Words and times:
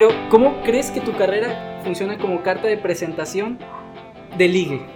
Pero, 0.00 0.12
¿cómo 0.30 0.62
crees 0.62 0.92
que 0.92 1.00
tu 1.00 1.16
carrera 1.16 1.80
funciona 1.82 2.18
como 2.18 2.40
carta 2.44 2.68
de 2.68 2.76
presentación 2.78 3.58
de 4.36 4.46
ligue? 4.46 4.86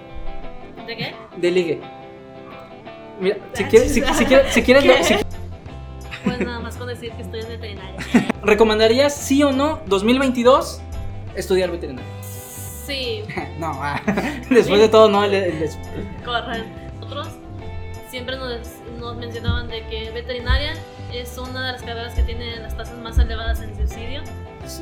¿De 0.86 0.96
qué? 0.96 1.14
De 1.36 1.50
ligue. 1.50 1.80
Mira, 3.20 3.36
si 3.52 3.64
Ah, 3.64 3.68
quieres, 3.68 3.92
si, 3.94 4.00
quieres, 4.00 4.52
si 4.54 4.62
quieres, 4.62 4.84
¿Qué? 4.84 5.02
si- 5.02 5.14
Pues 6.22 6.38
nada 6.38 6.60
más 6.60 6.76
con 6.76 6.86
decir 6.86 7.10
que 7.14 7.22
estoy 7.22 7.40
en 7.40 7.48
veterinaria. 7.48 7.96
¿recomendarías 8.44 9.12
sí 9.12 9.42
o 9.42 9.50
no 9.50 9.80
2022 9.86 10.80
estudiar 11.34 11.72
veterinaria? 11.72 12.08
Sí, 12.22 13.24
No, 13.58 13.72
ah, 13.82 14.00
después 14.50 14.80
de 14.80 14.88
todo, 14.88 15.08
no. 15.08 15.24
el- 15.24 15.34
el- 15.34 15.62
el- 15.64 15.70
correcto. 16.24 16.68
Nosotros 17.00 17.26
siempre 18.08 18.36
nos, 18.36 18.68
nos 19.00 19.16
mencionaban 19.16 19.66
de 19.66 19.84
que 19.88 20.12
veterinaria 20.12 20.74
es 21.12 21.36
una 21.38 21.66
de 21.66 21.72
las 21.72 21.82
carreras 21.82 22.14
que 22.14 22.22
tiene 22.22 22.54
las 22.58 22.76
tasas 22.76 22.96
más 22.98 23.18
elevadas 23.18 23.60
en 23.62 23.74
suicidio. 23.76 24.22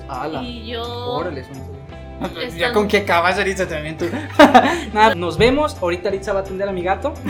Ala, 0.08 0.42
Y 0.42 0.66
yo... 0.66 0.82
órale, 0.82 1.40
eso 1.42 1.50
no. 1.54 1.80
Están- 2.26 2.58
Ya 2.58 2.72
con 2.72 2.86
que 2.86 2.98
acabas, 2.98 3.38
Aritza, 3.38 3.66
también 3.66 3.96
tú. 3.96 4.06
Nada, 4.92 5.14
nos 5.14 5.38
vemos. 5.38 5.76
Ahorita 5.80 6.08
Aritza 6.10 6.32
va 6.32 6.40
a 6.40 6.42
atender 6.42 6.68
a 6.68 6.72
mi 6.72 6.82
gato. 6.82 7.14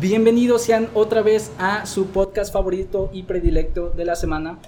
Bienvenidos 0.00 0.62
sean 0.62 0.88
otra 0.94 1.22
vez 1.22 1.52
a 1.58 1.86
su 1.86 2.06
podcast 2.08 2.52
favorito 2.52 3.10
y 3.12 3.24
predilecto 3.24 3.90
de 3.90 4.04
la 4.04 4.16
semana. 4.16 4.58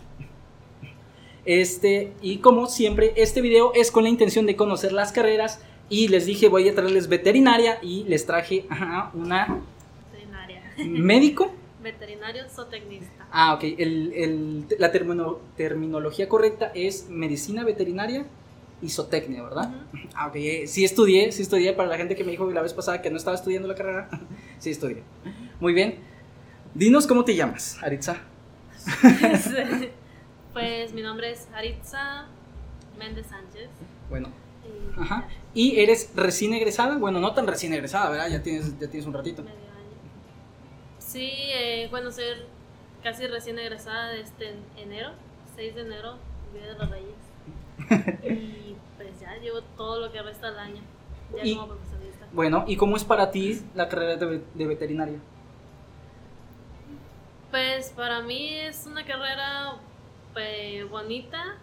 Este, 1.45 2.13
y 2.21 2.39
como 2.39 2.67
siempre, 2.67 3.13
este 3.17 3.41
video 3.41 3.73
es 3.75 3.91
con 3.91 4.05
la 4.05 4.09
intención 4.11 4.47
de 4.47 4.57
conocer 4.57 4.93
las 4.93 5.13
carreras. 5.13 5.61
Y 5.89 6.09
les 6.09 6.27
dije, 6.27 6.49
voy 6.49 6.69
a 6.69 6.75
traerles 6.75 7.09
veterinaria 7.09 7.79
y 7.83 8.05
les 8.05 8.27
traje 8.27 8.67
ajá, 8.69 9.11
una 9.15 9.61
Veterinaria. 10.13 10.63
médico. 10.85 11.53
Veterinario 11.83 12.49
zootecnista. 12.49 13.27
Ah, 13.31 13.55
ok. 13.55 13.63
El- 13.79 14.13
el- 14.15 14.67
la 14.79 14.91
termino- 14.91 15.39
terminología 15.57 16.29
correcta 16.29 16.73
es 16.75 17.09
medicina 17.09 17.63
veterinaria 17.65 18.27
y 18.83 18.89
zootecnia, 18.91 19.43
¿verdad? 19.45 19.73
Ah, 20.15 20.27
ok. 20.27 20.37
eh, 20.37 20.67
Sí 20.67 20.85
estudié, 20.85 21.31
sí 21.31 21.43
estudié. 21.43 21.73
Para 21.73 21.89
la 21.89 21.97
gente 21.97 22.17
que 22.17 22.25
me 22.25 22.33
dijo 22.33 22.51
la 22.51 22.63
vez 22.63 22.75
pasada 22.75 23.01
que 23.03 23.11
no 23.11 23.17
estaba 23.17 23.37
estudiando 23.37 23.69
la 23.69 23.75
carrera, 23.77 24.09
sí 24.59 24.71
estudié. 24.71 25.03
Muy 25.61 25.73
bien. 25.73 25.99
Dinos 26.75 27.07
cómo 27.07 27.25
te 27.25 27.35
llamas, 27.37 27.79
Aritza. 27.83 28.17
Pues 30.53 30.93
mi 30.95 31.03
nombre 31.03 31.31
es 31.33 31.49
Aritza 31.55 32.27
Méndez 32.99 33.27
Sánchez. 33.27 33.69
Bueno, 34.09 34.29
ajá. 34.99 35.29
¿Y 35.55 35.81
eres 35.81 36.11
recién 36.15 36.53
egresada? 36.55 36.99
Bueno, 36.99 37.19
no 37.21 37.33
tan 37.35 37.47
recién 37.47 37.73
egresada, 37.73 38.11
¿verdad? 38.11 38.29
Ya 38.29 38.43
tienes, 38.43 38.79
ya 38.79 38.89
tienes 38.89 39.07
un 39.07 39.15
ratito. 39.15 39.43
medio 39.43 39.57
año. 39.57 39.97
Sí, 40.99 41.31
eh, 41.33 41.89
bueno, 41.91 42.11
ser 42.11 42.47
casi 43.03 43.27
recién 43.27 43.59
egresada 43.59 44.09
de 44.09 44.21
este 44.21 44.55
enero, 44.77 45.11
6 45.57 45.75
de 45.75 45.81
enero, 45.83 46.17
Día 46.53 46.67
de 46.73 46.79
los 46.79 46.91
Reyes. 46.91 47.17
Y 48.25 48.75
pues 48.97 49.21
ya 49.21 49.37
llevo 49.37 49.63
todo 49.77 50.01
lo 50.01 50.11
que 50.13 50.21
resta 50.23 50.51
del 50.51 50.59
año, 50.59 50.83
ya 51.37 51.45
Y- 51.45 51.55
como 51.57 51.69
profesionista. 51.69 52.27
Bueno, 52.33 52.65
¿y 52.67 52.77
cómo 52.77 52.97
es 52.97 53.05
para 53.05 53.31
ti 53.31 53.63
la 53.75 53.89
carrera 53.89 54.17
de 54.17 54.67
veterinaria? 54.67 55.19
Pues 57.51 57.91
para 57.91 58.21
mí 58.23 58.53
es 58.55 58.87
una 58.87 59.05
carrera 59.05 59.77
pues, 60.33 60.89
bonita, 60.91 61.57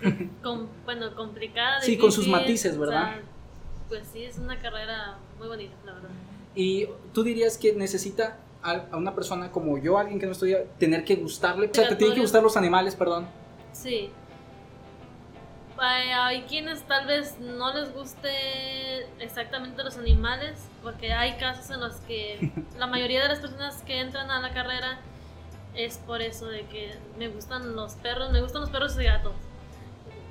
con, 0.42 0.68
bueno, 0.84 1.14
complicada. 1.14 1.80
Sí, 1.80 1.98
con 1.98 2.12
sus 2.12 2.24
difícil, 2.24 2.40
matices, 2.40 2.76
o 2.76 2.80
¿verdad? 2.80 3.14
sea, 3.14 3.22
pues 3.88 4.08
sí, 4.12 4.24
es 4.24 4.38
una 4.38 4.58
carrera 4.58 5.18
muy 5.38 5.48
bonita, 5.48 5.74
la 5.84 5.92
verdad. 5.94 6.10
Y 6.54 6.88
tú 7.12 7.22
dirías 7.22 7.58
que 7.58 7.72
necesita 7.74 8.38
a 8.62 8.86
a 8.92 8.96
una 8.96 9.14
persona 9.14 9.50
como 9.50 9.76
yo, 9.78 9.98
alguien 9.98 10.20
que 10.20 10.26
no 10.26 10.32
estudia, 10.32 10.64
tener 10.78 11.04
que 11.04 11.16
gustarle, 11.16 11.68
o 11.68 11.74
sea, 11.74 11.88
te 11.88 11.96
tienen 11.96 12.14
que 12.14 12.20
gustar 12.20 12.42
los 12.42 12.56
animales, 12.56 12.94
perdón. 12.94 13.26
Sí. 13.72 14.10
Hay, 15.78 16.10
hay 16.10 16.42
quienes 16.42 16.82
tal 16.84 17.06
vez 17.08 17.40
no 17.40 17.74
les 17.74 17.92
guste 17.92 18.28
exactamente 19.18 19.82
los 19.82 19.98
animales, 19.98 20.68
porque 20.82 21.12
hay 21.12 21.32
casos 21.38 21.70
en 21.70 21.80
los 21.80 21.96
que 22.02 22.52
la 22.78 22.86
mayoría 22.86 23.22
de 23.22 23.28
las 23.28 23.40
personas 23.40 23.82
que 23.82 23.98
entran 23.98 24.30
a 24.30 24.40
la 24.40 24.52
carrera 24.54 25.00
es 25.74 25.98
por 25.98 26.22
eso 26.22 26.46
de 26.46 26.66
que 26.66 26.92
me 27.18 27.28
gustan 27.28 27.74
los 27.74 27.94
perros, 27.94 28.30
me 28.30 28.40
gustan 28.40 28.60
los 28.60 28.70
perros 28.70 28.96
y 29.00 29.04
gatos. 29.04 29.32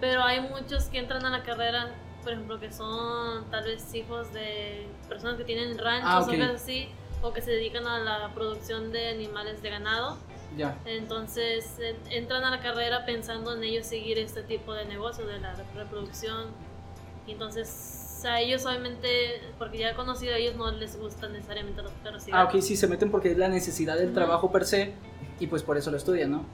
Pero 0.02 0.24
hay 0.24 0.42
muchos 0.42 0.86
que 0.86 0.98
entran 1.00 1.24
a 1.26 1.30
la 1.30 1.44
carrera, 1.44 1.92
por 2.24 2.34
ejemplo, 2.34 2.60
que 2.60 2.72
son 2.74 3.50
tal 3.50 3.64
vez 3.64 3.94
hijos 3.94 4.34
de 4.34 4.88
personas 5.08 5.38
que 5.38 5.44
tienen 5.46 5.78
ranchos 5.78 6.10
Ah, 6.12 6.20
o 6.20 6.24
ok. 6.24 6.32
cosas 6.32 6.56
así, 6.62 6.90
o 7.22 7.32
que 7.32 7.42
se 7.42 7.52
dedican 7.52 7.88
a 7.88 8.00
la 8.00 8.34
producción 8.34 8.92
de 8.92 9.10
animales 9.10 9.62
de 9.62 9.70
ganado. 9.70 10.18
Ya. 10.58 10.78
Entonces 10.86 11.66
en- 11.80 11.96
entran 12.12 12.44
a 12.44 12.50
la 12.50 12.60
carrera 12.60 13.06
pensando 13.06 13.54
en 13.56 13.64
ellos 13.64 13.86
seguir 13.86 14.18
este 14.18 14.44
tipo 14.44 14.74
de 14.74 14.84
negocio 14.86 15.26
de 15.26 15.40
la 15.40 15.54
reproducción. 15.76 16.48
Y 17.28 17.34
entonces 17.34 18.26
a 18.28 18.40
ellos 18.42 18.66
obviamente, 18.66 19.42
porque 19.58 19.78
ya 19.80 19.92
he 19.92 19.96
conocido 19.96 20.34
a 20.34 20.38
ellos, 20.38 20.56
no 20.56 20.70
les 20.72 21.00
gustan 21.00 21.34
necesariamente 21.34 21.82
los 21.82 21.92
perros 21.94 22.28
y 22.28 22.32
Ah, 22.34 22.44
ok, 22.46 22.60
sí, 22.62 22.76
se 22.76 22.88
meten 22.88 23.10
porque 23.12 23.32
es 23.32 23.38
la 23.38 23.48
necesidad 23.48 23.96
del 23.96 24.08
Ujú. 24.08 24.14
trabajo 24.16 24.52
per 24.52 24.66
se 24.66 24.94
y 25.40 25.48
pues 25.48 25.64
por 25.64 25.78
eso 25.78 25.90
lo 25.90 25.98
estudian, 25.98 26.32
¿no? 26.32 26.38
Ujú. 26.40 26.46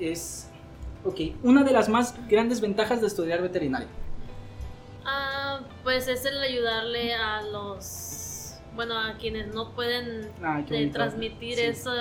Es, 0.00 0.48
ok, 1.04 1.20
una 1.42 1.62
de 1.64 1.72
las 1.72 1.88
más 1.88 2.14
grandes 2.28 2.60
ventajas 2.60 3.00
de 3.00 3.06
estudiar 3.06 3.42
veterinaria. 3.42 3.88
Ah, 5.04 5.60
pues 5.82 6.06
es 6.08 6.24
el 6.24 6.38
ayudarle 6.40 7.14
a 7.14 7.42
los, 7.42 8.54
bueno, 8.74 8.98
a 8.98 9.14
quienes 9.18 9.52
no 9.54 9.70
pueden 9.72 10.22
de 10.22 10.30
bonito. 10.62 10.92
transmitir 10.92 11.56
Sí. 11.56 11.62
eso 11.64 11.92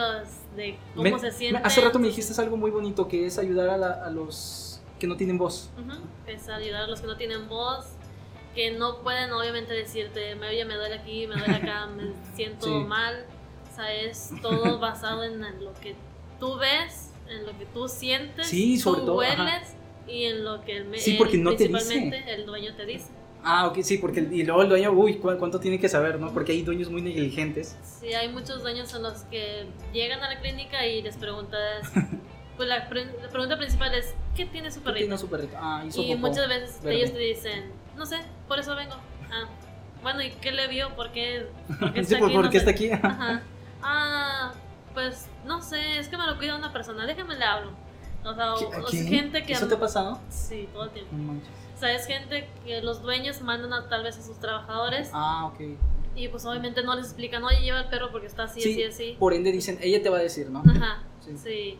de 0.55 0.77
cómo 0.95 1.03
Me- 1.09 1.19
se 1.19 1.31
sienten. 1.31 1.65
Hace 1.65 1.81
rato 1.81 1.97
me 1.99 2.07
dijiste 2.07 2.39
algo 2.41 2.57
muy 2.57 2.69
bonito 2.71 3.07
que 3.07 3.25
es 3.25 3.37
ayudar 3.39 3.69
a, 3.69 3.77
la- 3.77 4.05
a 4.05 4.09
los 4.11 4.81
que 4.99 5.07
no 5.07 5.15
tienen 5.17 5.37
voz. 5.37 5.69
Ujú, 5.79 5.97
Es 6.27 6.47
ayudar 6.49 6.83
a 6.83 6.87
los 6.87 7.01
que 7.01 7.07
no 7.07 7.17
tienen 7.17 7.49
voz, 7.49 7.87
que 8.53 8.71
no 8.71 8.99
pueden 9.01 9.31
obviamente 9.31 9.73
decirte, 9.73 10.35
me, 10.35 10.49
oye, 10.49 10.63
me 10.65 10.75
duele 10.75 10.95
aquí, 10.95 11.25
me 11.25 11.35
duele 11.37 11.55
acá, 11.55 11.87
me 11.87 12.11
siento 12.35 12.65
Sí. 12.67 12.71
mal. 12.85 13.25
O 13.71 13.75
sea, 13.75 13.93
es 13.95 14.29
todo 14.41 14.77
basado 14.79 15.23
en 15.23 15.41
lo 15.63 15.73
que 15.75 15.95
tú 16.39 16.57
ves, 16.57 17.10
en 17.31 17.45
lo 17.45 17.57
que 17.57 17.65
tú 17.65 17.87
sientes, 17.87 18.47
Sí, 18.47 18.77
sobre 18.77 19.01
tú 19.01 19.05
todo, 19.07 19.17
hueles 19.17 19.37
ajá. 19.39 19.61
y 20.07 20.25
en 20.25 20.43
lo 20.43 20.61
que 20.63 20.77
el, 20.77 20.99
Sí, 20.99 21.11
el- 21.11 21.17
porque 21.17 21.37
no 21.37 21.51
te 21.55 21.67
dice. 21.67 21.71
principalmente 21.77 22.33
el 22.33 22.45
dueño 22.45 22.75
te 22.75 22.85
dice. 22.85 23.07
Ah, 23.43 23.65
ok, 23.67 23.79
sí, 23.81 23.97
porque 23.97 24.19
y 24.31 24.43
luego 24.43 24.61
el 24.61 24.69
dueño, 24.69 24.91
uy, 24.91 25.15
¿cu- 25.17 25.35
¿cuánto 25.39 25.59
tiene 25.59 25.79
que 25.79 25.89
saber, 25.89 26.19
no? 26.19 26.31
Porque 26.31 26.51
hay 26.51 26.61
dueños 26.61 26.89
muy 26.91 27.01
negligentes. 27.01 27.75
Sí, 27.99 28.13
hay 28.13 28.29
muchos 28.29 28.61
dueños 28.61 28.93
en 28.93 29.01
los 29.01 29.21
que 29.23 29.65
llegan 29.93 30.21
a 30.23 30.29
la 30.33 30.39
clínica 30.39 30.85
y 30.85 31.01
les 31.01 31.17
preguntas, 31.17 31.91
pues 32.57 32.69
la, 32.69 32.87
pre- 32.87 33.05
la 33.19 33.29
pregunta 33.29 33.57
principal 33.57 33.95
es, 33.95 34.13
¿qué 34.35 34.45
tiene 34.45 34.69
su 34.69 34.79
¿Qué 34.81 34.85
perrito? 34.85 35.05
tiene 35.05 35.17
su 35.17 35.27
perrito? 35.27 35.55
Ah, 35.59 35.83
hizo 35.87 36.01
Y 36.03 36.09
popó. 36.15 36.27
muchas 36.27 36.47
veces 36.47 36.81
verde. 36.83 36.97
ellos 36.97 37.13
te 37.13 37.19
dicen, 37.19 37.71
no 37.97 38.05
sé, 38.05 38.17
por 38.47 38.59
eso 38.59 38.75
vengo. 38.75 38.93
Ah, 39.31 39.45
bueno, 40.03 40.21
¿y 40.21 40.29
qué 40.31 40.51
le 40.51 40.67
vio? 40.67 40.95
¿Por 40.95 41.11
qué, 41.11 41.47
por 41.79 41.93
qué 41.93 42.03
Sí, 42.05 42.13
está 42.13 42.19
¿por, 42.19 42.27
aquí? 42.27 42.35
por 42.35 42.45
No 42.45 42.51
qué 42.51 42.57
está 42.57 42.71
aquí? 42.71 42.91
Ajá. 42.91 43.41
Ah, 43.83 44.53
pues 44.93 45.27
no 45.45 45.61
sé, 45.61 45.97
es 45.99 46.07
que 46.07 46.17
me 46.17 46.25
lo 46.25 46.37
cuida 46.37 46.55
una 46.55 46.71
persona, 46.73 47.05
déjame 47.05 47.35
le 47.35 47.43
hablo. 47.45 47.71
O 48.23 48.33
sea, 48.35 48.53
o- 48.53 48.85
gente 48.91 49.43
que... 49.43 49.53
¿Eso 49.53 49.67
te 49.67 49.75
ha 49.75 49.79
pasado? 49.79 50.19
Sí, 50.29 50.69
todo 50.73 50.83
el 50.85 50.89
tiempo. 50.91 51.15
No. 51.15 51.33
O 51.33 51.77
sea, 51.79 51.93
es 51.93 52.05
gente 52.05 52.47
que 52.65 52.81
los 52.81 53.01
dueños 53.01 53.41
mandan 53.41 53.73
a, 53.73 53.89
tal 53.89 54.03
vez 54.03 54.17
a 54.19 54.21
sus 54.21 54.39
trabajadores 54.39 55.09
Ah, 55.13 55.45
ok. 55.51 55.59
y 56.15 56.27
pues 56.27 56.45
obviamente 56.45 56.83
no 56.83 56.93
les 56.95 57.05
explican, 57.05 57.43
oye, 57.43 57.61
lleva 57.61 57.79
el 57.79 57.87
perro 57.89 58.11
porque 58.11 58.27
está 58.27 58.43
así, 58.43 58.61
Sí, 58.61 58.73
así, 58.73 58.83
así. 58.83 59.15
Por 59.17 59.33
ende 59.33 59.51
dicen, 59.51 59.79
ella 59.81 60.01
te 60.03 60.09
va 60.09 60.17
a 60.17 60.21
decir, 60.21 60.49
¿no? 60.51 60.61
Ajá, 60.69 61.01
Sí. 61.25 61.37
sí. 61.37 61.79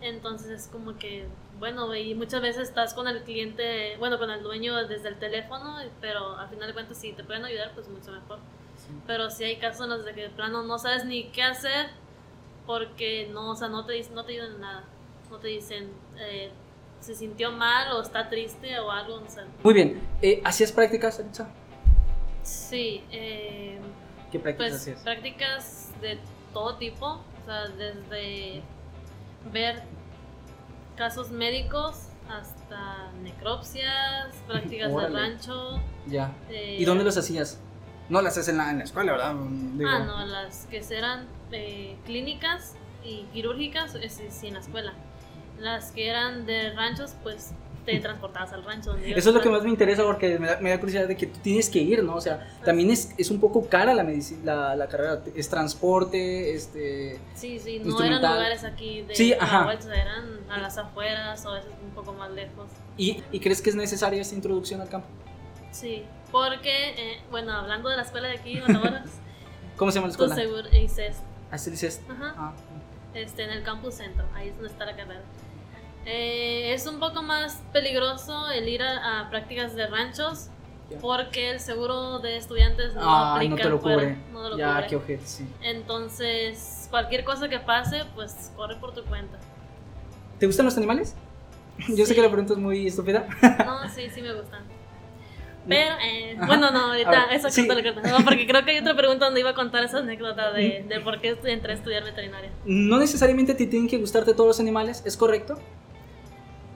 Entonces 0.00 0.50
es 0.50 0.68
como 0.68 0.96
que, 0.98 1.26
bueno, 1.58 1.92
y 1.96 2.14
muchas 2.14 2.40
veces 2.42 2.68
estás 2.68 2.92
con 2.94 3.08
el 3.08 3.22
cliente, 3.22 3.96
bueno, 3.98 4.18
con 4.18 4.30
el 4.30 4.42
dueño 4.42 4.76
desde 4.86 5.08
el 5.08 5.18
teléfono, 5.18 5.78
pero 6.00 6.36
al 6.38 6.48
final 6.50 6.68
de 6.68 6.74
cuentas 6.74 6.98
si 6.98 7.12
te 7.14 7.24
pueden 7.24 7.44
ayudar, 7.44 7.72
pues 7.74 7.88
mucho 7.88 8.12
mejor. 8.12 8.38
Sí. 8.76 8.92
Pero 9.06 9.30
si 9.30 9.44
hay 9.44 9.56
casos 9.56 9.84
en 9.84 9.90
los 9.90 10.04
de 10.04 10.12
que 10.14 10.22
de 10.22 10.28
plano 10.30 10.62
no 10.62 10.78
sabes 10.78 11.04
ni 11.06 11.24
qué 11.30 11.42
hacer 11.42 11.86
porque 12.68 13.30
no, 13.32 13.52
o 13.52 13.56
sea, 13.56 13.68
no 13.68 13.86
te, 13.86 13.94
dicen- 13.94 14.14
no 14.14 14.24
te 14.26 14.32
ayudan 14.34 14.60
nada. 14.60 14.84
No 15.30 15.38
te 15.38 15.48
dicen, 15.48 15.90
eh, 16.18 16.50
se 17.00 17.14
sintió 17.14 17.50
mal 17.50 17.90
o 17.92 18.02
está 18.02 18.28
triste 18.28 18.78
o 18.78 18.90
algo, 18.90 19.20
no 19.20 19.30
sé. 19.30 19.40
Muy 19.64 19.72
bien. 19.72 19.98
Eh, 20.20 20.42
¿Hacías 20.44 20.70
prácticas, 20.70 21.18
Aritza? 21.18 21.48
Sí, 22.42 23.02
eh, 23.10 23.80
¿Qué 24.30 24.38
prácticas 24.38 24.70
pues 24.70 24.82
hacías? 24.82 25.00
prácticas 25.00 25.90
de 26.02 26.18
todo 26.52 26.76
tipo, 26.76 27.06
o 27.06 27.44
sea, 27.46 27.68
desde 27.68 28.62
ver 29.50 29.82
casos 30.94 31.30
médicos 31.30 32.08
hasta 32.28 33.10
necropsias, 33.22 34.34
prácticas 34.46 34.94
de 34.94 35.08
rancho. 35.08 35.80
Ya. 36.06 36.32
eh, 36.50 36.76
¿Y 36.78 36.84
dónde 36.84 37.04
los 37.04 37.16
hacías? 37.16 37.58
No 38.10 38.20
las 38.20 38.34
haces 38.34 38.48
en 38.48 38.58
la, 38.58 38.70
en 38.70 38.78
la 38.78 38.84
escuela, 38.84 39.12
¿verdad? 39.12 39.34
Digo, 39.74 39.88
Ah, 39.90 40.00
no, 40.00 40.26
las 40.26 40.66
que 40.66 40.82
eran 40.90 41.26
eh, 41.52 41.96
clínicas 42.04 42.74
y 43.04 43.24
quirúrgicas, 43.32 43.94
es, 43.94 44.20
sí, 44.30 44.48
en 44.48 44.54
la 44.54 44.60
escuela. 44.60 44.94
Las 45.58 45.90
que 45.90 46.08
eran 46.08 46.46
de 46.46 46.72
ranchos, 46.72 47.14
pues 47.22 47.52
te 47.84 47.98
transportabas 48.00 48.52
al 48.52 48.64
rancho. 48.64 48.90
Donde 48.92 49.12
Eso 49.12 49.30
es 49.30 49.34
lo 49.34 49.40
que 49.40 49.48
más 49.48 49.62
me 49.62 49.70
interesa 49.70 50.04
porque 50.04 50.38
me 50.38 50.46
da, 50.46 50.60
me 50.60 50.70
da 50.70 50.78
curiosidad 50.78 51.08
de 51.08 51.16
que 51.16 51.26
tú 51.26 51.38
tienes 51.40 51.70
que 51.70 51.78
ir, 51.78 52.04
¿no? 52.04 52.16
O 52.16 52.20
sea, 52.20 52.46
también 52.64 52.90
es, 52.90 53.14
es 53.16 53.30
un 53.30 53.40
poco 53.40 53.66
cara 53.66 53.94
la, 53.94 54.06
la, 54.44 54.76
la 54.76 54.88
carrera. 54.88 55.22
Es 55.34 55.48
transporte, 55.48 56.54
este... 56.54 57.18
Sí, 57.34 57.58
sí, 57.58 57.80
no 57.82 58.02
eran 58.02 58.20
lugares 58.20 58.64
aquí 58.64 59.02
de 59.02 59.14
Sí, 59.14 59.32
ajá. 59.32 59.72
eran 59.72 60.38
a 60.50 60.58
las 60.58 60.76
afueras 60.76 61.44
o 61.46 61.50
a 61.50 61.54
veces 61.54 61.72
un 61.82 61.90
poco 61.90 62.12
más 62.12 62.30
lejos. 62.30 62.66
¿Y, 62.98 63.22
y 63.32 63.40
crees 63.40 63.62
que 63.62 63.70
es 63.70 63.76
necesaria 63.76 64.20
esta 64.20 64.34
introducción 64.34 64.80
al 64.80 64.88
campo? 64.88 65.08
Sí, 65.70 66.04
porque, 66.30 66.90
eh, 66.90 67.20
bueno, 67.30 67.52
hablando 67.52 67.88
de 67.88 67.96
la 67.96 68.02
escuela 68.02 68.28
de 68.28 68.34
aquí, 68.34 68.56
Matamoros, 68.60 69.08
¿Cómo 69.78 69.90
se 69.92 69.96
llama 69.96 70.08
la 70.08 70.12
escuela? 70.12 70.34
seguro 70.34 70.68
dices, 70.70 71.18
Ah, 71.50 71.58
sí 71.58 71.70
dices... 71.70 72.02
ajá, 72.08 72.34
Ah, 72.36 72.52
este, 73.14 73.44
en 73.44 73.50
el 73.50 73.62
campus 73.62 73.94
centro, 73.94 74.24
ahí 74.34 74.48
es 74.48 74.54
donde 74.54 74.68
está 74.70 74.84
la 74.84 74.96
carrera. 74.96 75.22
Eh, 76.06 76.72
es 76.74 76.86
un 76.86 76.98
poco 77.00 77.22
más 77.22 77.62
peligroso 77.72 78.50
el 78.50 78.68
ir 78.68 78.82
a, 78.82 79.20
a 79.20 79.30
prácticas 79.30 79.74
de 79.74 79.86
ranchos 79.86 80.48
Ya. 80.90 80.98
porque 81.00 81.50
el 81.50 81.60
seguro 81.60 82.18
de 82.20 82.36
estudiantes 82.38 82.94
no 82.94 83.02
ah, 83.02 83.34
aplica 83.34 83.56
no 83.56 83.62
te 83.62 83.68
lo 83.68 83.78
fuera, 83.78 83.98
cubre. 84.02 84.16
no 84.32 84.42
te 84.44 84.48
lo 84.50 84.58
ya, 84.58 84.74
cubre. 84.76 84.86
qué 84.88 84.96
ojete, 84.96 85.26
sí. 85.26 85.46
Entonces, 85.62 86.86
cualquier 86.90 87.24
cosa 87.24 87.48
que 87.48 87.58
pase, 87.60 88.04
pues 88.14 88.52
corre 88.56 88.76
por 88.76 88.94
tu 88.94 89.04
cuenta. 89.04 89.38
¿Te 90.38 90.46
gustan 90.46 90.64
los 90.66 90.76
animales? 90.78 91.14
Yo 91.88 92.06
sé 92.06 92.14
que 92.14 92.22
la 92.22 92.28
pregunta 92.28 92.54
es 92.54 92.58
muy 92.58 92.86
estúpida. 92.86 93.26
No, 93.66 93.86
sí, 93.90 94.08
sí 94.08 94.22
me 94.22 94.32
gustan. 94.32 94.62
Pero, 95.68 95.94
eh, 96.02 96.36
bueno, 96.46 96.70
no, 96.70 96.86
ahorita, 96.92 97.26
eso 97.32 97.50
sí. 97.50 97.66
corta, 97.66 97.82
corta. 97.92 98.08
No, 98.10 98.24
porque 98.24 98.46
creo 98.46 98.64
que 98.64 98.70
hay 98.72 98.78
otra 98.78 98.96
pregunta 98.96 99.26
donde 99.26 99.40
iba 99.40 99.50
a 99.50 99.54
contar 99.54 99.84
esa 99.84 99.98
anécdota 99.98 100.50
de, 100.52 100.84
de 100.88 101.00
por 101.00 101.20
qué 101.20 101.38
entré 101.44 101.72
a 101.72 101.74
estudiar 101.76 102.04
veterinaria. 102.04 102.50
No 102.64 102.98
necesariamente 102.98 103.54
te 103.54 103.66
tienen 103.66 103.88
que 103.88 103.98
gustarte 103.98 104.32
todos 104.32 104.46
los 104.48 104.60
animales, 104.60 105.02
¿es 105.04 105.16
correcto? 105.16 105.58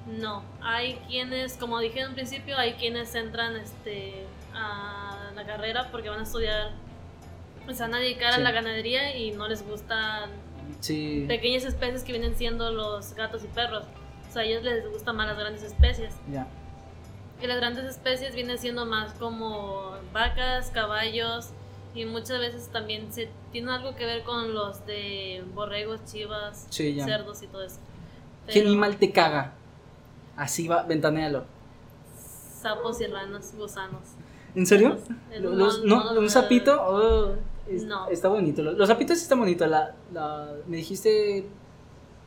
No, 0.07 0.43
hay 0.61 0.95
quienes, 1.09 1.57
como 1.57 1.79
dije 1.79 2.01
en 2.01 2.09
un 2.09 2.15
principio, 2.15 2.57
hay 2.59 2.75
quienes 2.75 3.15
entran 3.15 3.57
este, 3.57 4.27
a 4.53 5.31
la 5.35 5.47
carrera 5.47 5.89
porque 5.91 6.09
van 6.11 6.21
a 6.21 6.23
estudiar, 6.25 6.73
se 7.73 7.83
van 7.83 7.95
a 7.95 7.99
dedicar 7.99 8.35
Sí. 8.35 8.41
a 8.41 8.43
la 8.45 8.51
ganadería 8.51 9.17
y 9.17 9.31
no 9.31 9.49
les 9.49 9.67
gustan 9.67 10.31
Sí. 10.81 11.25
pequeñas 11.29 11.65
especies 11.65 12.03
que 12.03 12.13
vienen 12.13 12.35
siendo 12.37 12.71
los 12.73 13.15
gatos 13.15 13.43
y 13.45 13.47
perros. 13.49 13.85
O 14.29 14.33
sea, 14.33 14.43
a 14.43 14.45
ellos 14.45 14.63
les 14.65 14.87
gustan 14.91 15.17
más 15.17 15.29
las 15.29 15.39
grandes 15.39 15.63
especies. 15.63 16.13
Ya. 16.31 16.47
Y 17.43 17.47
las 17.47 17.57
grandes 17.57 17.85
especies 17.85 18.35
vienen 18.35 18.57
siendo 18.59 18.87
más 18.87 19.13
como 19.15 19.93
vacas, 20.13 20.71
caballos 20.71 21.49
y 21.95 22.05
muchas 22.05 22.39
veces 22.39 22.69
también 22.69 23.13
se 23.13 23.29
tiene 23.51 23.73
algo 23.73 23.97
que 23.97 24.07
ver 24.07 24.23
con 24.23 24.55
los 24.55 24.87
de 24.87 25.45
borregos, 25.55 26.05
chivas, 26.05 26.67
Sí, 26.71 26.99
cerdos 27.01 27.43
y 27.43 27.49
todo 27.49 27.65
eso. 27.65 27.79
¿Qué 28.47 28.61
animal 28.61 28.97
te 28.97 29.11
caga? 29.13 29.53
Así 30.37 30.69
va, 30.69 30.85
ventanealo. 30.85 31.45
Sapos 32.61 33.01
y 33.01 33.07
ranas, 33.07 33.53
gusanos. 33.57 34.03
¿En 34.55 34.65
serio? 34.67 34.99
El- 35.33 35.43
Los- 35.43 35.83
no- 35.85 35.97
no, 35.97 36.05
no 36.05 36.13
los 36.15 36.23
¿Un 36.23 36.31
sapito? 36.31 36.81
Oh, 36.81 37.33
es- 37.69 37.83
No. 37.85 38.09
Está 38.09 38.29
bonito. 38.29 38.63
Los, 38.63 38.77
los 38.77 38.89
sapitos 38.89 39.19
sí 39.19 39.25
están 39.25 39.41
bonitos. 39.41 39.69
La, 39.69 39.95
la, 40.13 40.53
¿Me 40.67 40.77
dijiste 40.77 41.47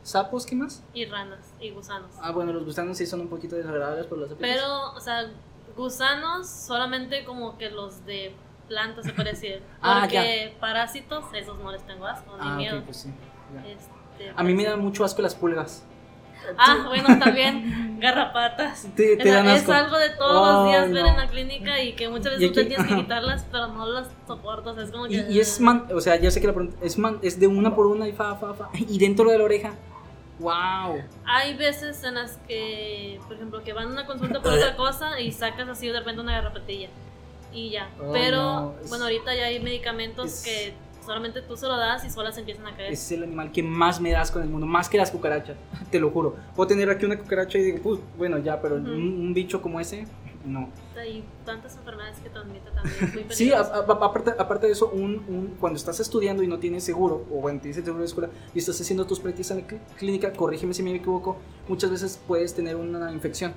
sapos? 0.06 0.46
¿Qué 0.46 0.54
más? 0.56 0.82
Y 0.94 1.04
ranas 1.06 1.40
y 1.60 1.70
gusanos. 1.70 2.10
Ah, 2.20 2.30
bueno, 2.32 2.52
los 2.52 2.64
gusanos 2.64 2.96
sí 2.96 3.06
son 3.06 3.20
un 3.20 3.28
poquito 3.28 3.56
desagradables, 3.56 4.06
pero 4.06 4.20
los 4.22 4.30
sapitos. 4.30 4.48
Pero, 4.54 4.92
o 4.94 5.00
sea, 5.00 5.30
gusanos 5.76 6.48
solamente 6.48 7.24
como 7.24 7.56
que 7.58 7.70
los 7.70 8.04
de 8.06 8.34
plantas 8.68 9.04
se 9.06 9.12
parecen. 9.12 9.60
Ah, 9.82 10.00
Porque 10.02 10.56
parásitos, 10.60 11.24
esos 11.34 11.58
no 11.58 11.70
les 11.72 11.86
tengo 11.86 12.06
asco 12.06 12.32
ni 12.36 12.48
Ah, 12.48 12.56
miedo. 12.56 12.82
pues 12.84 12.96
sí. 12.98 13.10
Este, 13.66 14.30
A 14.34 14.42
mí 14.42 14.52
me 14.54 14.62
pues, 14.64 14.74
dan 14.74 14.80
mucho 14.84 15.04
asco 15.04 15.22
las 15.22 15.34
pulgas. 15.34 15.84
Ah, 16.58 16.84
bueno, 16.86 17.18
también 17.18 17.98
garrapatas. 18.00 18.86
Te, 18.94 19.16
te 19.16 19.28
es 19.54 19.68
algo 19.68 19.96
de 19.96 20.10
todos 20.10 20.48
Oh, 20.48 20.52
los 20.62 20.68
días 20.68 20.92
ver 20.92 21.02
no. 21.02 21.08
en 21.10 21.16
la 21.16 21.26
clínica 21.28 21.82
y 21.82 21.94
que 21.94 22.08
muchas 22.08 22.34
Y 22.40 22.48
veces 22.48 22.52
tú 22.52 22.68
tienes 22.68 22.86
que 22.86 22.94
quitarlas, 22.96 23.46
pero 23.50 23.68
no 23.68 23.86
las 23.86 24.08
sea, 24.74 24.84
es 24.84 24.90
como 24.92 25.06
Y, 25.06 25.10
que. 25.10 25.32
y 25.32 25.40
es 25.40 25.60
man, 25.60 25.86
o 25.94 26.00
sea, 26.00 26.16
ya 26.16 26.30
sé 26.30 26.40
que 26.40 26.46
la 26.46 26.52
pregunta 26.54 26.76
es 26.82 26.98
man, 26.98 27.18
es 27.22 27.40
de 27.40 27.46
una 27.48 27.74
por 27.74 27.86
una 27.86 28.06
y 28.08 28.12
fa, 28.12 28.36
fa, 28.36 28.54
fa. 28.54 28.68
Y 28.74 28.98
dentro 28.98 29.30
de 29.30 29.38
la 29.38 29.44
oreja. 29.44 29.74
Wow. 30.38 31.02
Hay 31.24 31.54
veces 31.56 32.02
en 32.04 32.14
las 32.14 32.36
que, 32.48 33.18
por 33.26 33.36
ejemplo, 33.36 33.62
que 33.64 33.72
van 33.72 33.88
a 33.88 33.90
una 33.92 34.06
consulta 34.06 34.42
por 34.42 34.52
otra 34.52 34.76
cosa 34.76 35.20
y 35.20 35.32
sacas 35.32 35.68
así 35.68 35.88
de 35.88 35.98
repente 35.98 36.20
una 36.20 36.32
garrapatilla. 36.32 36.88
Y 37.52 37.70
ya. 37.70 37.88
Oh, 38.00 38.12
pero, 38.12 38.36
no, 38.36 38.74
bueno, 38.88 39.04
ahorita 39.04 39.34
ya 39.34 39.46
hay 39.46 39.60
medicamentos 39.60 40.26
es- 40.26 40.42
que 40.44 40.74
solamente 41.04 41.40
tú 41.40 41.56
se 41.56 41.66
lo 41.66 41.76
das 41.76 42.04
y 42.04 42.10
solas 42.10 42.36
empiezan 42.36 42.66
a 42.66 42.76
caer. 42.76 42.92
Es 42.92 43.10
el 43.12 43.22
animal 43.22 43.50
que 43.52 43.62
más 43.62 44.00
me 44.00 44.10
das 44.10 44.30
con 44.30 44.42
el 44.42 44.48
mundo, 44.48 44.66
más 44.66 44.88
que 44.88 44.98
las 44.98 45.10
cucarachas, 45.10 45.56
te 45.90 45.98
lo 46.00 46.10
juro. 46.10 46.36
Puedo 46.54 46.66
tener 46.68 46.90
aquí 46.90 47.06
una 47.06 47.16
cucaracha 47.18 47.56
y 47.58 47.62
digo, 47.62 47.78
pues, 47.82 48.00
bueno, 48.18 48.38
ya, 48.38 48.60
pero 48.60 48.74
Ujú. 48.76 48.84
un, 48.90 49.20
un 49.20 49.32
bicho 49.34 49.62
como 49.62 49.80
ese, 49.80 50.06
no. 50.46 50.70
Hay 50.98 51.24
tantas 51.44 51.76
enfermedades 51.76 52.18
que 52.20 52.30
transmite 52.30 52.70
también. 52.70 52.96
Muy 53.00 53.24
Sí, 53.34 53.52
a- 53.52 53.62
peligroso. 53.68 53.92
a- 53.92 54.06
aparte, 54.06 54.32
aparte 54.38 54.66
de 54.66 54.72
eso, 54.72 54.88
un, 54.90 55.16
un- 55.28 55.56
cuando 55.60 55.76
estás 55.76 56.00
estudiando 56.00 56.42
y 56.42 56.46
no 56.46 56.58
tienes 56.58 56.84
seguro, 56.84 57.24
o 57.30 57.40
bueno, 57.40 57.60
tienes 57.60 57.76
el 57.78 57.84
seguro 57.84 58.00
de 58.00 58.06
escuela 58.06 58.30
y 58.54 58.58
estás 58.58 58.80
haciendo 58.80 59.06
tus 59.06 59.20
prácticas 59.20 59.50
en 59.50 59.58
la 59.58 59.66
clí- 59.66 59.80
clínica, 59.98 60.32
corrígeme 60.32 60.72
si 60.72 60.82
me 60.82 60.94
equivoco, 60.94 61.36
muchas 61.68 61.90
veces 61.90 62.18
puedes 62.26 62.54
tener 62.54 62.76
una 62.76 63.12
infección 63.12 63.52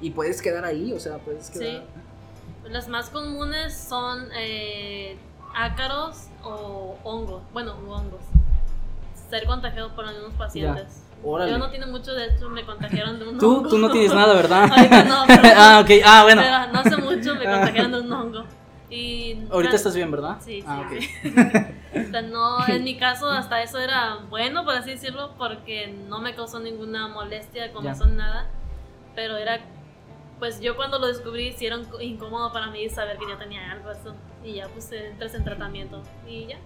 y 0.00 0.10
puedes 0.10 0.42
quedar 0.42 0.64
ahí, 0.64 0.92
o 0.92 0.98
sea, 1.00 1.18
puedes 1.18 1.50
quedar... 1.50 1.84
Las 2.64 2.88
más 2.88 3.10
comunes 3.10 3.76
son 3.76 4.28
eh, 4.36 5.16
ácaros 5.54 6.28
o 6.44 6.96
hongos. 7.04 7.42
Bueno, 7.52 7.74
hongos. 7.88 8.20
Ser 9.30 9.46
contagiado 9.46 9.94
por 9.94 10.04
algunos 10.06 10.32
pacientes. 10.34 11.02
Órale. 11.24 11.52
Yo 11.52 11.58
no 11.58 11.70
tiene 11.70 11.86
mucho, 11.86 12.12
de 12.14 12.26
hecho, 12.26 12.48
me 12.50 12.64
contagiaron 12.64 13.18
de 13.18 13.28
un 13.28 13.38
Tú, 13.38 13.58
hongo. 13.58 13.68
tú 13.68 13.78
no 13.78 13.90
tienes 13.90 14.12
nada, 14.14 14.34
¿verdad? 14.34 14.64
Ahorita 14.72 15.04
no, 15.04 15.24
pero- 15.26 15.54
ah, 15.56 15.80
ok, 15.82 15.90
ah, 16.04 16.22
bueno. 16.24 16.42
Pero 16.42 16.72
no 16.72 16.78
hace 16.80 16.96
mucho 16.96 17.34
me 17.36 17.44
contagiaron 17.44 17.92
de 17.92 18.00
un 18.00 18.12
hongo. 18.12 18.44
Y 18.90 19.38
Ahorita 19.50 19.76
estás 19.76 19.94
bien, 19.94 20.10
¿verdad? 20.10 20.36
Sí, 20.44 20.60
sí. 20.60 20.66
Ah, 20.68 20.82
ok. 20.86 21.62
O 21.94 22.10
sea, 22.10 22.22
no, 22.22 22.66
en 22.68 22.84
mi 22.84 22.96
caso 22.96 23.30
hasta 23.30 23.62
eso 23.62 23.78
era 23.78 24.16
bueno, 24.30 24.64
por 24.64 24.74
así 24.74 24.90
decirlo, 24.90 25.34
porque 25.38 25.86
no 26.08 26.20
me 26.20 26.34
causó 26.34 26.58
ninguna 26.58 27.08
molestia, 27.08 27.70
comezón, 27.72 28.16
nada. 28.16 28.46
Pero 29.14 29.36
era, 29.36 29.60
pues 30.38 30.60
yo 30.60 30.74
cuando 30.76 30.98
lo 30.98 31.06
descubrí, 31.06 31.52
sí 31.52 31.66
era 31.66 31.78
incómodo 32.00 32.50
para 32.52 32.68
mí 32.68 32.88
saber 32.88 33.18
que 33.18 33.28
yo 33.28 33.36
tenía 33.38 33.70
algo 33.70 33.90
eso. 33.90 34.14
Y 34.42 34.54
ya 34.54 34.68
pues 34.68 34.90
entras 34.92 35.34
en 35.34 35.44
tratamiento 35.44 36.02
y 36.26 36.46
ya. 36.46 36.56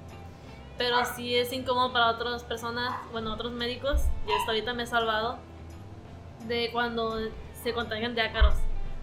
Pero 0.78 0.98
sí 1.16 1.34
es 1.34 1.52
incómodo 1.52 1.92
para 1.92 2.10
otras 2.10 2.44
personas, 2.44 2.94
bueno, 3.12 3.32
otros 3.32 3.52
médicos. 3.52 4.02
Yo 4.26 4.34
hasta 4.36 4.50
ahorita 4.52 4.74
me 4.74 4.82
he 4.82 4.86
salvado 4.86 5.38
de 6.46 6.70
cuando 6.72 7.16
se 7.62 7.72
contagian 7.72 8.14
de 8.14 8.20
ácaros. 8.22 8.54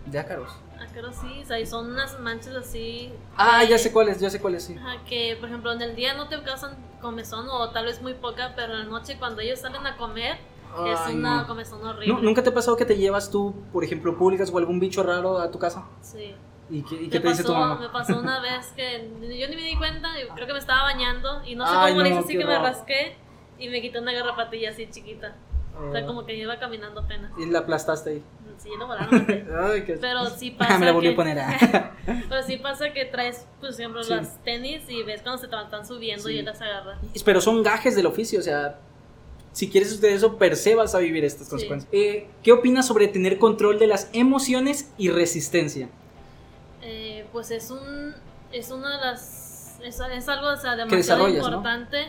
De 0.06 0.20
ácaros. 0.20 0.52
Ácaros 0.80 1.16
sí, 1.16 1.42
o 1.42 1.46
sea, 1.46 1.60
y 1.60 1.66
son 1.66 1.92
unas 1.92 2.20
manchas 2.20 2.56
así. 2.56 3.12
Ah, 3.38 3.60
que- 3.62 3.70
ya 3.70 3.78
sé 3.78 3.92
cuáles, 3.92 4.20
ya 4.20 4.30
sé 4.30 4.40
cuáles, 4.40 4.64
sí. 4.66 4.76
Que 5.08 5.36
por 5.40 5.50
ejemplo 5.50 5.72
en 5.72 5.82
el 5.82 5.96
día 5.96 6.14
no 6.14 6.28
te 6.28 6.42
causan 6.44 6.76
comezón 7.02 7.48
o 7.50 7.70
tal 7.72 7.86
vez 7.86 8.02
muy 8.02 8.14
poca, 8.14 8.54
pero 8.56 8.74
en 8.74 8.80
la 8.80 8.86
noche 8.86 9.18
cuando 9.18 9.42
ellos 9.42 9.60
salen 9.60 9.86
a 9.88 9.98
comer 9.98 10.38
es 10.88 11.00
una 11.14 11.42
no. 11.42 11.48
comezón 11.48 11.86
horrible. 11.86 12.08
Nu- 12.16 12.22
¿Nunca 12.22 12.44
te 12.44 12.50
ha 12.50 12.54
pasado 12.54 12.76
que 12.78 12.86
te 12.86 12.98
llevas 12.98 13.30
tú, 13.32 13.54
por 13.72 13.84
ejemplo, 13.84 14.18
públicas 14.18 14.50
o 14.54 14.58
algún 14.58 14.80
bicho 14.80 15.04
raro 15.04 15.40
a 15.40 15.50
tu 15.52 15.58
casa? 15.60 15.86
Sí. 16.02 16.36
¿Y 16.70 16.82
qué, 16.84 16.96
y 16.96 17.00
Me 17.06 17.10
qué 17.10 17.20
te 17.20 17.28
dice 17.30 17.44
tu 17.44 17.50
pasó, 17.50 17.60
mamá? 17.60 17.80
me 17.82 17.90
pasó 17.90 18.20
una 18.20 18.40
vez 18.42 18.68
que 18.76 19.10
yo 19.22 19.48
ni 19.50 19.56
me 19.56 19.64
di 19.64 19.76
cuenta, 19.78 20.10
creo 20.36 20.48
que 20.48 20.54
me 20.54 20.60
estaba 20.60 20.84
bañando 20.84 21.42
y 21.46 21.56
no 21.56 21.66
sé 21.68 21.74
Ay, 21.76 21.92
cómo 21.94 22.04
le 22.04 22.10
no, 22.10 22.16
hice 22.16 22.26
así 22.26 22.38
que 22.38 22.46
me 22.46 22.54
horror. 22.56 22.64
rasqué 22.72 23.16
y 23.60 23.70
me 23.70 23.82
quité 23.82 24.00
una 24.00 24.14
garrapatilla 24.14 24.70
así 24.72 24.88
chiquita. 24.90 25.36
O 25.76 25.92
sea, 25.92 26.02
Ah, 26.02 26.06
como 26.06 26.24
que 26.26 26.36
iba 26.36 26.58
caminando 26.60 27.02
apenas. 27.02 27.32
Y 27.38 27.48
la 27.48 27.60
aplastaste 27.60 28.10
ahí. 28.12 28.24
Sí, 28.60 28.70
no 28.78 28.86
volaron. 28.86 29.26
Ay, 29.64 29.84
qué... 29.84 29.94
Pero 30.00 30.26
sí 30.38 30.52
pasa. 30.52 30.78
me 30.78 30.86
la 30.86 30.92
volví 30.92 31.08
que- 31.08 31.14
a 31.14 31.16
poner. 31.16 31.40
ah. 31.40 31.92
Pero 32.06 32.44
sí 32.44 32.58
pasa 32.58 32.94
que 32.94 33.06
traes, 33.06 33.48
pues, 33.60 33.76
siempre 33.76 34.04
Sí. 34.04 34.12
las 34.14 34.42
tenis 34.44 34.84
y 34.88 35.02
ves 35.04 35.22
cuando 35.24 35.42
se 35.42 35.48
te 35.48 35.56
están 35.60 35.86
subiendo 35.86 36.28
Sí. 36.30 36.36
y 36.36 36.42
las 36.44 36.62
agarras. 36.62 37.00
Pero 37.26 37.42
son 37.42 37.64
gajes 37.64 37.96
del 37.96 38.06
oficio, 38.06 38.40
o 38.40 38.44
sea, 38.44 38.78
si 39.52 39.68
quieres 39.70 39.92
usted 39.92 40.10
eso, 40.10 40.38
per 40.38 40.56
se 40.56 40.76
vas 40.76 40.94
a 40.94 41.00
vivir 41.00 41.26
estas 41.26 41.48
Sí. 41.48 41.52
consecuencias. 41.52 41.90
Eh, 41.92 42.28
¿Qué 42.44 42.52
opinas 42.52 42.86
sobre 42.88 43.08
tener 43.08 43.40
control 43.40 43.80
de 43.80 43.88
las 43.88 44.10
emociones 44.14 44.92
y 45.00 45.10
resistencia? 45.10 45.90
Eh, 46.86 47.26
pues 47.32 47.50
es 47.52 47.72
un 47.72 48.14
es 48.52 48.70
una 48.72 48.98
de 48.98 49.06
las 49.06 49.80
es, 49.84 50.00
es 50.00 50.30
algo 50.30 50.48
o 50.50 50.58
sea, 50.58 50.76
demasiado 50.76 51.28
importante 51.30 52.08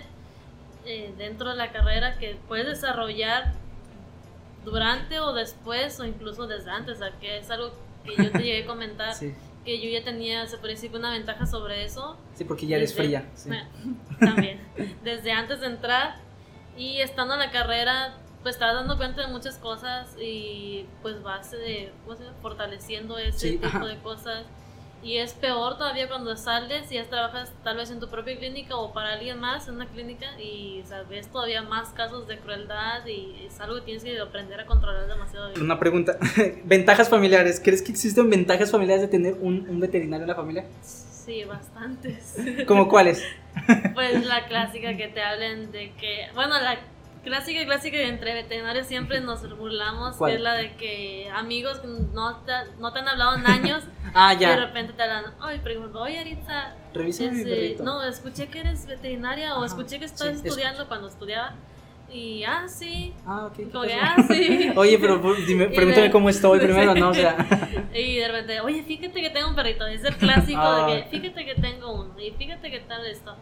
eh, 0.85 1.15
dentro 1.17 1.51
de 1.51 1.57
la 1.57 1.71
carrera 1.73 2.19
que 2.19 2.37
puedes 2.49 2.67
desarrollar 2.67 3.53
durante 4.65 5.21
o 5.21 5.33
después 5.33 5.99
o 6.01 6.05
incluso 6.05 6.47
desde 6.47 6.71
antes, 6.71 6.97
o 6.97 6.99
sea, 6.99 7.13
que 7.21 7.39
es 7.39 7.51
algo 7.51 7.73
que 8.05 8.17
yo 8.23 8.31
te 8.33 8.39
llegué 8.39 8.65
a 8.65 8.67
comentar 8.67 9.15
Sí, 9.19 9.35
que 9.65 9.81
yo 9.81 9.89
ya 9.99 10.05
tenía, 10.05 10.47
se 10.47 10.59
puede 10.59 10.75
decir 10.75 10.95
una 10.95 11.11
ventaja 11.11 11.47
sobre 11.47 11.85
eso. 11.85 12.17
sí 12.35 12.45
porque 12.45 12.67
ya 12.67 12.77
eres 12.77 12.91
Desde- 12.95 13.03
fría. 13.05 13.31
sí. 13.35 13.49
Bueno, 13.49 13.67
también. 14.21 14.61
Desde 15.03 15.33
antes 15.33 15.61
de 15.61 15.67
entrar 15.67 16.17
y 16.77 17.01
estando 17.01 17.35
en 17.35 17.41
la 17.41 17.51
carrera, 17.51 18.15
pues 18.43 18.59
vas 18.59 18.75
dando 18.75 18.97
cuenta 18.99 19.23
de 19.23 19.29
muchas 19.29 19.57
cosas 19.57 20.15
y 20.21 20.87
pues 21.01 21.23
vas 21.23 21.55
eh, 21.55 21.93
fortaleciendo 22.43 23.17
ese 23.19 23.39
Sí, 23.39 23.51
tipo 23.53 23.67
ajá. 23.69 23.87
de 23.87 23.99
cosas. 24.01 24.45
Y 25.05 25.19
es 25.19 25.35
peor 25.35 25.77
todavía 25.77 26.09
cuando 26.09 26.35
sales 26.35 26.91
y 26.91 26.95
ya 26.95 27.05
trabajas 27.05 27.53
tal 27.63 27.77
vez 27.77 27.91
en 27.91 28.01
tu 28.01 28.09
propia 28.09 28.39
clínica 28.39 28.77
o 28.77 28.95
para 28.95 29.13
alguien 29.13 29.39
más 29.39 29.69
en 29.69 29.75
una 29.75 29.87
clínica 29.87 30.27
y 30.41 30.81
o 30.83 30.87
sea, 30.87 31.03
ves 31.03 31.29
todavía 31.29 31.61
más 31.63 31.91
casos 31.91 32.27
de 32.27 32.39
crueldad 32.39 33.05
y 33.07 33.45
es 33.47 33.61
algo 33.61 33.77
que 33.77 33.83
tienes 33.83 34.03
que 34.03 34.19
aprender 34.19 34.61
a 34.61 34.65
controlar 34.65 35.07
demasiado 35.07 35.51
bien. 35.51 35.63
Una 35.63 35.79
pregunta, 35.79 36.17
ventajas 36.65 37.11
familiares, 37.11 37.61
¿crees 37.63 37.83
que 37.83 37.93
existen 37.93 38.31
ventajas 38.31 38.71
familiares 38.71 39.03
de 39.03 39.09
tener 39.09 39.35
un, 39.35 39.69
un 39.69 39.79
veterinario 39.79 40.25
en 40.25 40.29
la 40.29 40.35
familia? 40.35 40.65
Sí, 40.81 41.45
bastantes. 41.45 42.37
¿Cómo 42.67 42.89
cuáles? 42.89 43.23
Pues 43.95 44.27
la 44.27 44.47
clásica 44.47 44.97
que 44.97 45.07
te 45.09 45.23
hablen 45.23 45.71
de 45.71 45.93
que, 45.93 46.27
bueno, 46.35 46.61
la 46.61 46.77
clásica 47.25 47.65
clásica 47.65 47.99
entre 47.99 48.35
veterinarios 48.35 48.87
siempre 48.87 49.21
nos 49.21 49.49
burlamos, 49.59 50.17
¿Cuál? 50.17 50.31
que 50.33 50.37
es 50.37 50.43
la 50.43 50.55
de 50.55 50.77
que 50.77 51.29
amigos 51.35 51.81
no 52.13 52.37
te, 52.45 52.53
no 52.79 52.93
te 52.93 52.99
han 53.01 53.09
hablado 53.09 53.35
en 53.37 53.47
años 53.47 53.83
Ah, 54.15 54.33
y 54.33 54.37
de 54.37 54.43
ya, 54.43 54.57
repente 54.57 54.93
te 54.93 55.03
hablan, 55.03 55.35
ay, 55.41 55.59
pregunto, 55.59 56.01
oye 56.01 56.19
Aritza, 56.21 56.75
revisa 56.93 57.25
mi 57.25 57.39
este, 57.41 57.51
perrito. 57.51 57.83
no, 57.83 58.03
escuché 58.05 58.47
que 58.49 58.61
eres 58.61 58.87
veterinaria 58.87 59.55
o 59.55 59.59
Ajá, 59.59 59.67
escuché 59.67 59.99
que 59.99 60.05
estás 60.05 60.39
sí, 60.41 60.47
estudiando 60.47 60.87
cuando 60.87 61.09
estudiaba 61.09 61.55
y, 62.13 62.45
ah, 62.45 62.69
sí, 62.69 63.13
Ah, 63.27 63.47
ok. 63.47 63.57
¿qué 63.57 63.71
como 63.71 63.85
que, 63.85 63.95
ah, 63.95 64.17
sí. 64.29 64.71
Oye, 64.77 64.99
pero 65.01 65.21
pues, 65.21 65.45
dime, 65.49 65.67
pregúntame 65.75 66.07
de- 66.07 66.13
cómo 66.13 66.29
estoy 66.29 66.61
primero, 66.61 66.95
¿no? 66.95 67.09
O 67.09 67.15
sea, 67.15 67.35
Y 67.93 68.17
de 68.19 68.29
repente, 68.29 68.61
oye, 68.61 68.85
fíjate 68.85 69.21
que 69.21 69.31
tengo 69.31 69.49
un 69.49 69.57
perrito. 69.57 69.85
Es 69.87 70.05
el 70.05 70.15
clásico 70.17 70.61
Ah. 70.61 70.87
de 70.87 71.03
que, 71.03 71.09
fíjate 71.11 71.45
que 71.45 71.55
tengo 71.57 71.93
uno. 71.93 72.15
Y 72.21 72.31
fíjate 72.33 72.71
que 72.71 72.81
tal 72.81 73.05
esto. 73.07 73.35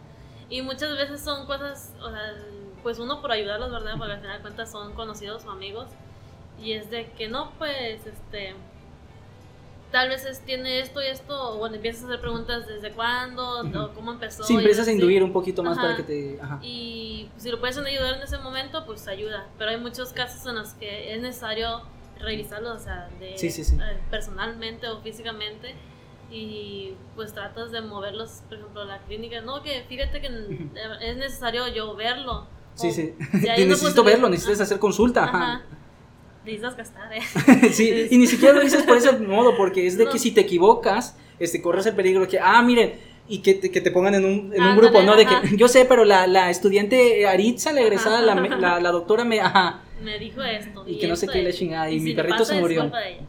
Y 0.48 0.62
muchas 0.62 0.96
veces 0.96 1.20
son 1.20 1.44
cosas, 1.46 1.94
o 2.00 2.08
sea, 2.10 2.32
pues 2.82 2.98
uno 2.98 3.20
por 3.20 3.30
ayudarlos, 3.32 3.70
¿verdad? 3.70 3.94
Porque 3.98 4.12
al 4.14 4.20
final 4.20 4.36
de 4.38 4.42
cuentas 4.42 4.70
son 4.70 4.92
conocidos 4.94 5.44
o 5.44 5.50
amigos. 5.50 5.86
Y 6.60 6.72
es 6.72 6.90
de 6.90 7.06
que 7.12 7.28
no, 7.28 7.52
pues, 7.58 8.06
este. 8.06 8.54
Tal 9.90 10.08
vez 10.08 10.24
es- 10.24 10.40
tiene 10.40 10.80
esto 10.80 11.02
y 11.02 11.06
esto, 11.06 11.52
o 11.52 11.58
bueno, 11.58 11.76
empiezas 11.76 12.04
a 12.04 12.06
hacer 12.06 12.20
preguntas 12.20 12.66
desde 12.66 12.92
cuándo, 12.92 13.60
o 13.60 13.92
cómo 13.94 14.12
empezó. 14.12 14.42
sí, 14.42 14.54
empiezas 14.54 14.88
a 14.88 14.92
induir 14.92 15.22
un 15.22 15.32
poquito 15.34 15.62
más 15.62 15.76
Ajá. 15.76 15.82
para 15.88 15.96
que 15.96 16.02
te... 16.04 16.38
Ajá. 16.40 16.58
Y 16.62 17.28
si 17.36 17.50
lo 17.50 17.60
puedes 17.60 17.76
ayudar 17.76 18.14
en 18.14 18.22
ese 18.22 18.38
momento, 18.38 18.86
pues 18.86 19.06
ayuda. 19.06 19.46
Pero 19.58 19.70
hay 19.70 19.76
muchos 19.78 20.14
casos 20.14 20.46
en 20.46 20.54
los 20.54 20.70
que 20.74 21.14
es 21.14 21.20
necesario 21.20 21.82
revisarlo, 22.18 22.72
o 22.72 22.78
sea, 22.78 23.08
de, 23.20 23.36
Sí, 23.36 23.50
sí, 23.50 23.64
sí. 23.64 23.76
eh, 23.76 23.98
personalmente 24.10 24.88
o 24.88 25.00
físicamente. 25.02 25.74
Y 26.30 26.94
pues 27.14 27.34
tratas 27.34 27.70
de 27.70 27.82
moverlos, 27.82 28.42
por 28.48 28.56
ejemplo, 28.56 28.80
a 28.80 28.84
la 28.86 28.98
clínica. 29.00 29.42
No, 29.42 29.62
que 29.62 29.82
fíjate 29.86 30.22
que 30.22 30.28
Ujú. 30.28 30.70
es 31.02 31.16
necesario 31.18 31.68
yo 31.68 31.94
verlo. 31.94 32.46
Sí, 32.74 32.90
sí. 32.92 33.12
si 33.56 33.64
necesito 33.66 34.02
verlo, 34.04 34.28
necesitas 34.28 34.60
hacer 34.62 34.78
consulta. 34.78 35.24
Ajá. 35.24 35.38
Ajá. 35.38 35.62
Necesitas 36.44 36.76
gastar, 36.76 37.12
¿eh? 37.12 37.20
sí, 37.72 38.08
y 38.10 38.18
ni 38.18 38.26
siquiera 38.26 38.54
lo 38.54 38.62
dices 38.62 38.82
por 38.82 38.96
ese 38.96 39.12
modo, 39.18 39.56
porque 39.56 39.86
es 39.86 39.96
de 39.96 40.06
No. 40.06 40.10
que 40.10 40.18
si 40.18 40.32
te 40.32 40.40
equivocas, 40.40 41.16
este, 41.38 41.62
corres 41.62 41.86
el 41.86 41.94
peligro 41.94 42.26
que, 42.26 42.40
ah, 42.40 42.60
miren, 42.62 42.94
y 43.28 43.38
que 43.38 43.54
te, 43.54 43.70
que 43.70 43.80
te 43.80 43.92
pongan 43.92 44.14
en 44.16 44.24
un, 44.24 44.30
en 44.52 44.60
un 44.60 44.68
Ándale, 44.70 44.80
grupo, 44.88 45.02
¿no? 45.02 45.14
De 45.14 45.24
que, 45.24 45.56
yo 45.56 45.68
sé, 45.68 45.84
pero 45.84 46.04
la, 46.04 46.26
la 46.26 46.50
estudiante 46.50 47.26
Aritza, 47.28 47.72
la 47.72 47.82
egresada, 47.82 48.20
la, 48.22 48.34
la, 48.34 48.80
la 48.80 48.90
doctora 48.90 49.24
me, 49.24 49.40
ajá, 49.40 49.82
Me 50.02 50.18
dijo 50.18 50.42
esto. 50.42 50.84
Y 50.86 50.98
que 50.98 51.06
no 51.06 51.14
sé 51.14 51.26
esto, 51.26 51.32
qué 51.38 51.42
le 51.44 51.52
chingada, 51.52 51.88
y 51.90 52.00
mi 52.00 52.10
si 52.10 52.16
perrito 52.16 52.44
se 52.44 52.54
es 52.56 52.60
murió. 52.60 52.80
culpa 52.82 52.98
de 52.98 53.10
ella. 53.12 53.26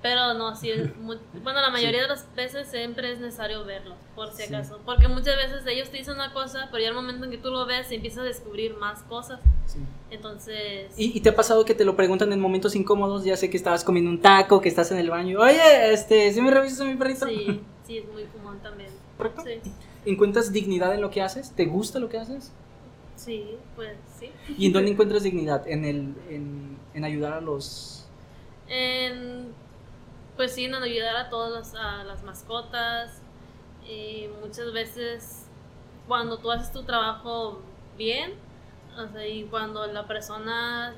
Pero 0.00 0.32
no, 0.34 0.54
sí 0.54 0.70
es 0.70 0.96
muy- 0.98 1.18
bueno, 1.42 1.60
la 1.60 1.70
mayoría 1.70 2.02
de 2.02 2.08
las 2.08 2.32
veces 2.36 2.68
siempre 2.68 3.10
es 3.12 3.18
necesario 3.18 3.64
verlo, 3.64 3.96
por 4.14 4.30
si 4.32 4.44
Sí. 4.44 4.54
acaso. 4.54 4.78
Porque 4.86 5.08
muchas 5.08 5.36
veces 5.36 5.66
ellos 5.66 5.90
te 5.90 5.96
dicen 5.98 6.14
una 6.14 6.32
cosa, 6.32 6.68
pero 6.70 6.82
ya 6.82 6.90
al 6.90 6.94
momento 6.94 7.24
en 7.24 7.32
que 7.32 7.38
tú 7.38 7.50
lo 7.50 7.66
ves, 7.66 7.90
empiezas 7.90 8.20
a 8.20 8.22
descubrir 8.22 8.76
más 8.76 9.02
cosas. 9.02 9.40
Sí. 9.66 9.78
Entonces, 10.10 10.92
¿Y, 10.96 11.16
y 11.18 11.20
te 11.20 11.30
ha 11.30 11.34
pasado 11.36 11.64
que 11.64 11.74
te 11.74 11.84
lo 11.84 11.96
preguntan 11.96 12.32
en 12.32 12.38
momentos 12.40 12.76
incómodos? 12.76 13.24
Ya 13.24 13.36
sé 13.36 13.50
que 13.50 13.56
estabas 13.56 13.82
comiendo 13.82 14.10
un 14.10 14.20
taco, 14.22 14.60
que 14.60 14.68
estás 14.68 14.90
en 14.92 14.98
el 14.98 15.10
baño. 15.10 15.40
Oye, 15.40 15.92
este, 15.92 16.32
¿sí 16.32 16.40
me 16.40 16.50
revisas 16.52 16.80
a 16.80 16.84
mi 16.84 16.94
perrito? 16.94 17.26
sí, 17.26 17.60
sí, 17.84 17.98
es 17.98 18.08
muy 18.12 18.22
común 18.26 18.58
también. 18.62 18.90
¿Correcto? 19.16 19.42
Sí, 19.44 19.60
¿Encuentras 20.06 20.52
dignidad 20.52 20.94
en 20.94 21.00
lo 21.00 21.10
que 21.10 21.20
haces? 21.22 21.50
¿Te 21.56 21.66
gusta 21.66 21.98
lo 21.98 22.08
que 22.08 22.18
haces? 22.18 22.52
sí, 23.16 23.56
pues 23.74 23.96
sí. 24.18 24.30
¿Y 24.56 24.66
en 24.68 24.72
dónde 24.72 24.92
encuentras 24.92 25.24
dignidad? 25.24 25.66
En, 25.66 25.84
el, 25.84 26.14
en, 26.30 26.78
en 26.94 27.04
ayudar 27.04 27.32
a 27.32 27.40
los... 27.40 28.06
En, 28.68 29.48
pues 30.38 30.54
sí, 30.54 30.64
en 30.64 30.74
ayudar 30.74 31.16
a 31.16 31.28
todas 31.28 31.52
las, 31.52 31.74
a 31.74 32.02
las 32.04 32.22
mascotas. 32.22 33.20
Y 33.86 34.28
muchas 34.42 34.72
veces 34.72 35.46
cuando 36.06 36.38
tú 36.38 36.50
haces 36.50 36.72
tu 36.72 36.84
trabajo 36.84 37.60
bien, 37.98 38.32
o 38.96 39.06
sea, 39.12 39.26
y 39.26 39.44
cuando 39.44 39.86
la 39.86 40.06
persona, 40.06 40.94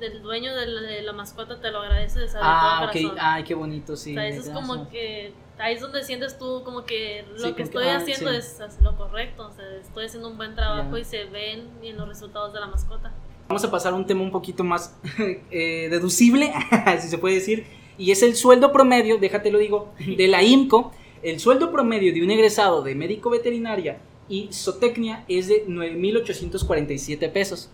el 0.00 0.22
dueño 0.22 0.54
de 0.54 0.66
la, 0.66 0.80
de 0.80 1.02
la 1.02 1.12
mascota 1.12 1.60
te 1.60 1.70
lo 1.70 1.80
agradece 1.80 2.20
de 2.20 2.28
saber 2.28 2.46
Ah, 2.48 2.90
todo 2.92 3.08
ok. 3.10 3.18
Ay, 3.20 3.44
qué 3.44 3.54
bonito, 3.54 3.96
sí. 3.96 4.12
o 4.12 4.14
sea, 4.14 4.28
eso 4.28 4.40
es 4.42 4.48
como 4.50 4.76
das- 4.76 4.88
que 4.88 5.32
ahí 5.58 5.74
es 5.74 5.80
donde 5.80 6.02
sientes 6.04 6.38
tú 6.38 6.62
como 6.64 6.84
que 6.84 7.24
lo 7.32 7.38
Sí, 7.48 7.52
que 7.54 7.62
estoy 7.62 7.88
ah, 7.88 7.96
haciendo 7.96 8.30
sí. 8.32 8.36
es 8.38 8.80
lo 8.82 8.96
correcto, 8.96 9.46
o 9.48 9.52
sea, 9.52 9.64
estoy 9.76 10.06
haciendo 10.06 10.28
un 10.28 10.36
buen 10.36 10.54
trabajo 10.54 10.92
Ya. 10.92 10.98
y 11.00 11.04
se 11.04 11.24
ven 11.24 11.70
en 11.82 11.96
los 11.96 12.06
resultados 12.08 12.52
de 12.52 12.60
la 12.60 12.66
mascota. 12.66 13.12
Vamos 13.48 13.64
a 13.64 13.70
pasar 13.70 13.92
a 13.92 13.96
un 13.96 14.04
tema 14.06 14.22
un 14.22 14.30
poquito 14.32 14.62
más 14.64 14.98
eh, 15.50 15.88
deducible, 15.90 16.52
si 17.00 17.08
se 17.08 17.16
puede 17.18 17.36
decir, 17.36 17.66
y 17.98 18.10
es 18.10 18.22
el 18.22 18.34
sueldo 18.36 18.72
promedio, 18.72 19.18
déjate 19.18 19.50
lo 19.50 19.58
digo, 19.58 19.92
de 19.98 20.28
la 20.28 20.42
IMCO. 20.42 20.92
El 21.22 21.40
sueldo 21.40 21.72
promedio 21.72 22.12
de 22.12 22.22
un 22.22 22.30
egresado 22.30 22.82
de 22.82 22.94
médico 22.94 23.30
veterinaria 23.30 23.98
y 24.28 24.48
zootecnia 24.52 25.24
es 25.28 25.48
de 25.48 25.66
9.847 25.66 27.30
pesos. 27.32 27.70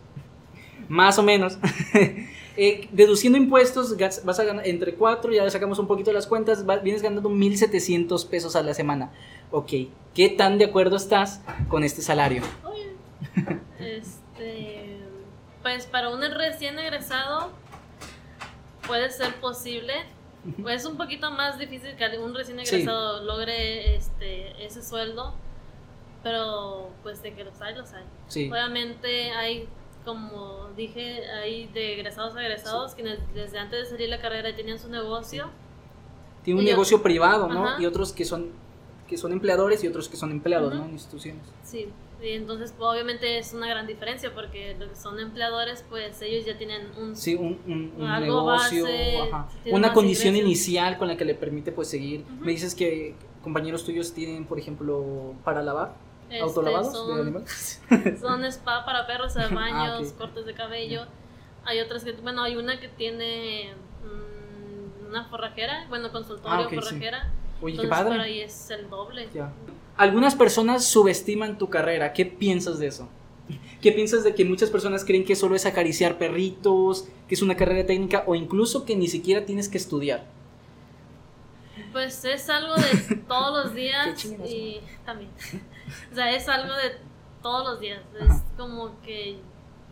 Más 0.89 1.19
o 1.19 1.23
menos. 1.23 1.59
Eh, 2.55 2.87
deduciendo 2.93 3.39
impuestos, 3.39 3.97
gas- 3.97 4.27
vas 4.27 4.39
a 4.39 4.45
ganar 4.45 4.69
entre 4.69 4.95
4, 4.95 5.33
ya 5.33 5.49
sacamos 5.49 5.79
un 5.79 5.87
poquito 5.87 6.13
las 6.13 6.27
cuentas, 6.27 6.69
va- 6.69 6.77
vienes 6.77 7.01
ganando 7.01 7.31
1.700 7.31 8.29
pesos 8.29 8.57
a 8.57 8.63
la 8.63 8.75
semana. 8.75 9.11
Ok, 9.51 9.73
¿qué 10.15 10.29
tan 10.29 10.59
de 10.59 10.67
acuerdo 10.67 10.97
estás 10.97 11.41
con 11.69 11.83
este 11.83 12.03
salario? 12.03 12.43
Oye, 12.71 12.91
este, 13.97 14.99
pues 15.63 15.87
para 15.87 16.11
un 16.11 16.21
recién 16.21 16.79
egresado 16.79 17.53
puede 18.87 19.11
ser 19.11 19.35
posible. 19.37 19.95
Pues 20.61 20.83
es 20.83 20.87
un 20.89 20.97
poquito 20.97 21.31
más 21.31 21.59
difícil 21.59 21.95
que 21.97 22.19
un 22.19 22.35
recién 22.35 22.59
Sí. 22.67 22.75
egresado 22.75 23.23
logre 23.23 23.95
este 23.95 24.65
ese 24.65 24.83
sueldo, 24.83 25.35
pero 26.23 26.91
pues 27.03 27.23
de 27.23 27.33
que 27.35 27.45
los 27.45 27.61
hay, 27.61 27.75
los 27.77 27.93
hay. 27.93 28.03
Sí. 28.29 28.51
Obviamente 28.51 29.31
hay, 29.33 29.69
como 30.05 30.69
dije, 30.77 31.29
hay 31.31 31.69
de 31.69 31.95
egresados 31.95 32.35
a 32.37 32.43
egresados 32.43 32.95
quienes 32.95 33.21
desde 33.35 33.59
antes 33.59 33.83
de 33.85 33.87
salir 33.91 34.09
la 34.09 34.21
carrera 34.21 34.55
tenían 34.55 34.79
su 34.81 34.89
negocio. 34.89 35.49
Tiene 36.43 36.59
un 36.61 36.67
Y 36.67 36.71
negocio 36.71 37.03
privado, 37.03 37.47
¿no? 37.49 37.69
Ajá. 37.69 37.83
Y 37.83 37.87
otros 37.87 38.13
que 38.13 38.25
son 38.25 38.51
que 39.09 39.17
son 39.19 39.31
empleadores 39.33 39.85
y 39.85 39.89
otros 39.89 40.09
que 40.09 40.17
son 40.17 40.31
empleados. 40.33 40.75
¿no? 40.75 40.85
En 40.87 40.93
instituciones. 40.93 41.43
Sí, 41.63 41.89
y 42.23 42.31
entonces 42.35 42.73
pues, 42.77 42.89
obviamente 42.89 43.39
es 43.39 43.53
una 43.53 43.67
gran 43.69 43.87
diferencia 43.87 44.33
porque 44.35 44.77
los 44.79 44.91
que 44.91 44.97
son 44.97 45.19
empleadores, 45.21 45.85
pues 45.89 46.21
ellos 46.23 46.45
ya 46.47 46.57
tienen 46.57 46.89
un 46.97 47.17
Sí, 47.17 47.35
un, 47.35 47.59
un- 47.67 47.93
un 47.99 48.07
Algo 48.07 48.27
negocio, 48.27 48.85
base, 48.85 49.19
ajá. 49.21 49.49
tiene 49.63 49.79
una 49.79 49.93
condición 49.93 50.35
ingresos. 50.37 50.47
inicial 50.67 50.99
con 50.99 51.09
la 51.09 51.17
que 51.17 51.25
le 51.25 51.35
permite 51.35 51.73
pues 51.73 51.89
seguir. 51.89 52.25
Me 52.41 52.53
dices 52.53 52.75
que 52.75 53.15
compañeros 53.43 53.85
tuyos 53.85 54.13
tienen, 54.15 54.45
por 54.47 54.59
ejemplo, 54.59 55.35
para 55.45 55.63
lavar, 55.63 55.95
este, 56.31 56.41
autolavados 56.41 57.07
de 57.09 57.23
animales. 57.23 57.83
son 58.21 58.45
spa 58.45 58.85
para 58.85 59.07
perros, 59.07 59.35
baños, 59.53 60.09
Ah, 60.09 60.13
ok. 60.13 60.19
cortes 60.19 60.47
de 60.47 60.55
cabello. 60.55 61.07
Hay 61.65 61.81
otras 61.81 62.05
que, 62.05 62.13
bueno, 62.13 62.43
hay 62.43 62.57
una 62.57 62.79
que 62.81 62.89
tiene 62.89 63.75
mm, 64.05 65.07
una 65.09 65.25
forrajera, 65.29 65.87
bueno, 65.89 66.11
consultorio 66.13 66.67
Ah, 66.67 66.69
sí. 66.71 66.77
Oye, 67.63 67.79
qué 67.79 67.89
padre. 67.89 68.11
para 68.11 68.23
ahí 68.25 68.41
es 68.41 68.71
el 68.71 68.91
doble. 68.91 69.29
Ya. 69.35 69.53
Algunas 69.97 70.35
personas 70.35 70.85
subestiman 70.85 71.59
tu 71.59 71.71
carrera. 71.71 72.13
¿Qué 72.13 72.27
piensas 72.27 72.79
de 72.79 72.89
eso? 72.89 73.09
¿Qué 73.81 73.93
piensas 73.93 74.25
de 74.25 74.35
que 74.35 74.45
muchas 74.45 74.71
personas 74.71 75.05
creen 75.05 75.25
que 75.25 75.37
solo 75.37 75.57
es 75.57 75.67
acariciar 75.67 76.17
perritos, 76.19 77.09
que 77.29 77.35
es 77.35 77.43
una 77.43 77.57
carrera 77.57 77.87
técnica 77.87 78.25
o 78.27 78.35
incluso 78.35 78.85
que 78.85 78.97
ni 78.97 79.09
siquiera 79.09 79.45
tienes 79.45 79.69
que 79.69 79.79
estudiar? 79.79 80.25
Pues 81.91 82.25
es 82.25 82.49
algo 82.49 82.75
de 82.75 83.17
todos 83.29 83.65
los 83.65 83.75
días 83.75 84.25
y 84.25 84.81
también. 85.05 85.31
O 86.11 86.15
sea, 86.15 86.35
es 86.35 86.49
algo 86.49 86.73
de 86.75 86.97
todos 87.43 87.67
los 87.67 87.81
días. 87.81 88.01
Ajá. 88.19 88.35
Es 88.35 88.43
como 88.57 88.99
que 89.03 89.37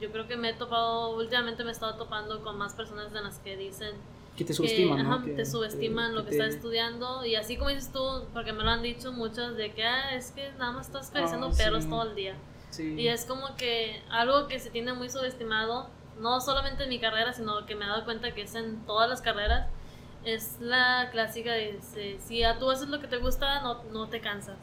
yo 0.01 0.11
creo 0.11 0.27
que 0.27 0.37
me 0.37 0.51
he 0.51 0.55
topado, 0.55 1.17
últimamente 1.17 1.63
me 1.63 1.71
he 1.71 1.73
estado 1.73 1.97
topando 1.97 2.43
con 2.43 2.57
más 2.57 2.73
personas 2.73 3.13
de 3.13 3.21
las 3.21 3.39
que 3.41 3.57
dicen 3.57 3.91
Que 4.41 4.45
te 4.47 4.49
que, 4.49 4.55
subestiman, 4.55 5.03
¿no? 5.03 5.13
ajá, 5.15 5.25
Que- 5.25 5.33
te 5.33 5.45
subestiman 5.45 6.15
lo 6.15 6.25
que, 6.25 6.31
estás 6.31 6.55
estudiando 6.55 7.27
y 7.27 7.35
así 7.35 7.59
como 7.59 7.69
dices 7.69 7.93
tú, 7.93 8.01
porque 8.33 8.55
me 8.55 8.65
lo 8.65 8.71
han 8.71 8.83
dicho 8.83 9.13
muchos 9.13 9.55
de 9.57 9.73
que 9.73 9.85
ah, 9.85 10.15
es 10.15 10.31
que 10.31 10.51
nada 10.59 10.73
más 10.73 10.87
estás 10.87 11.11
acariciando 11.11 11.49
Ah, 11.49 11.53
sí. 11.53 11.63
perros 11.63 11.87
todo 11.91 12.05
el 12.09 12.15
día. 12.15 12.35
Sí. 12.71 12.95
Y 12.99 13.09
es 13.09 13.27
como 13.27 13.55
que 13.57 14.01
algo 14.09 14.47
que 14.47 14.59
se 14.59 14.71
tiene 14.71 14.95
muy 14.95 15.11
subestimado, 15.11 15.89
no 16.21 16.41
solamente 16.41 16.85
en 16.85 16.89
mi 16.89 16.99
carrera, 16.99 17.35
sino 17.35 17.67
que 17.67 17.75
me 17.75 17.85
he 17.85 17.89
dado 17.89 18.05
cuenta 18.07 18.33
que 18.33 18.41
es 18.43 18.55
en 18.55 18.79
todas 18.87 19.11
las 19.11 19.21
carreras, 19.21 19.69
es 20.25 20.57
la 20.61 21.11
clásica 21.13 21.53
de 21.53 21.79
se- 21.83 22.19
si 22.21 22.43
a 22.43 22.59
tú 22.59 22.71
haces 22.71 22.89
lo 22.89 22.99
que 22.99 23.09
te 23.09 23.19
gusta, 23.19 23.61
no, 23.61 23.83
no 23.93 24.09
te 24.09 24.21
cansas. 24.23 24.57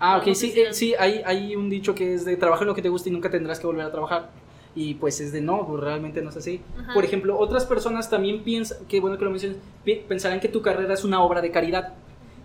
Ah, 0.00 0.16
ok, 0.18 0.26
no 0.26 0.34
sí, 0.34 0.52
eh, 0.56 0.72
sí, 0.74 0.94
hay, 0.98 1.22
hay 1.24 1.54
un 1.54 1.70
dicho 1.70 1.94
que 1.94 2.14
es 2.14 2.24
de 2.24 2.36
trabaja 2.36 2.62
en 2.62 2.68
lo 2.68 2.74
que 2.74 2.82
te 2.82 2.88
gusta 2.88 3.08
y 3.08 3.12
nunca 3.12 3.30
tendrás 3.30 3.60
que 3.60 3.68
volver 3.68 3.86
a 3.86 3.92
trabajar. 3.92 4.30
Y 4.74 4.94
pues 4.94 5.20
es 5.20 5.32
de 5.32 5.40
no, 5.42 5.66
pues 5.66 5.80
realmente 5.82 6.22
no 6.22 6.30
es 6.30 6.36
así. 6.36 6.62
Ajá. 6.78 6.94
Por 6.94 7.04
ejemplo, 7.04 7.38
otras 7.38 7.66
personas 7.66 8.08
también 8.08 8.42
piensan, 8.42 8.78
que 8.86 9.00
bueno 9.00 9.18
que 9.18 9.24
lo 9.24 9.30
mencionas, 9.30 9.58
pensarán 10.08 10.40
que 10.40 10.48
tu 10.48 10.62
carrera 10.62 10.94
es 10.94 11.04
una 11.04 11.22
obra 11.22 11.40
de 11.40 11.50
caridad. 11.50 11.94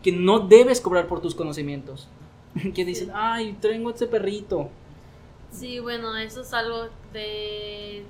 que 0.04 0.12
no 0.12 0.40
debes 0.40 0.80
cobrar 0.80 1.08
por 1.08 1.22
tus 1.22 1.34
conocimientos. 1.36 2.08
que 2.76 2.86
dicen, 2.86 3.12
ay, 3.14 3.58
tengo 3.62 3.90
este 3.90 4.08
perrito. 4.08 4.70
Sí, 5.52 5.80
bueno, 5.80 6.16
eso 6.18 6.42
es 6.42 6.54
algo 6.54 6.88
de... 7.14 8.04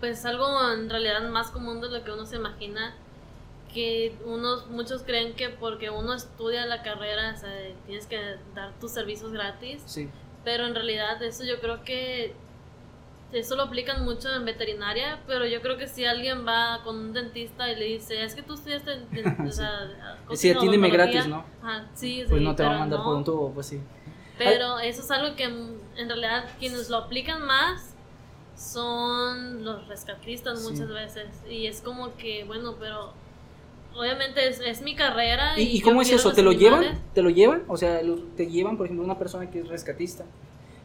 Pues 0.00 0.24
algo 0.24 0.46
en 0.72 0.88
realidad 0.88 1.28
más 1.28 1.50
común 1.50 1.80
de 1.80 1.90
lo 1.90 2.04
que 2.04 2.10
uno 2.12 2.24
se 2.26 2.36
imagina 2.36 2.94
que 3.72 4.14
unos 4.24 4.66
muchos 4.68 5.02
creen 5.02 5.34
que 5.34 5.50
porque 5.50 5.90
uno 5.90 6.14
estudia 6.14 6.64
la 6.66 6.82
carrera 6.82 7.34
o 7.36 7.38
sea, 7.38 7.50
tienes 7.86 8.06
que 8.06 8.18
dar 8.54 8.72
tus 8.80 8.92
servicios 8.92 9.30
gratis 9.32 9.82
Sí. 9.84 10.08
pero 10.42 10.64
en 10.66 10.74
realidad 10.74 11.22
eso 11.22 11.44
yo 11.44 11.60
creo 11.60 11.84
que 11.84 12.32
eso 13.32 13.56
lo 13.56 13.64
aplican 13.64 14.04
mucho 14.04 14.34
en 14.34 14.44
veterinaria 14.44 15.20
pero 15.26 15.46
yo 15.46 15.60
creo 15.60 15.76
que 15.76 15.86
si 15.86 16.04
alguien 16.04 16.46
va 16.46 16.80
con 16.82 16.96
un 16.96 17.12
dentista 17.12 17.70
y 17.70 17.76
le 17.76 17.84
dice 17.84 18.24
es 18.24 18.34
que 18.34 18.42
tú 18.42 18.54
estudiaste 18.54 18.92
o 19.46 19.52
sea, 19.52 20.16
Sí, 20.32 20.50
atiéndeme 20.50 20.88
odontología", 20.88 21.22
gratis, 21.22 21.26
¿no? 21.28 21.44
ajá, 21.62 21.86
sí, 21.94 22.24
Pues 22.28 22.38
sí, 22.40 22.44
no 22.44 22.56
te 22.56 22.62
va 22.62 22.76
a 22.76 22.78
mandar 22.78 22.98
no. 23.00 23.04
por 23.04 23.16
un 23.16 23.24
tubo, 23.24 23.50
pues 23.52 23.66
sí. 23.66 23.80
Pero 24.38 24.78
eso 24.78 25.02
es 25.02 25.10
algo 25.10 25.34
que 25.34 25.44
en 25.44 26.08
realidad 26.08 26.44
quienes 26.60 26.88
lo 26.90 26.98
aplican 26.98 27.44
más 27.44 27.94
son 28.56 29.64
los 29.64 29.86
rescatistas 29.88 30.60
Sí. 30.60 30.70
muchas 30.70 30.88
veces. 30.88 31.26
Y 31.48 31.66
es 31.66 31.80
como 31.80 32.16
que, 32.16 32.44
bueno, 32.44 32.74
pero 32.78 33.12
obviamente 33.96 34.48
es, 34.48 34.60
es 34.60 34.82
mi 34.82 34.94
carrera. 34.94 35.58
¿Y, 35.58 35.80
cómo 35.80 36.02
es 36.02 36.10
eso? 36.10 36.32
¿Te 36.32 36.42
lo 36.42 36.52
llevan? 36.52 36.84
¿Te 37.14 37.22
lo 37.22 37.30
llevan? 37.30 37.62
O 37.68 37.76
sea, 37.76 38.00
te 38.36 38.46
llevan, 38.46 38.76
por 38.76 38.86
ejemplo, 38.86 39.04
una 39.04 39.18
persona 39.18 39.50
que 39.50 39.60
es 39.60 39.68
rescatista. 39.68 40.24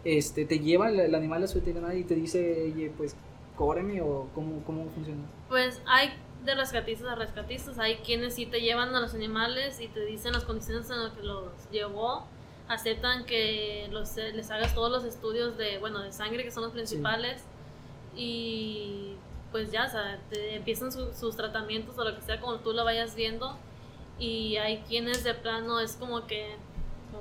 Este, 0.03 0.45
te 0.45 0.59
lleva 0.59 0.89
el, 0.89 0.99
el 0.99 1.15
animal 1.15 1.43
a 1.43 1.47
su 1.47 1.59
veterinaria 1.59 1.99
y 1.99 2.03
te 2.03 2.15
dice, 2.15 2.71
oye, 2.73 2.91
pues, 2.97 3.15
cóbreme 3.55 4.01
o 4.01 4.27
cómo, 4.35 4.63
cómo 4.65 4.89
funciona. 4.89 5.21
Pues 5.49 5.81
hay 5.85 6.09
de 6.43 6.55
rescatistas 6.55 7.07
a 7.07 7.15
rescatistas. 7.15 7.79
Hay 7.79 7.97
quienes 7.97 8.33
sí 8.35 8.45
te 8.45 8.59
llevan 8.61 8.93
a 8.95 8.99
los 8.99 9.13
animales 9.13 9.79
y 9.79 9.87
te 9.87 10.05
dicen 10.05 10.33
las 10.33 10.43
condiciones 10.43 10.89
en 10.89 11.01
las 11.03 11.13
que 11.13 11.23
los 11.23 11.51
llevó. 11.71 12.25
Aceptan 12.67 13.25
que 13.25 13.87
los, 13.91 14.15
les 14.17 14.49
hagas 14.51 14.73
todos 14.75 14.91
los 14.91 15.03
estudios 15.05 15.57
de, 15.57 15.77
bueno, 15.79 15.99
de 16.01 16.11
sangre, 16.11 16.43
que 16.43 16.51
son 16.51 16.63
los 16.63 16.71
principales. 16.73 17.43
Y 18.15 19.15
pues 19.51 19.71
ya, 19.71 19.85
o 19.85 19.89
sea, 19.89 20.19
te 20.29 20.55
empiezan 20.55 20.91
su- 20.91 21.13
sus 21.13 21.35
tratamientos 21.35 21.97
o 21.97 22.03
lo 22.03 22.15
que 22.15 22.21
sea, 22.21 22.39
como 22.39 22.57
tú 22.59 22.73
lo 22.73 22.83
vayas 22.83 23.15
viendo. 23.15 23.55
Y 24.19 24.57
hay 24.57 24.79
quienes 24.87 25.23
de 25.23 25.33
plano 25.33 25.79
es 25.79 25.95
como 25.95 26.25
que, 26.27 26.55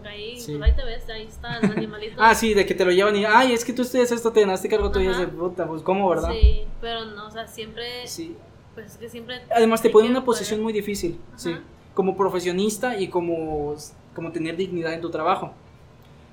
que 0.00 0.08
ahí, 0.08 0.40
Sí. 0.40 0.58
ahí 0.62 0.72
te 0.74 0.84
ves, 0.84 1.08
ahí 1.10 1.26
está 1.26 1.58
el 1.58 1.70
animalito. 1.72 2.16
Ah, 2.18 2.34
sí, 2.34 2.54
de 2.54 2.64
que 2.64 2.74
te 2.74 2.84
lo 2.84 2.92
llevan 2.92 3.16
y, 3.16 3.24
ay, 3.24 3.52
es 3.52 3.64
que 3.64 3.72
tú 3.72 3.82
estudias 3.82 4.12
esto, 4.12 4.32
te 4.32 4.40
ganaste 4.40 4.68
cargo 4.68 4.90
tú 4.90 4.98
de 5.00 5.26
puta, 5.28 5.66
pues, 5.66 5.82
¿cómo, 5.82 6.08
verdad? 6.08 6.30
Sí, 6.32 6.64
pero 6.80 7.04
no, 7.06 7.26
o 7.26 7.30
sea, 7.30 7.46
siempre, 7.46 8.06
Sí. 8.06 8.36
pues 8.74 8.92
es 8.92 8.96
que 8.96 9.08
siempre... 9.08 9.42
Además, 9.54 9.82
te 9.82 9.90
ponen 9.90 10.06
en 10.10 10.16
una 10.16 10.24
posición 10.24 10.62
muy 10.62 10.72
difícil, 10.72 11.18
sí. 11.36 11.56
Como 11.94 12.16
profesionista 12.16 12.98
y 12.98 13.08
como, 13.08 13.74
como 14.14 14.32
tener 14.32 14.56
dignidad 14.56 14.94
en 14.94 15.00
tu 15.02 15.10
trabajo. 15.10 15.52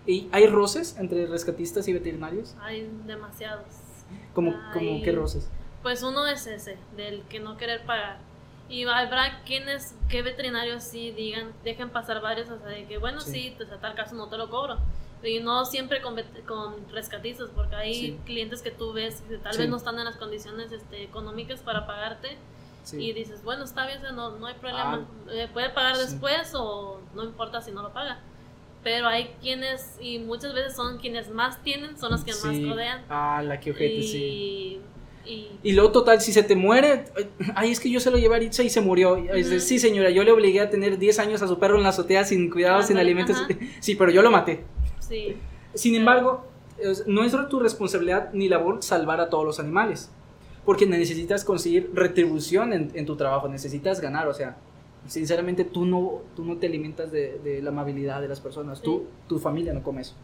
¿Y 0.05 0.27
hay 0.31 0.47
roces 0.47 0.97
entre 0.97 1.27
rescatistas 1.27 1.87
y 1.87 1.93
veterinarios? 1.93 2.55
Hay 2.61 2.89
demasiados. 3.05 3.65
¿Como, 4.33 4.55
como 4.73 5.01
qué 5.03 5.11
roces? 5.11 5.49
Pues 5.83 6.01
uno 6.03 6.25
es 6.27 6.47
ese, 6.47 6.77
del 6.95 7.23
que 7.23 7.39
no 7.39 7.57
querer 7.57 7.85
pagar. 7.85 8.19
Y 8.69 8.83
habrá 8.85 9.41
quienes, 9.45 9.95
qué 10.09 10.21
veterinarios 10.21 10.83
sí 10.83 11.11
digan, 11.11 11.51
dejen 11.63 11.89
pasar 11.89 12.21
varios, 12.21 12.49
o 12.49 12.59
sea, 12.59 12.67
de 12.67 12.85
que 12.85 12.97
bueno, 12.99 13.19
Sí. 13.19 13.31
sí, 13.31 13.53
pues, 13.57 13.71
a 13.71 13.79
tal 13.79 13.95
caso 13.95 14.15
no 14.15 14.27
te 14.29 14.37
lo 14.37 14.49
cobro. 14.49 14.77
Y 15.23 15.39
no 15.39 15.65
siempre 15.65 16.01
con, 16.01 16.15
con 16.47 16.89
rescatistas, 16.91 17.49
porque 17.55 17.75
hay 17.75 17.93
Sí. 17.93 18.19
clientes 18.25 18.61
que 18.61 18.71
tú 18.71 18.93
ves 18.93 19.21
que 19.27 19.37
tal 19.39 19.53
Sí. 19.53 19.59
vez 19.61 19.69
no 19.69 19.77
están 19.77 19.97
en 19.99 20.05
las 20.05 20.15
condiciones 20.17 20.71
este, 20.71 21.03
económicas 21.03 21.59
para 21.61 21.85
pagarte 21.87 22.37
y 22.93 23.11
dices, 23.13 23.43
bueno, 23.43 23.63
está 23.65 23.85
bien, 23.85 23.97
o 23.99 24.01
sea, 24.01 24.11
no, 24.13 24.31
no 24.37 24.45
hay 24.47 24.53
problema, 24.55 25.05
Eh, 25.31 25.47
puede 25.51 25.69
pagar 25.71 25.97
después 25.97 26.53
o 26.55 27.01
no 27.13 27.23
importa 27.23 27.61
si 27.61 27.71
no 27.71 27.81
lo 27.83 27.91
paga. 27.91 28.19
Pero 28.83 29.07
hay 29.07 29.35
quienes, 29.41 29.97
y 29.99 30.19
muchas 30.19 30.53
veces 30.53 30.75
son 30.75 30.99
quienes 30.99 31.29
más 31.29 31.61
tienen, 31.63 31.97
son 31.99 32.11
los 32.11 32.23
que 32.23 32.31
más 32.31 32.55
Sí. 32.55 32.65
rodean. 32.65 33.03
Ah, 33.09 33.41
la 33.43 33.59
que 33.59 33.71
ojete, 33.71 33.93
y, 33.95 34.03
sí. 34.03 34.81
Y 35.29 35.69
Y 35.69 35.71
luego, 35.73 35.91
total, 35.91 36.21
si 36.21 36.31
se 36.33 36.43
te 36.43 36.55
muere, 36.55 37.05
ay, 37.55 37.71
es 37.71 37.79
que 37.79 37.89
yo 37.89 37.99
se 37.99 38.09
lo 38.11 38.17
llevé 38.17 38.33
a 38.35 38.37
Aritza 38.37 38.63
y 38.63 38.69
se 38.69 38.81
murió. 38.81 39.15
Dices, 39.15 39.47
Ujú. 39.51 39.59
sí, 39.61 39.79
señora, 39.79 40.09
yo 40.09 40.23
le 40.23 40.31
obligué 40.31 40.61
a 40.61 40.69
tener 40.69 40.97
10 40.97 41.19
años 41.19 41.41
a 41.41 41.47
su 41.47 41.59
perro 41.59 41.77
en 41.77 41.83
la 41.83 41.89
azotea 41.89 42.23
sin 42.25 42.49
cuidado, 42.49 42.81
sin 42.81 42.97
Ándale, 42.97 43.11
alimentos. 43.11 43.37
ajá. 43.37 43.47
Sí, 43.79 43.95
pero 43.95 44.11
yo 44.11 44.21
lo 44.21 44.31
maté. 44.31 44.63
sí. 44.99 45.35
Sin 45.75 45.93
embargo, 45.95 46.45
es- 46.79 47.05
no 47.07 47.23
es 47.23 47.33
tu 47.49 47.59
responsabilidad 47.59 48.31
ni 48.33 48.49
labor 48.49 48.81
salvar 48.81 49.19
a 49.21 49.29
todos 49.29 49.45
los 49.45 49.59
animales. 49.59 50.09
Porque 50.65 50.85
necesitas 50.85 51.43
conseguir 51.43 51.91
retribución 51.93 52.73
en, 52.73 52.91
en 52.93 53.05
tu 53.05 53.15
trabajo, 53.15 53.47
necesitas 53.47 54.01
ganar. 54.01 54.27
O 54.27 54.33
sea, 54.33 54.57
sinceramente, 55.07 55.63
tú 55.63 55.85
no, 55.85 56.21
tú 56.35 56.43
no 56.45 56.57
te 56.57 56.67
alimentas 56.67 57.11
de, 57.11 57.39
de 57.43 57.61
la 57.61 57.69
amabilidad 57.69 58.21
de 58.21 58.27
las 58.27 58.39
personas. 58.39 58.81
Tú, 58.81 59.05
tu 59.27 59.39
familia 59.39 59.73
no 59.73 59.81
come 59.83 60.01
eso. 60.01 60.15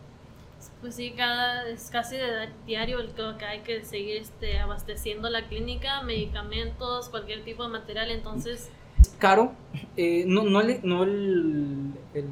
Pues 0.82 0.96
sí, 0.96 1.12
cada, 1.18 1.68
es 1.68 1.90
casi 1.90 2.16
de 2.16 2.50
diario 2.68 3.00
el 3.00 3.10
que 3.14 3.46
hay 3.46 3.62
que 3.62 3.84
seguir 3.84 4.18
este, 4.18 4.60
abasteciendo 4.60 5.30
la 5.30 5.48
clínica, 5.48 6.02
medicamentos, 6.04 7.10
cualquier 7.10 7.44
tipo 7.44 7.64
de 7.64 7.70
material. 7.70 8.12
Entonces, 8.12 8.70
caro, 9.18 9.54
eh, 9.98 10.26
no, 10.28 10.44
no, 10.44 10.62
el, 10.62 10.80
no 10.84 11.04
el, 11.04 11.92
el 12.14 12.26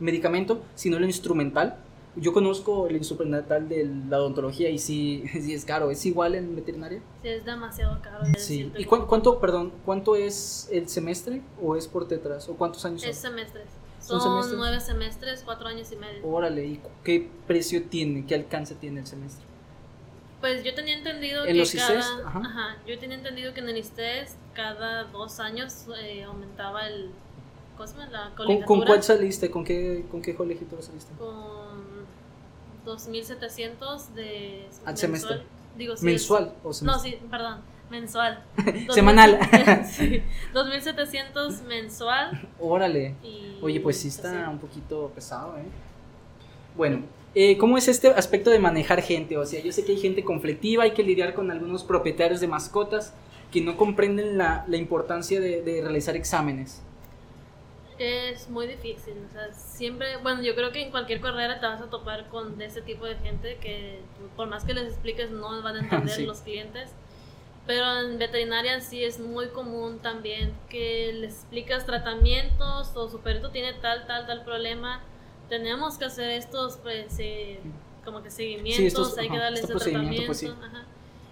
medicamento, 0.00 0.62
sino 0.74 0.96
el 0.96 1.04
instrumental. 1.04 1.76
Yo 2.16 2.32
conozco 2.32 2.88
el 2.88 2.96
instrumental 2.96 3.68
de 3.68 3.88
la 4.08 4.18
odontología 4.18 4.70
y 4.70 4.78
sí, 4.78 5.24
sí 5.32 5.52
es 5.52 5.64
caro. 5.64 5.90
¿Es 5.90 6.04
igual 6.06 6.34
en 6.36 6.56
veterinaria? 6.56 7.00
sí, 7.22 7.28
es 7.28 7.44
demasiado 7.44 8.00
caro. 8.00 8.24
Sí. 8.38 8.72
¿Y 8.78 8.84
cuán- 8.86 9.06
cuánto, 9.06 9.38
perdón, 9.40 9.72
cuánto 9.84 10.16
es 10.16 10.68
el 10.72 10.88
semestre 10.88 11.42
o 11.62 11.76
es 11.76 11.86
por 11.86 12.08
tetras? 12.08 12.48
¿O 12.48 12.54
cuántos 12.54 12.84
años? 12.86 13.04
Es 13.04 13.18
semestres. 13.18 13.66
¿Son 14.08 14.20
semestres? 14.20 14.58
nueve 14.58 14.80
semestres, 14.80 15.42
cuatro 15.44 15.68
años 15.68 15.90
y 15.92 15.96
medio. 15.96 16.26
Órale, 16.26 16.66
¿y 16.66 16.80
qué 17.04 17.28
precio 17.46 17.82
tiene, 17.84 18.24
qué 18.26 18.34
alcance 18.34 18.74
tiene 18.74 19.00
el 19.00 19.06
semestre? 19.06 19.44
Pues 20.40 20.62
yo 20.64 20.74
tenía 20.74 20.96
entendido 20.96 21.42
¿En 21.44 21.48
que 21.52 21.54
los 21.54 21.72
cada, 21.72 21.98
ICES? 21.98 22.06
Ajá. 22.24 22.38
ajá, 22.40 22.76
yo 22.86 22.98
tenía 22.98 23.16
entendido 23.16 23.52
que 23.54 23.60
en 23.60 23.68
el 23.68 23.76
ISTES 23.76 24.36
cada 24.54 25.04
dos 25.04 25.40
años 25.40 25.86
eh, 26.00 26.22
aumentaba 26.22 26.86
el, 26.86 27.10
¿cómo? 27.76 27.88
La 28.10 28.30
¿Con, 28.36 28.62
con 28.62 28.84
cuál 28.84 29.02
saliste? 29.02 29.50
¿Con 29.50 29.64
qué, 29.64 30.04
con 30.10 30.22
qué 30.22 30.34
colegiatura 30.36 30.80
saliste? 30.80 31.12
con 31.18 32.06
2.700 32.86 34.08
de 34.14 34.66
Al 34.84 34.94
mensual. 34.94 34.96
semestre. 34.96 35.42
Digo, 35.76 35.96
sí, 35.96 36.04
¿Mensual 36.04 36.54
o 36.64 36.70
es- 36.70 36.82
no, 36.82 36.98
semestre? 36.98 37.20
sí, 37.20 37.26
perdón, 37.30 37.60
mensual. 37.90 38.42
Semanal. 38.90 39.38
2.700 39.40 39.84
sí, 39.86 40.22
2.700 40.54 41.62
mensual. 41.64 42.48
Órale. 42.58 43.14
Y, 43.22 43.58
Oye, 43.62 43.80
pues 43.80 43.96
sí 43.98 44.08
pues, 44.08 44.16
está 44.16 44.48
un 44.48 44.58
poquito 44.58 45.10
pesado, 45.14 45.56
¿eh? 45.58 45.64
Bueno, 46.76 47.02
eh, 47.34 47.56
¿cómo 47.58 47.76
es 47.76 47.88
este 47.88 48.08
aspecto 48.08 48.50
de 48.50 48.58
manejar 48.58 49.02
gente? 49.02 49.36
O 49.36 49.44
sea, 49.44 49.60
yo 49.62 49.72
sé 49.72 49.84
que 49.84 49.92
hay 49.92 49.98
gente 49.98 50.22
conflictiva, 50.24 50.84
hay 50.84 50.92
que 50.92 51.02
lidiar 51.02 51.34
con 51.34 51.50
algunos 51.50 51.84
propietarios 51.84 52.40
de 52.40 52.46
mascotas 52.46 53.14
que 53.50 53.60
no 53.60 53.76
comprenden 53.76 54.38
la, 54.38 54.64
la 54.68 54.76
importancia 54.76 55.40
de, 55.40 55.62
de 55.62 55.80
realizar 55.82 56.14
exámenes. 56.16 56.82
Es 57.98 58.48
muy 58.48 58.68
difícil, 58.68 59.14
o 59.28 59.32
sea, 59.32 59.52
siempre, 59.52 60.18
bueno, 60.22 60.40
yo 60.42 60.54
creo 60.54 60.70
que 60.70 60.80
en 60.82 60.92
cualquier 60.92 61.20
carrera 61.20 61.58
te 61.58 61.66
vas 61.66 61.80
a 61.80 61.90
topar 61.90 62.28
con 62.28 62.62
ese 62.62 62.80
tipo 62.80 63.04
de 63.06 63.16
gente 63.16 63.56
que 63.60 63.98
por 64.36 64.46
más 64.48 64.62
que 64.62 64.72
les 64.72 64.84
expliques 64.92 65.32
no 65.32 65.60
van 65.62 65.74
a 65.74 65.80
entender 65.80 66.14
Sí. 66.14 66.24
los 66.24 66.40
clientes. 66.42 66.90
Pero 67.68 68.00
en 68.00 68.18
veterinaria 68.18 68.80
sí 68.80 69.04
es 69.04 69.20
muy 69.20 69.48
común 69.50 69.98
también 70.00 70.54
que 70.70 71.12
les 71.12 71.34
explicas 71.34 71.84
tratamientos 71.86 72.90
o 72.96 73.08
su 73.10 73.20
perrito 73.20 73.50
tiene 73.50 73.74
tal, 73.74 74.06
tal, 74.06 74.26
tal 74.26 74.42
problema. 74.42 75.02
Tenemos 75.50 75.98
que 75.98 76.06
hacer 76.06 76.30
estos, 76.30 76.78
pues, 76.78 77.14
eh, 77.20 77.60
como 78.06 78.22
que 78.22 78.30
seguimientos, 78.30 78.84
estos- 78.86 79.18
hay 79.18 79.28
que 79.28 79.36
darles 79.38 79.60
este 79.64 79.74
tratamiento. 79.74 80.26
pues, 80.26 80.38
sí. 80.38 80.46
ajá. 80.46 80.86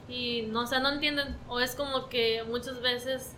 Y 0.08 0.42
no, 0.42 0.60
o 0.60 0.66
sea, 0.66 0.78
no 0.78 0.90
entienden. 0.90 1.36
O 1.48 1.58
es 1.58 1.74
como 1.74 2.08
que 2.10 2.44
muchas 2.44 2.80
veces 2.82 3.34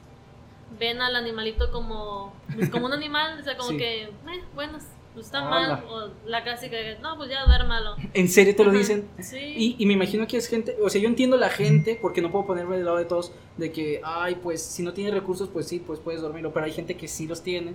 ven 0.79 1.01
al 1.01 1.15
animalito 1.17 1.71
como, 1.71 2.35
pues, 2.55 2.69
como 2.69 2.87
un 2.87 2.93
animal, 3.05 3.39
o 3.41 3.43
sea, 3.45 3.57
como 3.57 3.71
Sí. 3.71 3.77
que, 3.79 4.03
eh, 4.03 4.11
bueno, 4.57 4.79
pues 5.19 5.27
está 5.27 5.43
mal. 5.43 5.85
O 5.89 6.11
la 6.27 6.43
clásica, 6.45 6.77
de, 6.77 6.99
no, 7.01 7.17
pues 7.17 7.31
ya 7.31 7.45
duérmalo. 7.45 7.97
¿En 8.15 8.29
serio 8.29 8.55
te 8.55 8.63
lo 8.65 8.71
Ajá, 8.71 8.79
dicen? 8.79 9.09
Sí. 9.19 9.37
Y, 9.39 9.77
y 9.79 9.87
me 9.87 9.95
imagino 9.95 10.27
que 10.27 10.37
es 10.37 10.49
gente, 10.49 10.77
o 10.83 10.89
sea, 10.89 11.01
yo 11.01 11.09
entiendo 11.09 11.37
la 11.37 11.49
gente, 11.51 11.99
porque 12.01 12.23
no 12.23 12.31
puedo 12.31 12.47
ponerme 12.47 12.77
del 12.77 12.85
lado 12.85 12.99
de 12.99 13.05
todos, 13.05 13.33
de 13.57 13.73
que, 13.73 14.01
ay, 14.05 14.37
pues 14.37 14.63
si 14.63 14.83
no 14.83 14.93
tienes 14.93 15.13
recursos, 15.15 15.49
pues 15.49 15.67
sí, 15.67 15.81
pues 15.81 16.01
puedes 16.01 16.21
dormirlo, 16.23 16.53
pero 16.53 16.67
hay 16.67 16.73
gente 16.73 16.97
que 16.97 17.09
sí 17.09 17.27
los 17.27 17.43
tiene. 17.43 17.75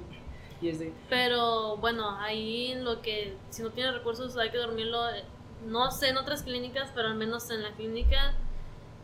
Y 0.61 0.69
es 0.69 0.79
de, 0.79 0.93
Pero 1.09 1.77
bueno, 1.77 2.17
ahí 2.19 2.75
lo 2.75 3.01
que, 3.01 3.33
si 3.49 3.61
no 3.61 3.71
tiene 3.71 3.91
recursos, 3.91 4.37
hay 4.37 4.49
que 4.49 4.57
dormirlo. 4.57 5.09
eh, 5.09 5.23
No 5.67 5.91
sé 5.91 6.09
en 6.09 6.17
otras 6.17 6.43
clínicas, 6.43 6.91
pero 6.95 7.09
al 7.09 7.15
menos 7.15 7.49
en 7.49 7.61
la 7.63 7.71
clínica 7.73 8.33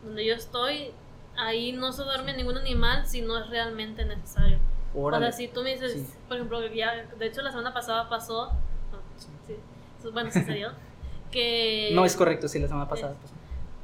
donde 0.02 0.24
yo 0.24 0.34
estoy, 0.34 0.92
ahí 1.36 1.72
no 1.72 1.92
se 1.92 2.02
duerme 2.04 2.34
ningún 2.34 2.56
animal 2.56 3.06
si 3.06 3.20
no 3.20 3.38
es 3.38 3.48
realmente 3.50 4.04
necesario. 4.06 4.58
Órale. 4.94 5.26
O 5.26 5.28
sea, 5.28 5.36
si 5.36 5.48
tú 5.48 5.62
me 5.62 5.72
dices, 5.72 5.92
Sí. 5.92 6.06
por 6.28 6.36
ejemplo, 6.36 6.66
ya, 6.68 7.06
de 7.18 7.26
hecho 7.26 7.42
la 7.42 7.50
semana 7.50 7.72
pasada 7.74 8.08
pasó, 8.08 8.46
no, 8.92 8.98
Sí. 9.18 9.28
sí, 9.46 10.08
bueno, 10.12 10.30
sucedió, 10.32 10.70
que... 11.30 11.90
No 11.94 12.04
es 12.04 12.16
correcto, 12.16 12.48
sí, 12.48 12.58
la 12.58 12.68
semana 12.68 12.88
pasada. 12.88 13.14
pues. 13.20 13.32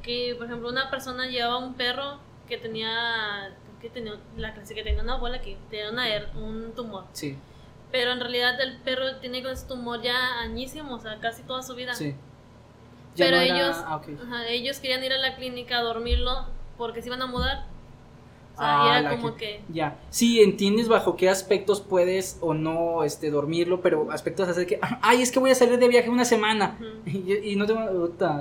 que 0.03 0.35
por 0.37 0.45
ejemplo 0.47 0.69
una 0.69 0.89
persona 0.89 1.27
llevaba 1.27 1.57
un 1.57 1.73
perro 1.73 2.17
que 2.47 2.57
tenía 2.57 3.51
que 3.81 3.89
tenía, 3.89 4.13
la 4.37 4.53
clase 4.53 4.73
que 4.73 4.81
tenía 4.81 5.03
una 5.03 5.15
abuela 5.15 5.39
que 5.41 5.57
tenía 5.69 5.91
una 5.91 6.05
un 6.35 6.71
tumor. 6.75 7.03
Sí, 7.13 7.37
Pero 7.91 8.11
en 8.11 8.19
realidad 8.21 8.59
el 8.61 8.77
perro 8.79 9.17
tiene 9.17 9.43
con 9.43 9.51
ese 9.51 9.67
tumor 9.67 10.01
ya 10.01 10.39
añísimo, 10.39 10.95
o 10.95 10.99
sea, 10.99 11.19
casi 11.19 11.43
toda 11.43 11.61
su 11.61 11.75
vida. 11.75 11.93
sí. 11.93 12.15
Pero 13.17 13.35
no 13.37 13.41
era- 13.43 13.55
ellos, 13.55 13.77
ah, 13.85 13.95
ok. 13.97 14.07
ajá, 14.23 14.47
ellos 14.47 14.79
querían 14.79 15.03
ir 15.03 15.11
a 15.11 15.17
la 15.17 15.35
clínica 15.35 15.79
a 15.79 15.81
dormirlo 15.81 16.45
porque 16.77 17.01
se 17.01 17.07
iban 17.09 17.21
a 17.21 17.25
mudar. 17.27 17.65
O 18.57 18.59
sea, 18.59 18.67
Ah, 18.81 18.99
y 18.99 19.05
era 19.05 19.15
como 19.17 19.35
que... 19.35 19.61
Ya, 19.69 19.99
sí, 20.09 20.41
entiendes 20.41 20.87
bajo 20.87 21.15
qué 21.15 21.29
aspectos 21.29 21.79
puedes 21.79 22.39
o 22.41 22.55
no 22.55 23.03
este, 23.03 23.29
dormirlo, 23.29 23.81
pero 23.81 24.09
aspectos 24.11 24.49
así 24.49 24.65
que, 24.65 24.79
ay, 25.01 25.21
es 25.21 25.31
que 25.31 25.37
voy 25.37 25.51
a 25.51 25.55
salir 25.55 25.77
de 25.77 25.87
viaje 25.87 26.09
una 26.09 26.25
semana 26.25 26.75
ujú. 26.79 27.17
y, 27.27 27.51
y 27.51 27.55
no 27.55 27.67
tengo... 27.67 27.81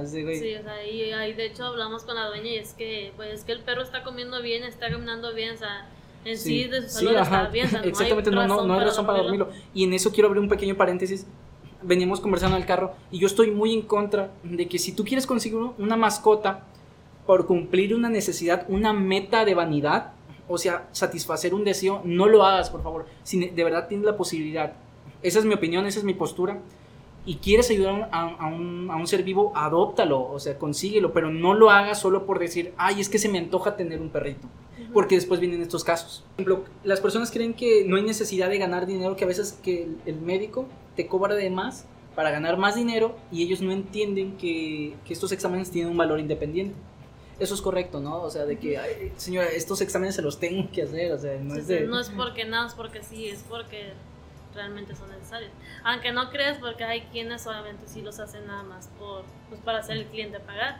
ese 0.03 0.23
güey. 0.23 0.41
Sí, 0.41 0.55
o 0.55 0.63
sea, 0.63 0.87
y 0.87 1.13
ahí 1.13 1.35
de 1.35 1.47
hecho 1.47 1.67
hablamos 1.67 2.05
con 2.05 2.15
la 2.15 2.29
dueña 2.29 2.49
y 2.49 2.57
es 2.57 2.73
que, 2.73 3.13
pues, 3.17 3.31
es 3.31 3.45
que 3.45 3.53
el 3.53 3.61
perro 3.61 3.83
está 3.83 4.03
comiendo 4.03 4.41
bien, 4.41 4.65
está 4.65 4.89
caminando 4.91 5.35
bien, 5.35 5.55
o 5.55 5.59
sea, 5.59 5.87
en 6.25 6.39
sí, 6.39 6.65
de 6.65 6.83
su 6.83 6.89
salud 6.89 7.11
está 7.11 7.23
ajá, 7.23 7.49
bien, 7.51 7.67
o 7.67 7.71
sea, 7.71 7.81
no 7.83 7.87
exactamente, 7.87 8.31
no, 8.31 8.37
no, 8.37 8.55
razón 8.55 8.69
no 8.69 8.73
hay 8.73 8.79
para 8.79 8.91
razón 8.91 9.07
para 9.07 9.19
dormirlo. 9.19 9.51
Y 9.75 9.85
en 9.85 9.93
eso 9.93 10.11
quiero 10.13 10.29
abrir 10.29 10.43
un 10.43 10.49
pequeño 10.49 10.77
paréntesis. 10.77 11.27
Veníamos 11.83 12.21
conversando 12.21 12.57
en 12.57 12.63
el 12.63 12.67
carro 12.67 12.95
y 13.11 13.19
yo 13.19 13.27
estoy 13.27 13.51
muy 13.51 13.75
en 13.75 13.83
contra 13.83 14.33
de 14.43 14.67
que 14.67 14.79
si 14.79 14.93
tú 14.93 15.05
quieres 15.05 15.27
conseguir 15.27 15.59
una 15.77 15.95
mascota 15.95 16.65
por 17.27 17.47
cumplir 17.47 17.95
una 17.95 18.09
necesidad, 18.09 18.67
una 18.69 18.93
meta 18.93 19.45
de 19.45 19.55
vanidad, 19.55 20.13
o 20.49 20.59
sea, 20.59 20.89
satisfacer 20.93 21.55
un 21.55 21.65
deseo, 21.65 22.01
no 22.05 22.27
lo 22.27 22.45
hagas, 22.45 22.71
por 22.71 22.83
favor. 22.83 23.07
Si 23.23 23.49
de 23.49 23.65
verdad 23.65 23.89
tienes 23.89 24.07
la 24.07 24.17
posibilidad, 24.17 24.75
esa 25.23 25.39
es 25.39 25.45
mi 25.45 25.55
opinión, 25.55 25.87
esa 25.87 25.99
es 25.99 26.05
mi 26.05 26.15
postura, 26.15 26.61
y 27.25 27.37
quieres 27.37 27.69
ayudar 27.71 28.09
a, 28.13 28.23
a 28.23 28.47
un, 28.47 28.89
a 28.91 28.97
un 28.97 29.07
ser 29.09 29.25
vivo, 29.25 29.53
adóptalo, 29.57 30.23
o 30.23 30.39
sea, 30.39 30.57
consíguelo, 30.59 31.13
pero 31.13 31.31
no 31.31 31.55
lo 31.55 31.71
hagas 31.71 32.01
solo 32.01 32.25
por 32.25 32.39
decir, 32.39 32.73
ay, 32.77 33.01
es 33.01 33.09
que 33.09 33.19
se 33.19 33.29
me 33.29 33.39
antoja 33.39 33.77
tener 33.77 34.01
un 34.01 34.11
perrito 34.11 34.47
porque 34.93 35.17
después 35.17 35.41
vienen 35.41 35.61
estos 35.61 35.85
casos. 35.85 36.25
Por 36.37 36.47
ejemplo, 36.47 36.73
las 36.85 37.01
personas 37.01 37.31
creen 37.31 37.55
que 37.55 37.85
no 37.87 37.97
hay 37.97 38.03
necesidad 38.03 38.49
de 38.49 38.59
ganar 38.59 38.87
dinero, 38.87 39.17
que 39.17 39.25
a 39.25 39.27
veces 39.27 39.59
que 39.63 39.83
el, 39.83 39.97
el 40.07 40.21
médico 40.21 40.67
te 40.95 41.07
cobra 41.07 41.35
de 41.35 41.51
más 41.51 41.87
para 42.15 42.31
ganar 42.31 42.57
más 42.57 42.75
dinero 42.75 43.15
y 43.31 43.43
ellos 43.43 43.61
no 43.61 43.73
entienden 43.73 44.37
que, 44.39 44.95
que 45.05 45.13
estos 45.13 45.33
exámenes 45.33 45.71
tienen 45.71 45.91
un 45.91 45.99
valor 45.99 46.19
independiente. 46.19 46.75
Eso 47.39 47.55
es 47.55 47.61
correcto, 47.61 48.01
¿no? 48.01 48.23
O 48.23 48.31
sea, 48.31 48.45
de 48.47 48.59
que, 48.59 48.79
"Ay, 48.79 49.13
señora, 49.17 49.49
estos 49.49 49.81
exámenes 49.83 50.15
se 50.15 50.23
los 50.23 50.39
tengo 50.41 50.71
que 50.71 50.83
hacer, 50.83 51.13
o 51.13 51.19
sea, 51.19 51.39
no 51.39 51.55
Sí, 51.55 51.61
es 51.61 51.69
de... 51.69 51.81
no 51.87 52.01
es 52.01 52.09
porque 52.11 52.45
nada, 52.47 52.67
es 52.67 52.75
porque 52.75 53.03
sí, 53.03 53.29
es 53.29 53.45
porque 53.49 53.93
realmente 54.55 54.95
son 54.97 55.11
necesarios. 55.11 55.51
Aunque 55.85 56.13
no 56.13 56.31
creas, 56.31 56.57
porque 56.59 56.85
hay 56.85 57.03
quienes 57.13 57.47
obviamente 57.47 57.83
sí 57.87 58.01
los 58.01 58.19
hacen 58.21 58.47
nada 58.47 58.63
más 58.63 58.89
por, 58.99 59.25
pues, 59.51 59.61
para 59.61 59.79
hacer 59.81 59.99
el 59.99 60.07
cliente 60.07 60.41
pagar. 60.41 60.79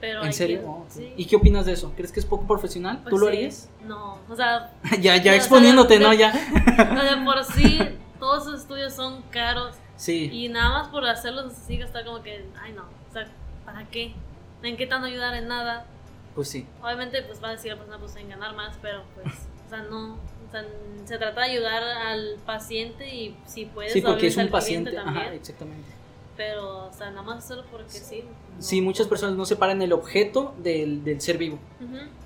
Pero 0.00 0.24
¿En 0.24 0.32
serio? 0.32 0.60
quien- 0.60 0.70
Oh, 0.70 0.86
sí. 0.88 1.12
¿Y 1.16 1.26
qué 1.26 1.36
opinas 1.36 1.66
de 1.66 1.72
eso? 1.72 1.92
¿Crees 1.96 2.10
que 2.12 2.20
es 2.20 2.26
poco 2.26 2.46
profesional? 2.46 3.00
Pues 3.02 3.10
¿Tú 3.10 3.18
lo 3.18 3.26
sí. 3.26 3.32
harías? 3.36 3.68
No, 3.84 4.18
o 4.30 4.36
sea, 4.36 4.72
ya, 5.00 5.16
ya 5.16 5.32
No, 5.32 5.36
o 5.36 5.40
exponiéndote, 5.40 5.98
sea, 5.98 6.04
¿no? 6.06 6.10
de- 6.10 6.16
Ya. 6.18 6.28
o 6.96 7.00
sea, 7.02 7.22
por 7.24 7.44
sí, 7.44 7.78
todos 8.18 8.44
esos 8.46 8.60
estudios 8.60 8.94
son 8.94 9.22
caros. 9.30 9.74
Sí. 9.96 10.30
Y 10.32 10.48
nada 10.48 10.70
más 10.70 10.88
por 10.88 11.04
hacerlos 11.04 11.52
así, 11.52 11.74
está 11.82 12.02
como 12.04 12.22
que, 12.22 12.46
ay 12.62 12.72
no, 12.72 12.84
o 12.84 13.12
sea, 13.12 13.26
¿para 13.66 13.84
qué? 13.90 14.14
¿En 14.62 14.76
qué 14.76 14.86
a 14.90 15.02
ayudar 15.04 15.34
en 15.34 15.48
nada? 15.48 15.86
Pues 16.34 16.48
sí. 16.48 16.66
Obviamente, 16.82 17.22
pues 17.22 17.42
va 17.42 17.48
a 17.48 17.52
decir 17.52 17.72
la 17.72 17.78
persona, 17.78 17.98
pues 17.98 18.14
en 18.16 18.28
ganar 18.28 18.54
más, 18.54 18.76
pero 18.80 19.02
pues, 19.14 19.26
o 19.66 19.68
sea, 19.70 19.82
no, 19.82 20.14
o 20.14 20.50
sea, 20.50 20.64
se 21.04 21.18
trata 21.18 21.40
de 21.42 21.50
ayudar 21.52 21.82
al 21.82 22.36
paciente 22.46 23.14
y 23.14 23.36
si 23.46 23.66
puedes, 23.66 23.92
Sí, 23.92 24.00
porque 24.00 24.26
es 24.28 24.36
un 24.36 24.48
paciente. 24.48 24.92
también, 24.92 25.24
Ajá, 25.26 25.34
exactamente. 25.34 25.88
pero, 26.36 26.86
o 26.88 26.92
sea, 26.92 27.10
nada 27.10 27.22
más 27.22 27.38
hacerlo 27.44 27.64
porque 27.70 27.90
sí. 27.90 28.22
no. 28.24 28.62
Sí, 28.62 28.80
muchas 28.80 29.08
personas 29.08 29.36
no 29.36 29.44
separan 29.46 29.80
el 29.82 29.92
objeto 29.92 30.54
del, 30.58 31.02
del 31.04 31.20
ser 31.20 31.38
vivo. 31.38 31.58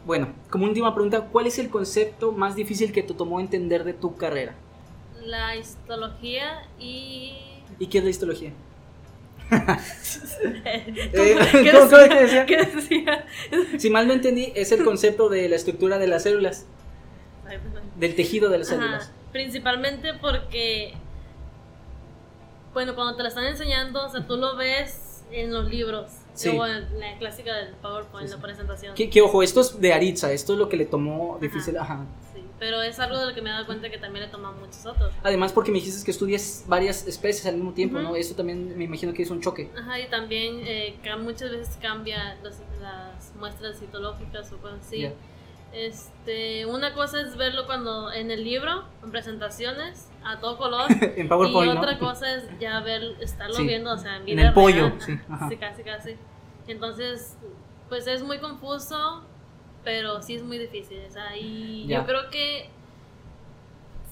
Bueno, 0.05 0.35
como 0.51 0.65
última 0.67 0.93
pregunta, 0.95 1.29
¿cuál 1.29 1.47
es 1.47 1.59
el 1.59 1.71
concepto 1.71 2.33
más 2.33 2.57
difícil 2.57 2.93
que 2.93 3.03
te 3.03 3.15
tomó 3.15 3.41
entender 3.41 3.85
de 3.85 3.95
tu 3.95 4.17
carrera? 4.17 4.55
La 5.25 5.57
histología 5.57 6.67
y... 6.79 7.33
¿Y 7.79 7.87
qué 7.87 7.99
es 7.99 8.05
la 8.05 8.11
histología? 8.11 8.53
¿Cómo, 9.51 11.35
¿cómo- 11.53 11.63
¿Qué 11.63 11.73
cómo 11.73 11.87
decía? 11.99 12.09
que 12.09 12.21
decía? 12.23 12.47
¿Qué 12.47 12.57
decía? 12.65 13.27
Si 13.79 13.91
mal 13.91 14.07
no 14.07 14.15
entendí, 14.15 14.53
es 14.55 14.73
el 14.73 14.85
concepto 14.85 15.29
de 15.29 15.49
la 15.49 15.57
estructura 15.57 15.99
de 15.99 16.07
las 16.07 16.23
células, 16.25 16.67
del 17.97 18.15
tejido 18.15 18.49
de 18.51 18.59
las 18.59 18.71
Ajá, 18.71 18.81
células. 18.81 19.13
Principalmente 19.33 20.15
porque, 20.15 20.95
bueno, 22.73 22.95
cuando 22.95 23.17
te 23.17 23.23
la 23.23 23.29
están 23.29 23.45
enseñando, 23.47 24.07
o 24.07 24.11
sea, 24.11 24.27
tú 24.27 24.37
lo 24.37 24.57
ves 24.57 25.25
en 25.31 25.53
los 25.53 25.69
libros, 25.69 26.11
Sí. 26.35 26.49
o 26.49 26.67
en 26.67 26.99
la 26.99 27.17
clásica 27.19 27.55
del 27.55 27.75
PowerPoint, 27.77 28.27
Sí, 28.27 28.33
la 28.33 28.37
sí. 28.39 28.43
presentación. 28.43 28.95
Que, 28.95 29.23
ojo, 29.23 29.43
esto 29.43 29.61
es 29.61 29.81
de 29.81 29.93
Aritza, 29.93 30.33
esto 30.33 30.55
es 30.55 30.59
lo 30.59 30.69
que 30.69 30.77
le 30.77 30.87
tomó 30.87 31.39
difícil. 31.41 31.77
Ajá. 31.79 32.05
Pero 32.59 32.81
es 32.83 32.99
algo 33.01 33.19
de 33.19 33.27
lo 33.27 33.35
que 33.35 33.43
me 33.43 33.51
he 33.51 33.53
dado 33.53 33.67
cuenta 33.67 33.91
que 33.91 33.99
también 33.99 34.25
le 34.27 34.31
toman 34.31 34.59
muchos 34.61 34.87
otros. 34.87 35.13
Además, 35.23 35.53
porque 35.53 35.73
me 35.73 35.79
dijiste 35.79 36.05
que 36.05 36.11
estudias 36.13 36.65
varias 36.69 37.07
especies 37.07 37.47
al 37.47 37.57
mismo 37.57 37.73
tiempo, 37.73 37.97
Ujú. 37.99 38.09
¿no? 38.11 38.17
Eso 38.17 38.35
también 38.35 38.79
me 38.79 38.85
imagino 38.85 39.13
que 39.13 39.23
es 39.23 39.31
un 39.31 39.41
choque. 39.43 39.71
Ajá, 39.77 39.99
y 39.99 40.09
también 40.09 40.61
eh, 40.65 40.97
muchas 41.21 41.51
veces 41.51 41.77
cambia 41.83 42.37
los- 42.43 42.61
las 42.81 43.35
muestras 43.39 43.79
citológicas 43.81 44.53
o 44.53 44.59
cosas 44.59 44.81
así. 44.87 45.01
Ya. 45.01 45.13
Este, 45.73 46.65
una 46.67 46.95
cosa 46.95 47.21
es 47.21 47.37
verlo 47.37 47.67
cuando 47.67 48.13
en 48.13 48.31
el 48.31 48.45
libro, 48.45 48.85
en 49.03 49.11
presentaciones, 49.11 50.09
a 50.25 50.39
todo 50.39 50.57
color. 50.57 50.87
en 51.17 51.27
y 51.27 51.29
PowerPoint, 51.29 51.77
otra 51.77 51.93
¿no? 51.95 51.99
cosa 51.99 52.33
es 52.37 52.45
ya 52.61 52.79
ver, 52.81 53.03
estarlo 53.21 53.55
Sí, 53.57 53.67
viendo, 53.67 53.93
o 53.93 53.99
sea, 53.99 54.17
en 54.17 54.21
en 54.21 54.27
vida 54.37 54.49
el 54.49 54.55
pollo, 54.55 54.87
real. 54.91 55.01
sí, 55.01 55.19
ajá. 55.29 55.49
Sí, 55.49 55.57
casi, 55.57 55.83
casi. 55.83 56.17
Entonces, 56.69 57.37
pues 57.89 58.07
es 58.07 58.23
muy 58.23 58.39
confuso, 58.39 59.25
pero 59.85 60.23
sí 60.23 60.35
es 60.35 60.43
muy 60.43 60.59
difícil. 60.59 60.99
O 61.09 61.13
sea, 61.13 61.37
y 61.37 61.87
yo 61.87 62.05
creo 62.07 62.31
que, 62.31 62.69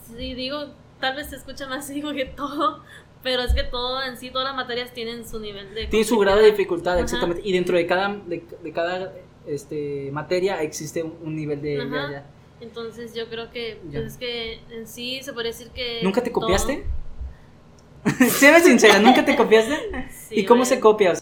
si 0.06 0.34
digo, 0.34 0.66
tal 1.00 1.16
vez 1.16 1.30
se 1.30 1.36
escucha 1.36 1.66
más 1.66 1.88
digo 1.92 2.12
que 2.12 2.26
todo, 2.26 2.82
pero 3.22 3.42
es 3.42 3.54
que 3.54 3.62
todo 3.62 4.02
en 4.02 4.16
sí, 4.16 4.30
todas 4.30 4.48
las 4.48 4.56
materias 4.56 4.92
tienen 4.92 5.26
su 5.28 5.40
nivel 5.40 5.74
de... 5.74 5.86
Tiene 5.86 6.04
su 6.04 6.18
grado 6.18 6.38
de 6.40 6.50
dificultad, 6.50 6.94
Ajá. 6.94 7.02
exactamente. 7.02 7.42
Y 7.44 7.52
dentro 7.52 7.76
de 7.76 7.86
cada, 7.86 8.08
de, 8.08 8.44
de 8.62 8.72
cada 8.72 9.12
este, 9.46 10.10
materia 10.12 10.60
existe 10.62 11.02
un, 11.02 11.16
un 11.22 11.36
nivel 11.36 11.62
de... 11.62 11.80
Ajá. 11.80 12.24
Entonces 12.60 13.12
yo 13.14 13.28
creo 13.28 13.50
que, 13.50 13.80
pues 13.90 14.04
es 14.04 14.16
que 14.16 14.60
en 14.70 14.86
sí 14.86 15.20
se 15.22 15.32
puede 15.32 15.48
decir 15.48 15.70
que... 15.70 16.00
¿Nunca 16.02 16.22
te 16.22 16.30
todo- 16.30 16.42
copiaste? 16.42 16.84
Séme 18.28 18.60
sincera, 18.60 18.98
¿nunca 18.98 19.24
te 19.24 19.36
copiaste? 19.36 20.08
Sí, 20.10 20.40
¿Y 20.40 20.44
cómo 20.44 20.64
se 20.64 20.78
copia? 20.80 21.12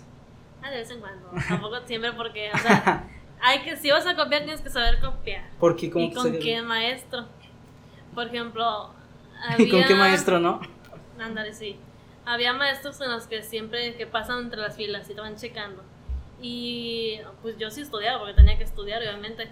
Ah, 0.63 0.71
de 0.71 0.79
vez 0.79 0.91
en 0.91 1.01
cuando. 1.01 1.31
Tampoco 1.49 1.77
siempre 1.87 2.13
porque, 2.13 2.51
o 2.53 2.59
sea, 2.59 3.09
hay 3.43 3.61
que, 3.63 3.77
si 3.77 3.91
vas 3.91 4.07
a 4.07 4.15
copiar, 4.17 4.43
tienes 4.45 4.61
que 4.61 4.71
saber 4.71 5.01
copiar. 5.01 5.45
Porque 5.59 5.91
como 5.91 6.05
¿Y 6.07 6.13
con 6.13 6.39
qué 6.39 6.63
maestro? 6.63 7.27
Por 8.15 8.27
ejemplo, 8.27 8.91
¿Y 9.59 9.69
con 9.69 9.77
había- 9.81 9.87
qué 9.89 9.95
maestro, 9.95 10.39
no? 10.41 10.61
Ándale, 11.19 11.53
sí. 11.53 11.77
Había 12.25 12.53
maestros 12.53 13.01
en 13.01 13.11
los 13.11 13.27
que 13.27 13.43
siempre 13.43 13.95
que 13.97 14.07
pasan 14.07 14.41
entre 14.45 14.61
las 14.61 14.77
filas 14.77 15.09
y 15.11 15.15
te 15.15 15.21
van 15.21 15.37
checando. 15.37 15.83
Y 16.43 17.19
pues 17.43 17.59
yo 17.59 17.71
sí 17.71 17.81
estudiaba 17.83 18.19
porque 18.19 18.35
tenía 18.35 18.57
que 18.57 18.65
estudiar, 18.65 19.01
obviamente. 19.03 19.49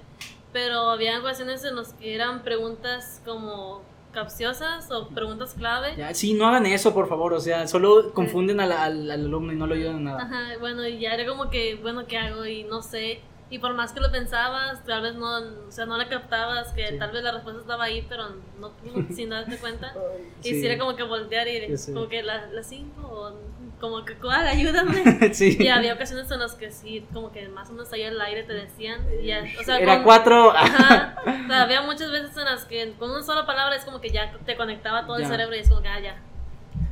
Pero 0.52 0.90
había 0.90 1.18
ocasiones 1.20 1.62
en 1.64 1.76
las 1.76 1.92
que 1.94 2.14
eran 2.14 2.42
preguntas 2.42 3.20
como 3.26 3.82
capciosas 4.12 4.90
o 4.90 5.08
preguntas 5.08 5.54
clave. 5.54 5.94
Ya, 5.96 6.14
sí, 6.14 6.32
no 6.34 6.46
hagan 6.46 6.64
eso, 6.66 6.94
por 6.94 7.08
favor. 7.08 7.34
O 7.34 7.40
sea, 7.40 7.66
solo 7.68 8.12
confunden 8.14 8.58
al, 8.60 8.72
al- 8.72 9.10
al 9.10 9.24
alumno 9.26 9.52
y 9.52 9.56
no 9.56 9.66
lo 9.66 9.74
ayudan 9.74 9.96
en 9.98 10.04
nada. 10.04 10.22
Ajá, 10.22 10.58
bueno, 10.60 10.86
y 10.86 10.98
ya 10.98 11.12
era 11.14 11.26
como 11.26 11.50
que, 11.50 11.74
bueno, 11.76 12.06
¿qué 12.06 12.16
hago? 12.18 12.46
Y 12.46 12.64
no 12.64 12.80
sé. 12.82 13.20
Y 13.50 13.58
por 13.60 13.72
más 13.72 13.92
que 13.92 14.00
lo 14.00 14.12
pensabas, 14.12 14.84
tal 14.84 15.00
vez 15.02 15.14
no, 15.14 15.38
o 15.38 15.70
sea, 15.72 15.86
no 15.86 15.96
la 15.96 16.06
captabas, 16.08 16.72
que 16.74 16.86
Sí. 16.88 16.98
tal 16.98 17.10
vez 17.12 17.22
la 17.22 17.32
respuesta 17.32 17.62
estaba 17.62 17.84
ahí, 17.84 18.04
pero 18.08 18.24
no, 18.60 18.72
sin 19.14 19.30
darte 19.30 19.56
cuenta. 19.56 19.94
Y 20.42 20.50
Sí. 20.50 20.60
si 20.60 20.66
era 20.66 20.78
como 20.78 20.94
que 20.96 21.02
voltear 21.02 21.48
y 21.48 21.76
sé. 21.78 21.92
como 21.94 22.08
que 22.08 22.22
las 22.22 22.52
la 22.52 22.62
cinco 22.62 23.00
o 23.06 23.32
como 23.80 24.04
que 24.04 24.14
cuál, 24.16 24.46
ayúdame. 24.46 25.32
sí. 25.34 25.56
Y 25.58 25.68
había 25.68 25.94
ocasiones 25.94 26.30
en 26.30 26.40
las 26.40 26.54
que 26.56 26.70
sí, 26.70 27.06
como 27.12 27.32
que 27.32 27.48
más 27.48 27.68
o 27.70 27.72
menos 27.72 27.90
ahí 27.92 28.02
al 28.02 28.20
aire 28.20 28.42
te 28.42 28.52
decían. 28.52 29.00
y 29.22 29.26
ya, 29.26 29.42
o 29.58 29.64
sea, 29.64 29.78
Era 29.78 29.94
con- 29.96 30.04
cuatro. 30.04 30.50
Ajá. 30.54 31.16
O 31.24 31.46
sea, 31.48 31.62
había 31.62 31.80
muchas 31.82 32.10
veces 32.10 32.36
en 32.36 32.44
las 32.44 32.64
que 32.66 32.92
con 32.98 33.10
una 33.10 33.22
sola 33.22 33.46
palabra 33.46 33.76
es 33.76 33.84
como 33.84 34.00
que 34.00 34.10
ya 34.10 34.30
te 34.44 34.56
conectaba 34.56 35.06
todo 35.06 35.18
Ya. 35.18 35.24
el 35.24 35.30
cerebro 35.30 35.56
y 35.56 35.60
es 35.60 35.68
como 35.68 35.80
que, 35.80 35.88
ah, 35.88 36.00
ya. 36.00 36.22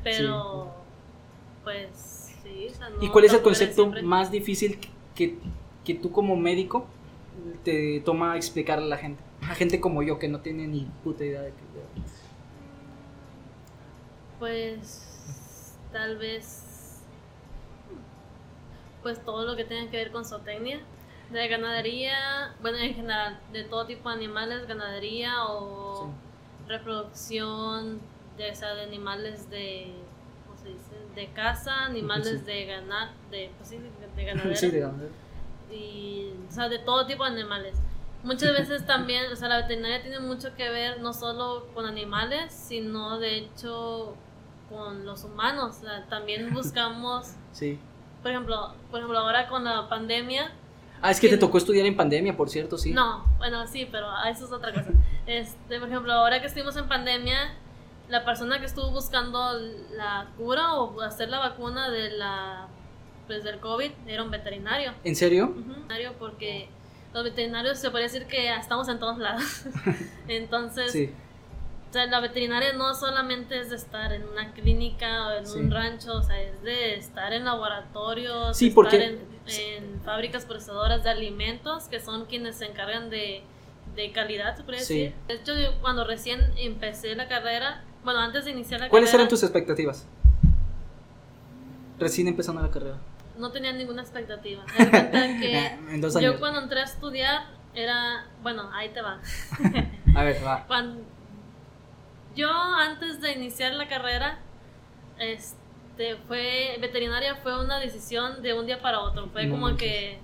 Pero, 0.04 0.72
pues, 1.64 2.32
sí. 2.42 2.68
o 2.70 2.74
sea, 2.74 2.88
¿Y 3.00 3.06
no- 3.06 3.12
cuál 3.12 3.24
es 3.26 3.32
el 3.34 3.42
concepto 3.42 3.86
más 4.02 4.30
difícil 4.30 4.78
que, 5.14 5.36
que 5.86 5.94
tú 5.94 6.12
como 6.12 6.36
médico 6.36 6.86
te 7.64 8.00
toma 8.00 8.36
explicarle 8.36 8.84
a 8.84 8.88
la 8.88 8.96
gente? 8.98 9.22
A 9.42 9.54
gente 9.54 9.80
como 9.80 10.02
yo 10.02 10.18
que 10.18 10.28
no 10.28 10.40
tiene 10.40 10.66
ni 10.66 10.86
puta 11.04 11.24
idea 11.24 11.40
de 11.40 11.50
qué. 11.50 11.66
Pues, 14.38 15.78
tal 15.92 16.18
vez. 16.18 17.00
Pues 19.02 19.24
todo 19.24 19.46
lo 19.46 19.56
que 19.56 19.64
tenga 19.64 19.90
que 19.90 19.96
ver 19.96 20.10
con 20.10 20.24
zootecnia. 20.24 20.80
De 21.30 21.48
ganadería, 21.48 22.54
bueno, 22.62 22.78
en 22.78 22.94
general, 22.94 23.40
de 23.52 23.64
todo 23.64 23.86
tipo 23.86 24.08
de 24.08 24.14
animales, 24.14 24.66
ganadería 24.68 25.44
o 25.46 26.10
reproducción, 26.68 28.00
de, 28.36 28.50
o 28.50 28.54
sea, 28.54 28.74
de 28.74 28.82
animales 28.82 29.50
de. 29.50 29.92
¿Cómo 30.46 30.58
se 30.58 30.68
dice? 30.68 30.94
De 31.16 31.32
caza, 31.32 31.86
animales 31.86 32.40
Sí. 32.40 32.44
de 32.44 32.66
ganar, 32.66 33.10
de, 33.30 33.50
pues 33.56 33.70
sí, 33.70 33.78
de. 33.78 33.90
y, 35.70 36.30
o 36.48 36.52
sea, 36.52 36.68
de 36.68 36.78
todo 36.78 37.06
tipo 37.06 37.24
de 37.24 37.30
animales. 37.30 37.76
Muchas 38.22 38.52
veces 38.58 38.86
también, 38.86 39.30
o 39.32 39.36
sea, 39.36 39.48
la 39.48 39.58
veterinaria 39.58 40.02
tiene 40.02 40.20
mucho 40.20 40.54
que 40.56 40.68
ver 40.70 41.00
no 41.00 41.12
solo 41.12 41.66
con 41.74 41.86
animales, 41.86 42.52
sino 42.52 43.18
de 43.18 43.36
hecho 43.38 44.14
con 44.68 45.04
los 45.06 45.24
humanos. 45.24 45.76
O 45.78 45.80
sea, 45.86 46.06
también 46.08 46.52
buscamos, 46.54 47.32
Sí. 47.52 47.78
por 48.22 48.30
ejemplo, 48.30 48.74
por 48.90 49.00
ejemplo, 49.00 49.18
ahora 49.18 49.48
con 49.48 49.64
la 49.64 49.88
pandemia, 49.88 50.52
Ah, 51.02 51.10
es 51.10 51.20
que 51.20 51.28
te 51.28 51.36
tocó 51.36 51.58
estudiar 51.58 51.84
en 51.84 51.94
pandemia, 51.94 52.34
por 52.38 52.48
cierto, 52.48 52.78
sí. 52.78 52.90
No, 52.92 53.22
bueno, 53.36 53.66
sí, 53.66 53.86
pero 53.92 54.08
eso 54.28 54.46
es 54.46 54.52
otra 54.52 54.72
cosa. 54.72 54.90
Este, 55.26 55.78
por 55.78 55.88
ejemplo, 55.88 56.12
ahora 56.12 56.40
que 56.40 56.46
estuvimos 56.46 56.74
en 56.76 56.88
pandemia, 56.88 57.52
la 58.08 58.24
persona 58.24 58.60
que 58.60 58.64
estuvo 58.66 58.90
buscando 58.90 59.58
la 59.94 60.28
cura 60.38 60.74
o 60.74 61.00
hacer 61.02 61.28
la 61.28 61.38
vacuna 61.40 61.90
de 61.90 62.10
la 62.12 62.68
pues 63.26 63.44
del 63.44 63.58
COVID 63.60 63.90
era 64.06 64.22
un 64.22 64.30
veterinario. 64.30 64.92
¿En 65.04 65.16
serio? 65.16 65.52
Veterinario 65.54 66.12
porque 66.18 66.68
los 67.14 67.24
veterinarios 67.24 67.78
se 67.78 67.90
puede 67.90 68.04
decir 68.04 68.26
que 68.26 68.54
estamos 68.54 68.88
en 68.88 68.98
todos 68.98 69.18
lados. 69.18 69.42
Entonces, 70.28 70.92
Sí. 70.92 71.10
o 71.90 71.92
sea, 71.92 72.06
la 72.06 72.20
veterinaria 72.20 72.72
no 72.74 72.94
solamente 72.94 73.58
es 73.60 73.70
de 73.70 73.76
estar 73.76 74.12
en 74.12 74.24
una 74.28 74.52
clínica 74.52 75.28
o 75.28 75.32
en 75.38 75.46
Sí. 75.46 75.58
un 75.58 75.70
rancho, 75.70 76.14
o 76.16 76.22
sea, 76.22 76.40
es 76.40 76.62
de 76.62 76.94
estar 76.96 77.32
en 77.32 77.44
laboratorios, 77.44 78.56
Sí, 78.56 78.66
estar 78.68 78.74
porque- 78.74 79.04
en, 79.04 79.18
en 79.48 80.00
fábricas 80.02 80.44
procesadoras 80.44 81.04
de 81.04 81.10
alimentos, 81.10 81.84
que 81.84 82.00
son 82.00 82.26
quienes 82.26 82.56
se 82.56 82.66
encargan 82.66 83.10
de, 83.10 83.42
de 83.94 84.12
calidad, 84.12 84.56
se 84.56 84.62
Sí. 84.62 84.72
decir. 84.72 85.14
De 85.28 85.34
hecho, 85.34 85.54
yo 85.54 85.80
cuando 85.80 86.04
recién 86.04 86.40
empecé 86.58 87.14
la 87.14 87.28
carrera, 87.28 87.82
bueno, 88.04 88.20
antes 88.20 88.44
de 88.44 88.50
iniciar 88.50 88.80
la 88.80 88.88
¿Cuáles 88.88 89.08
carrera, 89.10 89.22
eran 89.22 89.30
tus 89.30 89.42
expectativas? 89.42 90.06
Recién 91.98 92.28
empezando 92.28 92.60
la 92.60 92.70
carrera. 92.70 92.98
No 93.38 93.50
tenía 93.52 93.72
ninguna 93.72 94.02
expectativa. 94.02 94.64
Me 94.78 94.90
cuenta 94.90 95.26
que 95.40 96.22
yo 96.22 96.38
cuando 96.38 96.60
entré 96.60 96.80
a 96.80 96.84
estudiar 96.84 97.44
era, 97.74 98.26
bueno, 98.42 98.70
ahí 98.72 98.88
te 98.90 99.02
va. 99.02 99.20
A 100.14 100.22
ver, 100.24 100.44
va. 100.44 100.64
Cuando 100.66 101.02
yo 102.34 102.50
antes 102.50 103.20
de 103.20 103.32
iniciar 103.32 103.74
la 103.74 103.88
carrera, 103.88 104.38
este 105.18 106.16
fue 106.28 106.76
veterinaria 106.80 107.36
fue 107.36 107.62
una 107.62 107.78
decisión 107.78 108.42
de 108.42 108.54
un 108.54 108.66
día 108.66 108.80
para 108.80 109.00
otro. 109.00 109.28
Fue 109.28 109.46
No 109.46 109.54
como 109.54 109.76
que 109.76 110.18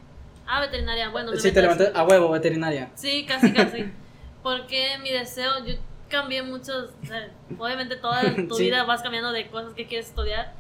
ah 0.47 0.61
veterinaria, 0.61 1.09
bueno, 1.11 1.33
me 1.33 1.39
Sí, 1.39 1.53
te 1.53 1.61
a 1.95 2.05
huevo, 2.05 2.31
veterinaria. 2.31 2.91
Sí, 2.95 3.25
casi 3.27 3.53
casi. 3.53 3.85
Porque 4.43 4.99
mi 5.03 5.11
deseo, 5.11 5.65
yo 5.65 5.75
cambié 6.09 6.43
muchos, 6.43 6.91
o 7.03 7.07
sea, 7.07 7.31
obviamente 7.59 7.97
toda 7.97 8.23
tu 8.49 8.57
Sí. 8.57 8.65
vida 8.65 8.85
vas 8.85 9.03
cambiando 9.03 9.33
de 9.33 9.47
cosas 9.49 9.73
que 9.75 9.87
quieres 9.87 10.09
estudiar. 10.09 10.53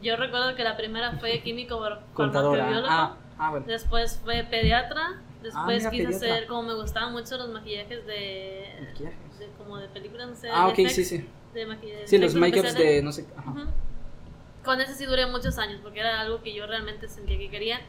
Yo 0.00 0.16
recuerdo 0.16 0.54
que 0.54 0.64
la 0.64 0.76
primera 0.76 1.12
fue 1.18 1.40
químico 1.42 1.80
Contadora. 2.14 2.68
Ah, 2.88 3.16
ah, 3.38 3.50
bueno. 3.50 3.66
Después 3.66 4.20
fue 4.24 4.44
pediatra. 4.44 5.20
Después 5.42 5.78
mira, 5.78 5.90
quise 5.90 6.04
pediatra. 6.06 6.34
hacer, 6.34 6.46
como 6.48 6.62
me 6.62 6.74
gustaban 6.74 7.12
mucho 7.12 7.36
los 7.36 7.48
maquillajes 7.50 8.04
de, 8.06 8.86
Maquillajes. 8.88 9.38
de 9.38 9.48
como 9.56 9.76
de 9.78 9.88
películas, 9.88 10.28
no 10.28 10.34
sé. 10.34 10.48
Ah, 10.52 10.66
de 10.66 10.72
ok, 10.84 10.88
sí, 10.90 11.04
sí. 11.04 11.28
De 11.54 11.66
maquillaje, 11.66 12.06
Sí, 12.08 12.18
los 12.18 12.34
makeups 12.34 12.74
de 12.74 13.02
no 13.02 13.12
sé. 13.12 13.26
Ajá. 13.36 13.54
Con 14.64 14.80
ese 14.80 14.94
sí 14.94 15.06
duré 15.06 15.26
muchos 15.26 15.56
años 15.58 15.80
porque 15.82 16.00
era 16.00 16.20
algo 16.20 16.42
que 16.42 16.52
yo 16.52 16.66
realmente 16.66 17.08
sentía 17.08 17.38
que 17.38 17.50
quería. 17.50 17.80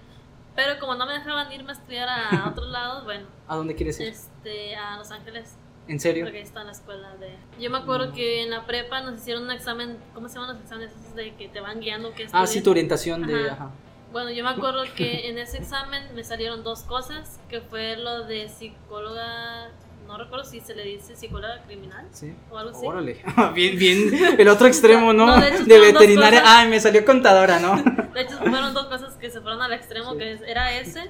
Pero 0.56 0.80
como 0.80 0.95
no 0.95 1.06
me 1.06 1.13
dejaban 1.13 1.52
irme 1.52 1.72
a 1.72 1.74
estudiar 1.74 2.08
a 2.10 2.50
otros 2.50 2.67
lados, 2.69 3.04
bueno, 3.04 3.28
¿A 3.48 3.56
dónde 3.56 3.76
quieres 3.76 4.00
ir? 4.00 4.08
este, 4.10 4.76
a 4.76 4.98
Los 4.98 5.12
Ángeles, 5.12 5.58
¿En 5.89 5.99
serio? 5.99 6.23
porque 6.25 6.39
está 6.41 6.63
la 6.63 6.71
escuela 6.71 7.15
de... 7.17 7.36
Yo 7.60 7.69
me 7.69 7.80
acuerdo 7.80 8.13
que 8.13 8.43
en 8.43 8.52
la 8.52 8.65
prepa 8.65 9.02
nos 9.02 9.15
hicieron 9.19 9.43
un 9.43 9.52
examen, 9.52 9.97
¿cómo 10.13 10.30
se 10.30 10.36
llaman 10.36 10.54
los 10.56 10.63
exámenes 10.63 10.93
esos 10.95 11.15
de 11.15 11.34
que 11.36 11.49
te 11.49 11.60
van 11.60 11.80
guiando? 11.82 12.13
Que 12.13 12.28
Ah, 12.32 12.45
sí, 12.47 12.62
tu 12.62 12.69
orientación 12.71 13.25
de. 13.28 13.49
Ajá. 13.49 13.71
Bueno, 14.12 14.32
yo 14.32 14.43
me 14.43 14.49
acuerdo 14.49 14.84
que 14.95 15.30
en 15.30 15.38
ese 15.38 15.58
examen 15.58 16.04
me 16.15 16.23
salieron 16.23 16.63
dos 16.63 16.82
cosas, 16.84 17.39
que 17.49 17.62
fue 17.62 17.95
lo 17.97 18.23
de 18.25 18.49
psicóloga, 18.49 19.69
no 20.08 20.17
recuerdo 20.17 20.45
si 20.45 20.60
se 20.62 20.73
le 20.75 20.84
dice 20.84 21.15
psicóloga 21.15 21.62
criminal 21.67 22.08
Sí. 22.12 22.34
o 22.49 22.58
algo 22.58 22.75
así. 22.75 22.86
Órale. 22.88 23.21
Bien, 23.54 23.78
bien. 23.78 24.36
El 24.39 24.47
otro 24.47 24.65
extremo, 24.67 25.13
¿no? 25.13 25.28
No, 25.28 25.39
de 25.39 25.49
hecho, 25.49 25.65
veterinaria. 25.65 26.41
cosas. 26.41 26.56
Ay, 26.58 26.69
me 26.69 26.80
salió 26.80 27.06
contadora, 27.06 27.60
¿no? 27.60 27.75
De 28.13 28.21
hecho, 28.21 28.38
fueron 28.39 28.73
dos 28.73 28.88
cosas 28.88 29.13
que 29.15 29.30
se 29.30 29.39
fueron 29.41 29.62
al 29.62 29.71
extremo, 29.73 30.13
Sí. 30.13 30.17
que 30.17 30.39
era 30.47 30.73
ese, 30.78 31.10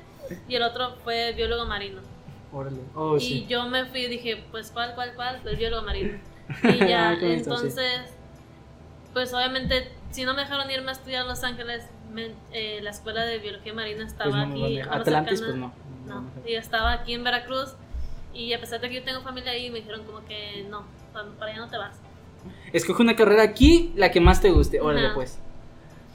y 0.50 0.56
el 0.56 0.64
otro 0.64 0.96
fue 1.04 1.32
biólogo 1.34 1.66
marino. 1.66 2.02
Órale. 2.52 2.78
Oh, 2.96 3.18
y 3.18 3.20
sí. 3.22 3.46
yo 3.48 3.64
me 3.68 3.86
fui 3.86 4.02
y 4.02 4.08
dije, 4.08 4.44
pues, 4.52 4.72
¿cuál, 4.72 4.96
cuál, 4.96 5.14
cuál? 5.16 5.40
El 5.46 5.56
biólogo 5.56 5.84
marino. 5.86 6.18
Y 6.64 6.78
ya, 6.80 7.10
bonito, 7.12 7.22
sí. 7.28 7.34
entonces, 7.34 8.02
pues 9.14 9.34
obviamente, 9.34 9.92
si 10.12 10.24
no 10.24 10.34
me 10.34 10.42
dejaron 10.42 10.70
irme 10.72 10.90
a 10.90 10.94
estudiar 10.94 11.24
a 11.26 11.28
Los 11.28 11.44
Ángeles, 11.44 11.84
me- 12.12 12.32
eh, 12.52 12.80
la 12.82 12.90
escuela 12.90 13.24
de 13.24 13.38
biología 13.38 13.74
marina 13.74 14.04
estaba 14.06 14.32
Pues 14.32 14.48
no, 14.48 14.52
aquí. 14.54 14.62
¿dónde? 14.62 14.82
algo 14.82 14.94
Atlantis, 14.96 15.40
pues 15.42 15.52
cercana. 15.52 15.74
no. 16.08 16.22
No, 16.22 16.32
y 16.48 16.56
estaba 16.56 16.92
aquí 16.94 17.14
en 17.14 17.24
Veracruz. 17.24 17.76
Y 18.34 18.54
a 18.54 18.60
pesar 18.60 18.80
de 18.82 18.90
que 18.90 18.96
yo 18.96 19.04
tengo 19.04 19.22
familia 19.22 19.52
ahí, 19.52 19.70
me 19.70 19.80
dijeron 19.80 20.04
como 20.06 20.26
que 20.26 20.66
no, 20.70 20.86
pa- 21.14 21.26
para 21.38 21.52
allá 21.52 21.62
no 21.62 21.70
te 21.70 21.78
vas. 21.78 21.98
Escoge 22.74 23.02
una 23.04 23.16
carrera 23.16 23.44
aquí, 23.44 23.92
la 23.96 24.10
que 24.12 24.20
más 24.22 24.42
te 24.42 24.50
guste. 24.50 24.82
Órale, 24.82 25.08
Ajá. 25.08 25.16
pues. 25.16 25.38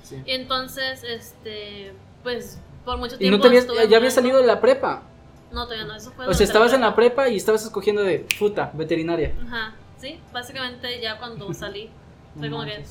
Sí. 0.02 0.20
Y 0.26 0.32
entonces, 0.32 1.04
este, 1.04 1.92
pues 2.24 2.58
por 2.84 2.98
mucho 2.98 3.14
¿Y 3.16 3.18
tiempo. 3.18 3.36
no 3.36 3.42
te 3.42 3.48
habías, 3.48 3.64
estuve 3.64 3.78
ya 3.82 3.86
jugando- 3.98 4.10
salido 4.10 4.40
de 4.40 4.46
la 4.46 4.60
prepa? 4.60 5.02
No, 5.54 5.64
todavía 5.64 5.86
no, 5.86 5.94
eso 5.94 6.10
fue. 6.12 6.26
O 6.26 6.34
sea, 6.34 6.44
estabas 6.44 6.72
en 6.72 6.80
la 6.82 6.94
prepa. 6.94 7.28
y 7.28 7.36
estabas 7.36 7.62
escogiendo 7.64 8.02
de 8.02 8.26
puta, 8.38 8.70
veterinaria. 8.74 9.32
Ajá, 9.46 9.74
sí, 9.98 10.20
básicamente 10.32 11.00
ya 11.00 11.18
cuando 11.18 11.52
salí. 11.54 11.90
Fue 12.38 12.50
como 12.50 12.64
que. 12.64 12.84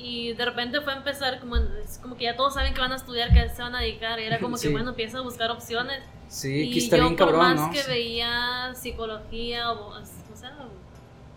Y 0.00 0.32
de 0.34 0.44
repente 0.44 0.80
fue 0.80 0.92
a 0.92 0.96
empezar, 0.96 1.40
como, 1.40 1.56
es 1.56 1.98
como 2.00 2.16
que 2.16 2.24
ya 2.24 2.36
todos 2.36 2.54
saben 2.54 2.72
que 2.74 2.80
van 2.80 2.92
a 2.92 2.96
estudiar, 2.96 3.32
que 3.32 3.48
se 3.48 3.62
van 3.62 3.74
a 3.74 3.80
dedicar. 3.80 4.20
Y 4.20 4.24
era 4.24 4.38
como 4.38 4.56
Sí. 4.56 4.68
que, 4.68 4.72
bueno, 4.72 4.90
empieza 4.90 5.18
a 5.18 5.22
buscar 5.22 5.50
opciones. 5.50 6.02
Sí, 6.28 6.64
y 6.64 6.68
aquí 6.70 6.78
está 6.78 6.96
yo, 6.98 7.04
bien 7.04 7.16
por 7.16 7.28
cabrón, 7.30 7.40
más 7.54 7.66
¿no? 7.66 7.70
que 7.72 7.78
Sí. 7.82 7.90
veía 7.90 8.72
psicología 8.76 9.72
o, 9.72 9.88
o 9.98 10.04
sea, 10.36 10.56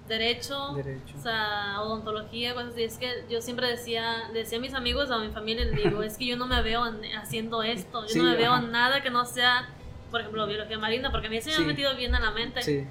derecho, 0.08 0.74
Derecho. 0.76 1.16
o 1.18 1.22
sea, 1.22 1.82
odontología, 1.82 2.54
cosas 2.54 2.74
así, 2.74 2.84
es 2.84 2.98
que 2.98 3.24
yo 3.30 3.42
siempre 3.42 3.68
decía, 3.68 4.30
decía 4.34 4.58
a 4.58 4.62
mis 4.62 4.74
amigos, 4.74 5.10
a 5.10 5.18
mi 5.20 5.30
familia, 5.30 5.64
les 5.66 5.76
digo, 5.84 6.04
es 6.04 6.18
que 6.18 6.26
yo 6.26 6.36
no 6.38 6.48
me 6.48 6.62
veo 6.62 6.86
en- 6.86 7.16
haciendo 7.18 7.64
esto, 7.64 8.02
yo 8.04 8.10
Sí, 8.10 8.18
no 8.20 8.26
me 8.26 8.36
veo 8.36 8.52
ajá. 8.52 8.62
nada 8.64 9.02
que 9.02 9.10
no 9.10 9.26
sea, 9.26 9.70
por 10.12 10.20
ejemplo, 10.22 10.46
biología 10.46 10.78
marina, 10.78 11.10
porque 11.12 11.28
a 11.28 11.30
mí 11.30 11.42
se 11.42 11.50
me 11.50 11.56
Sí. 11.56 11.64
ha 11.64 11.66
metido 11.66 11.96
bien 11.96 12.14
en 12.14 12.22
la 12.22 12.32
mente. 12.32 12.62
Sí. 12.62 12.86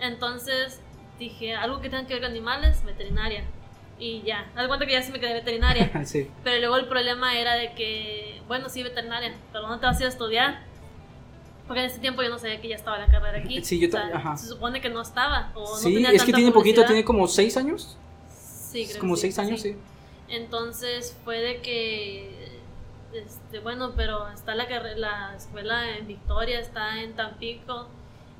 Entonces 0.00 0.80
dije, 1.18 1.54
algo 1.54 1.80
que 1.80 1.88
tenga 1.90 2.06
que 2.06 2.14
ver 2.14 2.22
con 2.22 2.30
animales, 2.32 2.82
veterinaria. 2.84 3.44
Y 3.98 4.22
ya, 4.22 4.50
de 4.56 4.66
cuenta 4.66 4.84
que 4.86 4.92
ya 4.92 5.02
sí 5.02 5.12
me 5.12 5.20
quedé 5.20 5.34
veterinaria. 5.34 5.90
sí. 6.04 6.28
Pero 6.42 6.58
luego 6.60 6.76
el 6.76 6.86
problema 6.88 7.38
era 7.38 7.54
de 7.54 7.72
que, 7.74 8.40
bueno, 8.48 8.68
sí, 8.68 8.82
veterinaria, 8.82 9.32
pero 9.52 9.62
¿dónde 9.68 9.78
te 9.80 9.86
vas 9.86 9.96
a 9.98 10.00
ir 10.00 10.06
a 10.06 10.08
estudiar? 10.08 10.62
Porque 11.68 11.80
en 11.84 11.86
ese 11.90 12.00
tiempo 12.00 12.22
yo 12.22 12.28
no 12.30 12.38
sabía 12.38 12.60
que 12.60 12.68
ya 12.68 12.74
estaba 12.74 12.98
la 12.98 13.06
carrera 13.06 13.38
aquí. 13.38 13.62
Sí, 13.64 13.78
yo 13.78 13.88
O 13.88 13.90
sea, 13.92 14.10
ajá. 14.12 14.36
Se 14.36 14.48
supone 14.48 14.80
que 14.80 14.88
no 14.90 15.00
estaba. 15.00 15.52
O 15.54 15.60
no 15.60 15.76
Sí, 15.76 15.94
tenía 15.94 16.10
es 16.10 16.24
que 16.24 16.32
tiene 16.32 16.50
poquito, 16.50 16.84
tiene 16.84 17.04
como 17.04 17.28
seis 17.28 17.56
años. 17.56 17.96
Sí, 18.28 18.84
creo 18.84 18.94
que 18.94 18.98
como 19.00 19.14
sí, 19.14 19.22
seis 19.22 19.38
años, 19.38 19.60
sí. 19.60 19.76
Entonces 20.28 21.16
fue 21.24 21.40
de 21.40 21.60
que, 21.60 22.51
este, 23.14 23.58
bueno, 23.60 23.92
pero 23.96 24.28
está 24.30 24.54
la, 24.54 24.66
la 24.96 25.34
escuela 25.36 25.96
en 25.96 26.06
Victoria, 26.06 26.60
está 26.60 27.00
en 27.00 27.14
Tampico. 27.14 27.88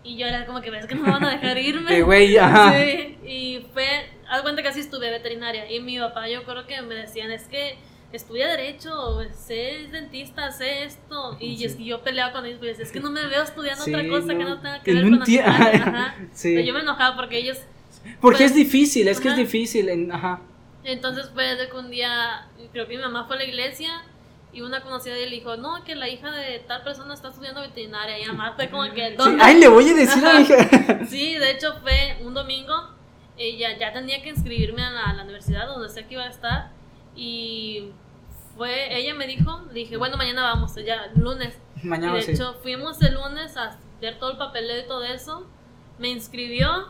Y 0.05 0.17
yo 0.17 0.27
era 0.27 0.47
como 0.47 0.61
que, 0.61 0.71
ves 0.71 0.87
que 0.87 0.95
no 0.97 1.03
me 1.03 1.11
van 1.11 1.25
a 1.25 1.31
dejar 1.31 1.57
irme. 1.59 2.03
Güey, 2.03 2.37
ajá. 2.37 2.73
Sí, 2.73 3.19
y 3.25 3.67
fue, 3.73 3.87
haz 4.29 4.43
cuenta 4.43 4.63
que 4.63 4.69
así 4.69 4.81
estuve 4.81 5.11
veterinaria. 5.11 5.71
Y 5.71 5.81
mi 5.81 5.99
papá, 5.99 6.29
yo 6.29 6.43
creo 6.45 6.67
que 6.67 6.83
me 6.83 6.95
decían, 6.95 7.31
es 7.31 7.45
que 7.45 7.77
estudia 8.13 8.49
Derecho, 8.49 9.21
sé 9.33 9.89
dentista, 9.91 10.51
sé 10.51 10.85
esto. 10.85 11.37
Y 11.41 11.57
Sí. 11.69 11.85
yo 11.85 12.03
peleaba 12.03 12.33
con 12.33 12.45
ellos, 12.45 12.59
pues 12.59 12.81
es 12.81 12.91
que 12.91 13.01
no 13.01 13.11
me 13.11 13.27
veo 13.27 13.43
estudiando 13.43 13.85
Sí, 13.85 13.95
otra 13.95 14.09
cosa 14.09 14.29
que 14.29 14.45
no, 14.45 14.61
tenga 14.61 14.83
que 14.83 14.93
ver 14.93 15.03
con 15.05 15.23
animales. 15.23 15.81
Ajá. 15.83 16.15
Sí. 16.33 16.53
Pero 16.55 16.67
yo 16.67 16.75
me 16.75 16.81
enojaba 16.81 17.17
porque 17.17 17.39
ellos 17.39 17.59
Porque 18.21 18.39
pues, 18.39 18.51
es 18.51 18.55
difícil, 18.57 19.07
es 19.09 19.21
que 19.21 19.29
es 19.29 19.37
difícil. 19.37 19.89
En, 19.89 20.11
ajá. 20.11 20.41
Entonces 20.85 21.31
fue 21.33 21.55
de 21.55 21.69
que 21.69 21.77
un 21.77 21.91
día, 21.91 22.49
creo 22.73 22.89
que 22.89 22.97
mi 22.97 23.03
mamá 23.03 23.25
fue 23.27 23.37
a 23.37 23.39
la 23.39 23.45
iglesia 23.45 24.03
y 24.53 24.61
una 24.61 24.83
conocida 24.83 25.15
de 25.15 25.25
él 25.25 25.31
dijo, 25.31 25.57
no, 25.57 25.83
que 25.83 25.95
la 25.95 26.09
hija 26.09 26.31
de 26.31 26.59
tal 26.61 26.83
persona 26.83 27.15
está 27.15 27.29
estudiando 27.29 27.63
veterinaria. 27.63 28.19
Y 28.19 28.27
mamá 28.27 28.53
fue 28.55 28.69
como 28.69 28.85
que, 28.93 29.17
Sí. 29.19 29.37
Ay, 29.41 29.59
le 29.59 29.69
voy 29.69 29.89
a 29.89 29.95
decir 29.95 30.25
a 30.25 30.35
mi 30.35 30.43
hija. 30.43 31.01
Sí, 31.09 31.35
de 31.37 31.51
hecho 31.53 31.75
fue 31.81 32.19
un 32.23 32.35
domingo. 32.35 32.91
Ella 33.39 33.79
ya 33.79 33.93
tenía 33.93 34.23
que 34.23 34.29
inscribirme 34.29 34.85
a 34.85 34.91
la, 34.91 35.05
a 35.05 35.15
la 35.15 35.23
universidad 35.23 35.67
donde 35.67 35.89
sé 35.89 36.07
que 36.07 36.15
iba 36.15 36.25
a 36.25 36.29
estar. 36.29 36.71
Y 37.17 37.93
fue, 38.57 38.95
ella 38.95 39.15
me 39.15 39.27
dijo, 39.27 39.63
le 39.69 39.81
dije, 39.81 39.97
bueno, 39.97 40.19
mañana 40.19 40.43
vamos, 40.43 40.75
ya, 40.75 41.11
lunes. 41.15 41.59
Mañana 41.83 42.13
y 42.13 42.17
de 42.17 42.23
sí. 42.23 42.33
hecho 42.33 42.55
fuimos 42.63 43.01
el 43.03 43.15
lunes 43.15 43.57
a 43.57 43.79
ver 44.01 44.19
todo 44.19 44.33
el 44.33 44.37
papeleo 44.37 44.81
y 44.85 44.87
todo 44.87 45.03
eso. 45.05 45.47
Me 45.99 46.09
inscribió 46.09 46.89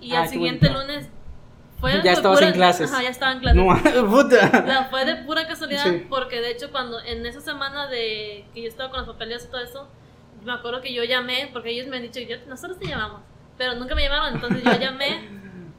y 0.00 0.12
Ay, 0.12 0.16
al 0.16 0.28
siguiente 0.28 0.70
lunes 0.70 1.08
fue 1.82 2.00
Ya 2.02 2.12
estabas 2.12 2.38
pura- 2.38 2.48
en 2.48 2.54
clases. 2.54 2.90
Ajá, 2.90 3.02
ya 3.02 3.10
estaba 3.10 3.32
en 3.32 3.40
clases. 3.40 3.62
No, 3.94 4.08
puta. 4.10 4.64
La 4.66 4.84
fue 4.84 5.04
de 5.04 5.16
pura 5.16 5.46
casualidad 5.46 5.84
Sí. 5.84 6.06
porque 6.08 6.40
de 6.40 6.52
hecho 6.52 6.70
cuando 6.70 6.98
en 7.00 7.26
esa 7.26 7.40
semana 7.42 7.88
de 7.88 8.46
que 8.54 8.62
yo 8.62 8.68
estaba 8.68 8.88
con 8.90 9.00
los 9.00 9.08
papeleos 9.08 9.44
y 9.44 9.48
todo 9.48 9.60
eso, 9.60 9.88
me 10.44 10.52
acuerdo 10.52 10.80
que 10.80 10.94
yo 10.94 11.04
llamé 11.04 11.50
porque 11.52 11.70
ellos 11.70 11.86
me 11.88 11.96
han 11.98 12.02
dicho, 12.02 12.20
yo, 12.20 12.36
nosotros 12.48 12.78
te 12.78 12.86
llamamos, 12.86 13.20
pero 13.58 13.74
nunca 13.74 13.94
me 13.94 14.02
llamaron, 14.02 14.34
entonces 14.34 14.62
yo 14.64 14.72
llamé 14.80 15.28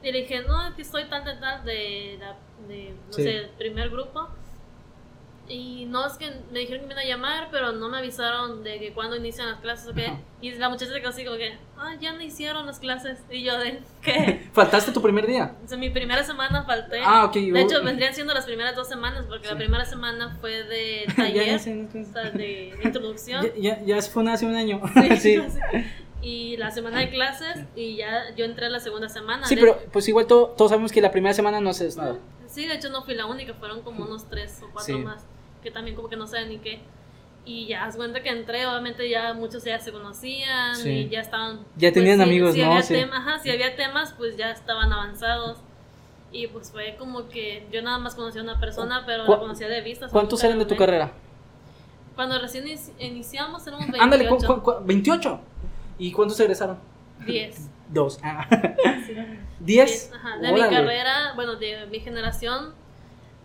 y 0.02 0.12
le 0.12 0.20
dije, 0.20 0.42
no, 0.46 0.74
que 0.76 0.84
soy 0.84 1.04
tal, 1.04 1.24
tal, 1.24 1.40
tal 1.40 1.64
de, 1.64 2.16
la, 2.20 2.36
de 2.68 2.94
no 3.08 3.12
Sí. 3.12 3.22
sé, 3.24 3.48
primer 3.58 3.88
grupo. 3.90 4.28
Y 5.46 5.84
no 5.86 6.06
es 6.06 6.14
que 6.14 6.30
me 6.52 6.60
dijeron 6.60 6.80
que 6.82 6.86
me 6.86 6.94
iban 6.94 7.04
a 7.04 7.08
llamar, 7.08 7.48
pero 7.50 7.72
no 7.72 7.90
me 7.90 7.98
avisaron 7.98 8.64
de 8.64 8.78
que 8.78 8.92
cuándo 8.94 9.14
inician 9.16 9.46
las 9.50 9.60
clases 9.60 9.86
o 9.88 9.94
qué. 9.94 10.10
Y 10.40 10.52
la 10.52 10.70
muchacha 10.70 10.92
se 10.92 11.00
quedó 11.00 11.10
así 11.10 11.22
como 11.24 11.36
que, 11.36 11.58
ah, 11.76 11.94
ya 12.00 12.12
no 12.14 12.22
hicieron 12.22 12.64
las 12.64 12.78
clases. 12.80 13.18
Y 13.30 13.42
yo 13.42 13.58
de, 13.58 13.82
¿qué? 14.02 14.48
¿Faltaste 14.54 14.92
tu 14.92 15.02
primer 15.02 15.26
día? 15.26 15.54
O 15.62 15.68
sea, 15.68 15.76
mi 15.76 15.90
primera 15.90 16.24
semana 16.24 16.62
falté. 16.64 17.00
Ah, 17.04 17.26
ok. 17.26 17.34
De 17.34 17.60
hecho, 17.60 17.82
vendrían 17.84 18.14
siendo 18.14 18.32
las 18.32 18.46
primeras 18.46 18.74
dos 18.74 18.88
semanas, 18.88 19.26
porque 19.28 19.46
Sí. 19.48 19.52
la 19.52 19.58
primera 19.58 19.84
semana 19.84 20.36
fue 20.40 20.64
de 20.64 21.04
taller, 21.16 21.56
o 21.56 21.58
sea, 21.58 22.30
de 22.30 22.74
introducción. 22.82 23.44
ya, 23.58 23.78
ya, 23.84 23.96
ya 23.96 24.02
fue 24.02 24.22
una 24.22 24.32
hace 24.32 24.46
un 24.46 24.54
año. 24.56 24.80
Sí. 25.20 25.42
Y 26.22 26.56
la 26.56 26.70
semana 26.70 27.00
de 27.00 27.10
clases, 27.10 27.64
y 27.76 27.96
ya 27.96 28.34
yo 28.34 28.46
entré 28.46 28.70
la 28.70 28.80
segunda 28.80 29.10
semana. 29.10 29.46
Sí, 29.46 29.56
De- 29.56 29.60
pero 29.60 29.78
pues 29.92 30.08
igual 30.08 30.26
to- 30.26 30.54
todos 30.56 30.70
sabemos 30.70 30.90
que 30.90 31.02
la 31.02 31.10
primera 31.10 31.34
semana 31.34 31.60
no 31.60 31.68
haces 31.68 31.98
nada. 31.98 32.16
Sí, 32.46 32.66
de 32.66 32.74
hecho 32.76 32.88
no 32.88 33.02
fui 33.02 33.14
la 33.14 33.26
única, 33.26 33.52
fueron 33.54 33.82
como 33.82 34.04
unos 34.04 34.26
tres 34.30 34.58
o 34.62 34.70
cuatro 34.72 34.96
Sí. 34.96 35.02
más, 35.02 35.26
que 35.64 35.72
también 35.72 35.96
como 35.96 36.08
que 36.08 36.14
no 36.16 36.28
saben 36.28 36.50
ni 36.50 36.58
qué. 36.58 36.78
Y 37.46 37.66
ya, 37.66 37.84
haz 37.84 37.96
cuenta 37.96 38.22
que 38.22 38.28
entré, 38.30 38.64
obviamente 38.66 39.08
ya 39.10 39.34
muchos 39.34 39.64
ya 39.64 39.78
se 39.80 39.90
conocían 39.92 40.76
Sí. 40.76 40.88
y 40.90 41.08
ya 41.08 41.20
estaban... 41.20 41.58
pues, 41.58 41.68
Ya 41.76 41.92
tenían 41.92 42.18
si- 42.18 42.22
amigos, 42.22 42.54
si 42.54 42.60
¿no? 42.62 42.70
Había 42.70 42.82
Sí. 42.82 42.94
tema- 42.94 43.16
ajá, 43.18 43.38
si 43.40 43.50
había 43.50 43.74
temas, 43.76 44.12
pues 44.16 44.36
ya 44.36 44.50
estaban 44.52 44.92
avanzados. 44.92 45.58
Y 46.32 46.46
pues 46.48 46.70
fue 46.70 46.96
como 46.98 47.28
que 47.28 47.66
yo 47.72 47.82
nada 47.82 47.98
más 47.98 48.14
conocía 48.14 48.40
a 48.40 48.44
una 48.44 48.58
persona, 48.60 49.02
pero 49.06 49.26
¿Cu- 49.26 49.32
la 49.32 49.38
conocía 49.40 49.68
de 49.68 49.80
vista. 49.82 50.08
¿Cuántos 50.08 50.42
eran 50.44 50.58
de 50.58 50.64
tu 50.64 50.76
carrera? 50.76 51.12
Cuando 52.16 52.38
recién 52.40 52.64
inici- 52.64 52.92
iniciamos 52.98 53.66
éramos 53.66 53.86
28. 53.86 54.02
Ándale, 54.04 54.28
cu- 54.28 54.38
cu- 54.38 54.62
cu- 54.62 54.74
28. 54.84 55.40
¿Y 55.98 56.12
cuántos 56.12 56.38
egresaron? 56.40 56.78
10. 57.26 57.68
Dos. 57.90 58.18
Ah. 58.22 58.46
Sí. 59.06 59.14
¿Diez? 59.60 60.10
Ajá, 60.14 60.38
de 60.38 60.52
mi 60.52 60.60
Órale. 60.60 60.76
carrera, 60.76 61.32
bueno, 61.36 61.56
de 61.56 61.86
mi 61.86 62.00
generación, 62.00 62.74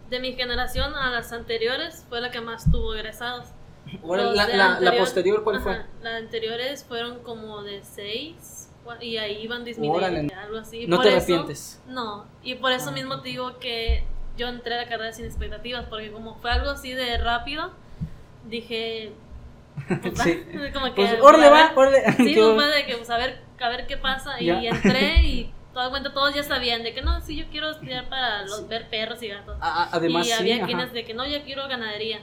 de 0.10 0.19
mi 0.19 0.34
generación 0.34 0.95
a 0.95 1.12
las 1.12 1.32
anteriores 1.34 2.06
fue 2.10 2.22
la 2.22 2.32
que 2.32 2.41
más 2.41 2.69
tuvo 2.72 2.93
egresados. 2.95 3.48
Los 4.04 4.36
la, 4.36 4.48
la- 4.48 4.56
la 4.56 4.65
anterior- 4.76 4.98
posterior, 5.00 5.43
¿cuál 5.43 5.62
fue? 5.62 5.72
Ajá, 5.74 5.88
Las 6.02 6.13
anteriores 6.22 6.84
fueron 6.84 7.19
como 7.24 7.63
de 7.63 7.82
6 7.84 8.69
y 9.02 9.17
ahí 9.17 9.41
iban 9.43 9.63
disminuyendo, 9.63 10.34
algo 10.36 10.58
así. 10.58 10.88
No 10.88 10.98
Por 10.98 11.06
te 11.06 11.10
eso- 11.10 11.17
arrepientes. 11.17 11.82
No, 11.88 12.26
y 12.43 12.56
por 12.56 12.72
eso 12.72 12.89
Ah. 12.89 12.93
mismo 12.93 13.22
te 13.22 13.30
digo 13.30 13.58
que 13.60 14.04
yo 14.38 14.48
entré 14.48 14.76
a 14.76 14.78
la 14.84 14.88
carrera 14.88 15.12
sin 15.12 15.26
expectativas, 15.26 15.86
porque 15.89 16.12
como 16.12 16.36
fue 16.36 16.50
algo 16.52 16.69
así 16.72 16.93
de 16.93 17.17
rápido, 17.17 17.72
dije... 18.45 19.12
pues, 20.02 20.19
Sí. 20.22 20.43
como 20.74 20.86
que... 20.88 20.91
Pues, 20.93 21.22
órale, 21.22 21.50
va, 21.50 21.72
órale. 21.76 22.04
Sí, 22.13 22.17
Qué 22.17 22.24
pues 22.24 22.36
bueno. 22.38 22.56
fue 22.56 22.65
de 22.67 22.86
que, 22.86 22.98
pues, 22.98 23.10
a 23.10 23.17
ver, 23.17 23.41
a 23.60 23.69
ver 23.69 23.88
qué 23.88 23.98
pasa. 23.98 24.41
Y 24.41 24.45
Ya. 24.48 24.60
entré 24.69 25.22
y 25.24 25.54
todo 25.73 25.89
cuenta, 25.91 26.12
todos 26.13 26.34
ya 26.34 26.43
sabían 26.43 26.84
de 26.84 26.93
que 26.93 27.01
no, 27.01 27.21
sí, 27.21 27.36
yo 27.38 27.45
quiero 27.49 27.69
estudiar 27.71 28.10
para 28.10 28.41
los, 28.43 28.67
ver 28.67 28.89
perros 28.89 29.21
y 29.21 29.27
gatos. 29.27 29.58
A- 29.62 29.84
a- 29.84 29.89
Además, 29.93 30.25
y 30.27 30.29
sí, 30.32 30.36
había 30.39 30.55
ajá. 30.58 30.65
quienes 30.65 30.93
de 30.93 31.05
que 31.05 31.13
no, 31.13 31.25
yo 31.27 31.43
quiero 31.43 31.67
ganadería. 31.67 32.19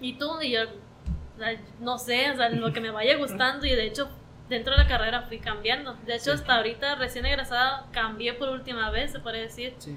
Y 0.00 0.14
tú, 0.14 0.40
y 0.40 0.50
yo, 0.52 0.62
o 0.64 1.38
sea, 1.38 1.60
no 1.80 1.98
sé, 1.98 2.30
o 2.32 2.36
sea, 2.36 2.48
lo 2.48 2.72
que 2.72 2.80
me 2.80 2.90
vaya 2.90 3.16
gustando. 3.16 3.66
Y 3.66 3.70
de 3.70 3.86
hecho, 3.86 4.08
dentro 4.48 4.72
de 4.76 4.82
la 4.82 4.88
carrera 4.88 5.22
fui 5.22 5.38
cambiando. 5.38 5.94
De 6.06 6.14
hecho, 6.14 6.24
Sí. 6.24 6.30
hasta 6.32 6.56
ahorita, 6.56 6.94
recién 6.96 7.24
egresada, 7.26 7.86
cambié 7.92 8.34
por 8.34 8.48
última 8.48 8.90
vez, 8.90 9.12
se 9.12 9.20
puede 9.20 9.40
decir. 9.42 9.74
Sí. 9.78 9.96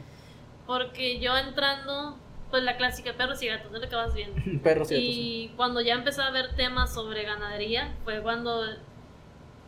Porque 0.67 1.19
yo 1.19 1.35
entrando, 1.37 2.17
pues 2.51 2.63
la 2.63 2.77
clásica 2.77 3.13
perros 3.13 3.41
y 3.41 3.47
gatos, 3.47 3.73
es 3.73 3.81
lo 3.81 3.89
que 3.89 3.95
vas 3.95 4.13
viendo. 4.13 4.35
Perros 4.63 4.91
y 4.91 4.95
gatos, 4.95 5.15
sí. 5.15 5.49
Y 5.49 5.49
cuando 5.55 5.81
ya 5.81 5.95
empecé 5.95 6.21
a 6.21 6.29
ver 6.29 6.55
temas 6.55 6.93
sobre 6.93 7.23
ganadería, 7.23 7.93
fue 8.03 8.21
cuando, 8.21 8.63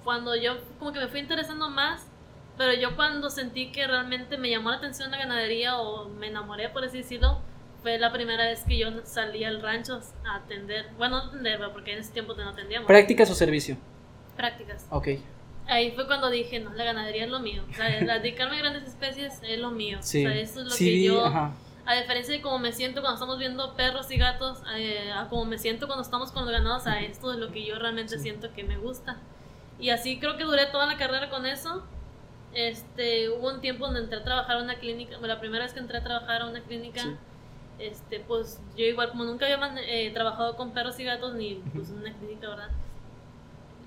cuando 0.03 0.35
yo 0.35 0.57
como 0.79 0.91
que 0.93 0.99
me 0.99 1.07
fui 1.07 1.19
interesando 1.19 1.69
más, 1.69 2.07
pero 2.57 2.73
yo 2.73 2.95
cuando 2.95 3.29
sentí 3.29 3.71
que 3.71 3.85
realmente 3.87 4.37
me 4.37 4.49
llamó 4.49 4.69
la 4.71 4.77
atención 4.77 5.11
la 5.11 5.17
ganadería 5.17 5.77
o 5.79 6.07
me 6.09 6.27
enamoré, 6.27 6.69
por 6.69 6.83
así 6.83 6.97
decirlo, 6.99 7.39
fue 7.81 7.97
la 7.99 8.11
primera 8.11 8.45
vez 8.45 8.63
que 8.63 8.77
yo 8.77 8.89
salí 9.03 9.43
al 9.43 9.61
rancho 9.61 9.99
a 10.25 10.35
atender, 10.35 10.87
bueno, 10.97 11.17
no 11.23 11.29
atender, 11.29 11.59
porque 11.71 11.93
en 11.93 11.99
ese 11.99 12.11
tiempo 12.13 12.33
no 12.33 12.49
atendíamos, 12.49 12.87
¿Prácticas 12.87 13.29
o 13.29 13.35
servicio? 13.35 13.77
prácticas. 14.35 14.87
Ok. 14.89 15.07
Ahí 15.67 15.91
fue 15.91 16.05
cuando 16.07 16.29
dije, 16.29 16.59
no, 16.59 16.73
la 16.73 16.83
ganadería 16.83 17.25
es 17.25 17.29
lo 17.31 17.39
mío, 17.39 17.63
o 17.69 17.73
sea, 17.73 17.87
dedicarme 18.19 18.55
a 18.57 18.59
grandes 18.59 18.83
especies 18.83 19.39
es 19.43 19.59
lo 19.59 19.71
mío, 19.71 19.97
Sí. 20.01 20.25
o 20.25 20.29
sea, 20.29 20.37
eso 20.39 20.59
es 20.59 20.65
lo 20.65 20.71
sí, 20.71 20.85
que 20.85 21.03
yo... 21.03 21.25
ajá. 21.25 21.53
A 21.87 21.93
diferencia 21.93 22.33
de 22.33 22.41
cómo 22.41 22.57
me 22.57 22.71
siento 22.71 23.01
cuando 23.01 23.13
estamos 23.15 23.37
viendo 23.37 23.75
perros 23.75 24.09
y 24.09 24.17
gatos, 24.17 24.57
eh, 24.75 25.11
a 25.15 25.27
cómo 25.27 25.45
me 25.45 25.59
siento 25.59 25.85
cuando 25.85 26.01
estamos 26.01 26.31
con 26.31 26.43
los 26.45 26.51
ganados, 26.51 26.87
a 26.87 26.99
esto 27.01 27.31
es 27.31 27.37
lo 27.37 27.51
que 27.51 27.63
yo 27.63 27.77
realmente 27.77 28.17
Sí. 28.17 28.23
siento 28.23 28.51
que 28.55 28.63
me 28.63 28.75
gusta. 28.77 29.17
Y 29.79 29.91
así 29.91 30.19
creo 30.19 30.35
que 30.35 30.45
duré 30.45 30.65
toda 30.65 30.87
la 30.87 30.97
carrera 30.97 31.29
con 31.29 31.45
eso. 31.45 31.85
Este, 32.55 33.29
hubo 33.29 33.49
un 33.53 33.61
tiempo 33.61 33.85
donde 33.85 33.99
entré 34.01 34.17
a 34.19 34.23
trabajar 34.23 34.57
a 34.57 34.63
una 34.63 34.75
clínica, 34.79 35.17
la 35.19 35.39
primera 35.39 35.63
vez 35.65 35.73
que 35.73 35.79
entré 35.79 35.97
a 35.97 36.03
trabajar 36.03 36.41
a 36.41 36.47
una 36.47 36.61
clínica, 36.61 37.01
Sí. 37.01 37.15
este, 37.79 38.21
pues 38.21 38.59
yo 38.77 38.85
igual 38.85 39.09
como 39.09 39.25
nunca 39.25 39.45
había 39.45 39.59
eh, 39.87 40.09
trabajado 40.11 40.55
con 40.55 40.71
perros 40.71 40.97
y 40.99 41.03
gatos 41.03 41.33
ni 41.35 41.55
pues 41.73 41.89
en 41.89 41.97
una 41.97 42.13
clínica, 42.13 42.47
¿verdad? 42.49 42.69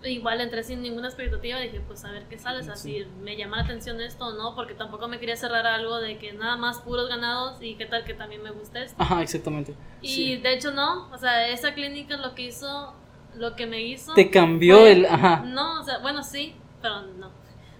Igual 0.04 0.40
entré 0.40 0.62
sin 0.62 0.80
ninguna 0.80 1.08
expectativa, 1.08 1.58
dije 1.58 1.80
pues 1.80 2.04
a 2.04 2.12
ver 2.12 2.24
qué 2.28 2.38
sale, 2.38 2.62
Sí. 2.62 2.70
si 2.76 3.04
me 3.22 3.36
llama 3.36 3.56
la 3.56 3.64
atención 3.64 4.00
esto 4.00 4.26
o 4.26 4.32
no, 4.34 4.54
porque 4.54 4.74
tampoco 4.74 5.08
me 5.08 5.18
quería 5.18 5.34
cerrar 5.34 5.66
algo 5.66 5.96
de 5.98 6.18
que 6.18 6.32
nada 6.34 6.56
más 6.56 6.78
puros 6.80 7.08
ganados 7.08 7.60
y 7.60 7.74
qué 7.74 7.86
tal 7.86 8.04
que 8.04 8.14
también 8.14 8.42
me 8.42 8.50
gusta 8.52 8.80
esto. 8.80 9.02
Ajá, 9.02 9.22
exactamente. 9.22 9.74
Y 10.00 10.08
Sí. 10.08 10.36
de 10.36 10.52
hecho 10.54 10.70
no, 10.70 11.10
o 11.10 11.18
sea, 11.18 11.48
esa 11.48 11.74
clínica 11.74 12.16
lo 12.16 12.34
que 12.36 12.42
hizo, 12.42 12.92
lo 13.34 13.56
que 13.56 13.66
me 13.66 13.82
hizo... 13.82 14.14
Te 14.14 14.30
cambió 14.30 14.78
fue- 14.78 14.92
el. 14.92 15.06
Ajá. 15.06 15.42
No, 15.44 15.80
o 15.80 15.82
sea, 15.82 15.98
bueno, 15.98 16.22
sí, 16.22 16.54
pero 16.80 17.00
no. 17.02 17.32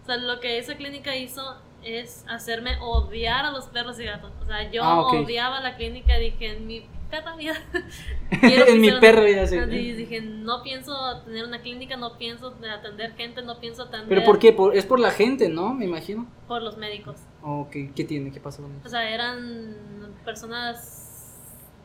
O 0.08 0.10
sea, 0.10 0.16
lo 0.16 0.40
que 0.40 0.56
esa 0.56 0.74
clínica 0.74 1.14
hizo 1.14 1.42
es 1.84 2.24
hacerme 2.28 2.78
odiar 2.80 3.44
a 3.44 3.50
los 3.50 3.66
perros 3.66 4.00
y 4.00 4.04
gatos. 4.04 4.32
O 4.40 4.46
sea, 4.46 4.70
yo 4.70 4.82
Ah, 4.82 5.00
ok. 5.02 5.12
odiaba 5.24 5.60
la 5.60 5.76
clínica 5.76 6.18
y 6.18 6.30
dije, 6.30 6.56
en 6.56 6.66
mi 6.66 6.86
perra 7.10 7.36
vida. 7.36 7.52
en 8.30 8.80
mi 8.80 8.90
perro 8.92 9.26
ya 9.28 9.46
sé. 9.46 9.58
Y 9.70 9.92
dije, 9.92 10.22
no 10.22 10.62
pienso 10.62 10.94
tener 11.26 11.44
una 11.44 11.60
clínica, 11.60 11.98
no 11.98 12.16
pienso 12.16 12.56
atender 12.74 13.16
gente, 13.16 13.42
no 13.42 13.60
pienso 13.60 13.82
atender 13.82 14.08
¿Pero 14.08 14.24
por 14.24 14.38
qué? 14.38 14.54
Por- 14.54 14.74
es 14.74 14.86
por 14.86 14.98
la 14.98 15.10
gente, 15.10 15.50
¿no? 15.50 15.74
Me 15.74 15.84
imagino. 15.84 16.26
por 16.46 16.62
los 16.62 16.78
médicos. 16.78 17.16
Ok, 17.42 17.70
¿qué 17.94 18.04
tiene? 18.04 18.32
¿Qué 18.32 18.40
pasa 18.40 18.62
con 18.62 18.72
O 18.74 18.78
eso? 18.80 18.88
sea, 18.88 19.10
eran 19.10 20.16
personas... 20.24 21.42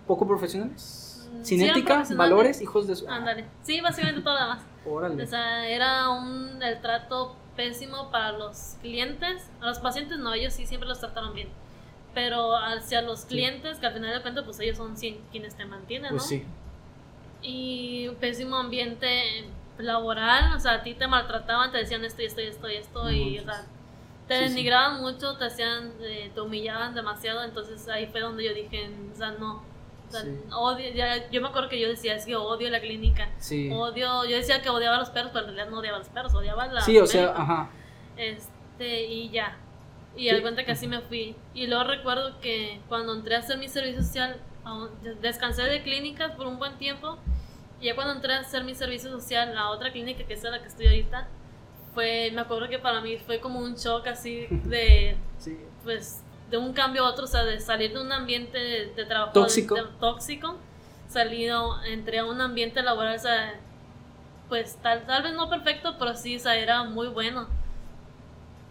¿Poco 0.07 0.25
profesionales? 0.25 1.29
Mm, 1.29 1.43
¿Sin 1.43 1.59
sí, 1.59 1.65
ética? 1.65 1.95
profesionales. 1.95 2.17
¿Valores? 2.17 2.61
¿Hijos 2.61 2.87
de 2.87 2.95
su.? 2.95 3.09
Ándale. 3.09 3.45
Sí, 3.63 3.81
básicamente 3.81 4.21
todo 4.21 4.33
lo 4.33 4.39
demás. 4.39 4.63
Órale. 4.85 5.23
O 5.23 5.27
sea, 5.27 5.67
era 5.67 6.09
un 6.09 6.61
el 6.63 6.79
trato 6.81 7.35
pésimo 7.55 8.09
para 8.11 8.31
los 8.33 8.75
clientes. 8.81 9.49
A 9.61 9.67
los 9.67 9.79
pacientes 9.79 10.17
no, 10.19 10.33
ellos 10.33 10.53
sí 10.53 10.65
siempre 10.65 10.87
los 10.89 10.99
trataron 10.99 11.33
bien. 11.33 11.49
Pero 12.13 12.55
hacia 12.55 13.01
los 13.01 13.25
clientes, 13.25 13.77
que 13.79 13.87
al 13.87 13.93
final 13.93 14.13
de 14.13 14.21
cuentas, 14.21 14.43
pues 14.45 14.59
ellos 14.59 14.77
son 14.77 14.95
quien- 14.95 15.19
quienes 15.31 15.55
te 15.55 15.65
mantienen, 15.65 16.11
¿no? 16.11 16.17
Pues 16.17 16.27
sí. 16.29 16.43
Y 17.41 18.07
un 18.07 18.15
pésimo 18.15 18.57
ambiente 18.57 19.45
laboral, 19.77 20.53
o 20.55 20.59
sea, 20.59 20.73
a 20.75 20.83
ti 20.83 20.93
te 20.93 21.07
maltrataban, 21.07 21.71
te 21.71 21.79
decían 21.79 22.05
esto 22.05 22.21
y 22.21 22.25
esto 22.25 22.41
y 22.41 22.45
esto 22.45 22.69
y 22.69 22.75
esto, 22.75 23.03
No 23.03 23.11
y 23.11 23.39
o 23.39 23.43
sea, 23.43 23.65
te 24.27 24.35
Sí, 24.37 24.43
sí. 24.43 24.49
denigraban 24.51 25.01
mucho, 25.01 25.35
te 25.37 25.45
hacían, 25.45 25.91
eh, 26.01 26.31
te 26.33 26.39
humillaban 26.41 26.93
demasiado, 26.93 27.43
entonces 27.43 27.87
ahí 27.89 28.05
fue 28.07 28.21
donde 28.21 28.45
yo 28.45 28.53
dije, 28.53 28.89
o 29.11 29.17
sea, 29.17 29.31
no. 29.31 29.63
O 30.07 30.11
sea, 30.11 30.21
Sí. 30.21 30.29
odio, 30.55 30.93
ya, 30.93 31.29
yo 31.31 31.41
me 31.41 31.47
acuerdo 31.47 31.69
que 31.69 31.79
yo 31.79 31.87
decía, 31.87 32.15
es 32.15 32.25
que 32.25 32.35
odio 32.35 32.69
la 32.69 32.79
clínica. 32.81 33.29
Sí. 33.39 33.69
Odio, 33.71 34.25
yo 34.25 34.35
decía 34.35 34.61
que 34.61 34.69
odiaba 34.69 34.97
a 34.97 34.99
los 34.99 35.09
perros, 35.09 35.31
pero 35.33 35.45
en 35.47 35.55
realidad 35.55 35.71
no 35.71 35.79
odiaba 35.79 35.97
a 35.97 35.99
los 35.99 36.09
perros, 36.09 36.33
odiaba 36.33 36.63
a 36.63 36.67
la 36.67 36.81
Sí, 36.81 36.97
o 36.99 37.07
sea, 37.07 37.29
ajá. 37.35 37.69
Este, 38.17 39.03
y 39.05 39.29
ya. 39.29 39.57
Y 40.15 40.29
al 40.29 40.41
cuenta 40.41 40.63
que 40.65 40.71
así 40.73 40.87
me 40.87 41.01
fui. 41.01 41.35
Y 41.53 41.67
luego 41.67 41.83
recuerdo 41.85 42.39
que 42.39 42.79
cuando 42.87 43.13
entré 43.15 43.35
a 43.35 43.39
hacer 43.39 43.57
mi 43.57 43.67
servicio 43.67 44.01
social, 44.03 44.39
descansé 45.21 45.63
de 45.63 45.81
clínicas 45.81 46.31
por 46.33 46.45
un 46.47 46.59
buen 46.59 46.77
tiempo. 46.77 47.17
Y 47.81 47.85
ya 47.87 47.95
cuando 47.95 48.13
entré 48.13 48.33
a 48.35 48.39
hacer 48.39 48.63
mi 48.63 48.75
servicio 48.75 49.09
social 49.09 49.57
a 49.57 49.69
otra 49.71 49.91
clínica, 49.91 50.23
que 50.25 50.33
es 50.35 50.43
la 50.43 50.61
que 50.61 50.67
estoy 50.67 50.85
ahorita, 50.87 51.27
fue, 51.93 52.31
me 52.33 52.41
acuerdo 52.41 52.69
que 52.69 52.79
para 52.79 53.01
mí 53.01 53.17
fue 53.17 53.39
como 53.39 53.59
un 53.59 53.75
shock 53.75 54.07
así 54.07 54.45
de, 54.65 55.17
Sí. 55.39 55.57
pues, 55.83 56.23
de 56.49 56.57
un 56.57 56.73
cambio 56.73 57.05
a 57.05 57.09
otro, 57.09 57.25
o 57.25 57.27
sea, 57.27 57.43
de 57.43 57.59
salir 57.59 57.93
de 57.93 58.01
un 58.01 58.11
ambiente 58.11 58.57
de, 58.57 58.85
de 58.93 59.05
trabajo 59.05 59.33
Tóxico. 59.33 59.75
de- 59.75 59.83
tóxico, 59.99 60.57
salido, 61.07 61.83
entré 61.83 62.19
a 62.19 62.25
un 62.25 62.39
ambiente 62.41 62.81
laboral, 62.83 63.15
o 63.15 63.19
sea, 63.19 63.59
pues 64.49 64.77
tal, 64.81 65.05
tal 65.05 65.23
vez 65.23 65.33
no 65.33 65.49
perfecto, 65.49 65.95
pero 65.97 66.15
sí, 66.15 66.35
o 66.35 66.39
sea, 66.39 66.55
era 66.57 66.83
muy 66.83 67.07
bueno. 67.07 67.47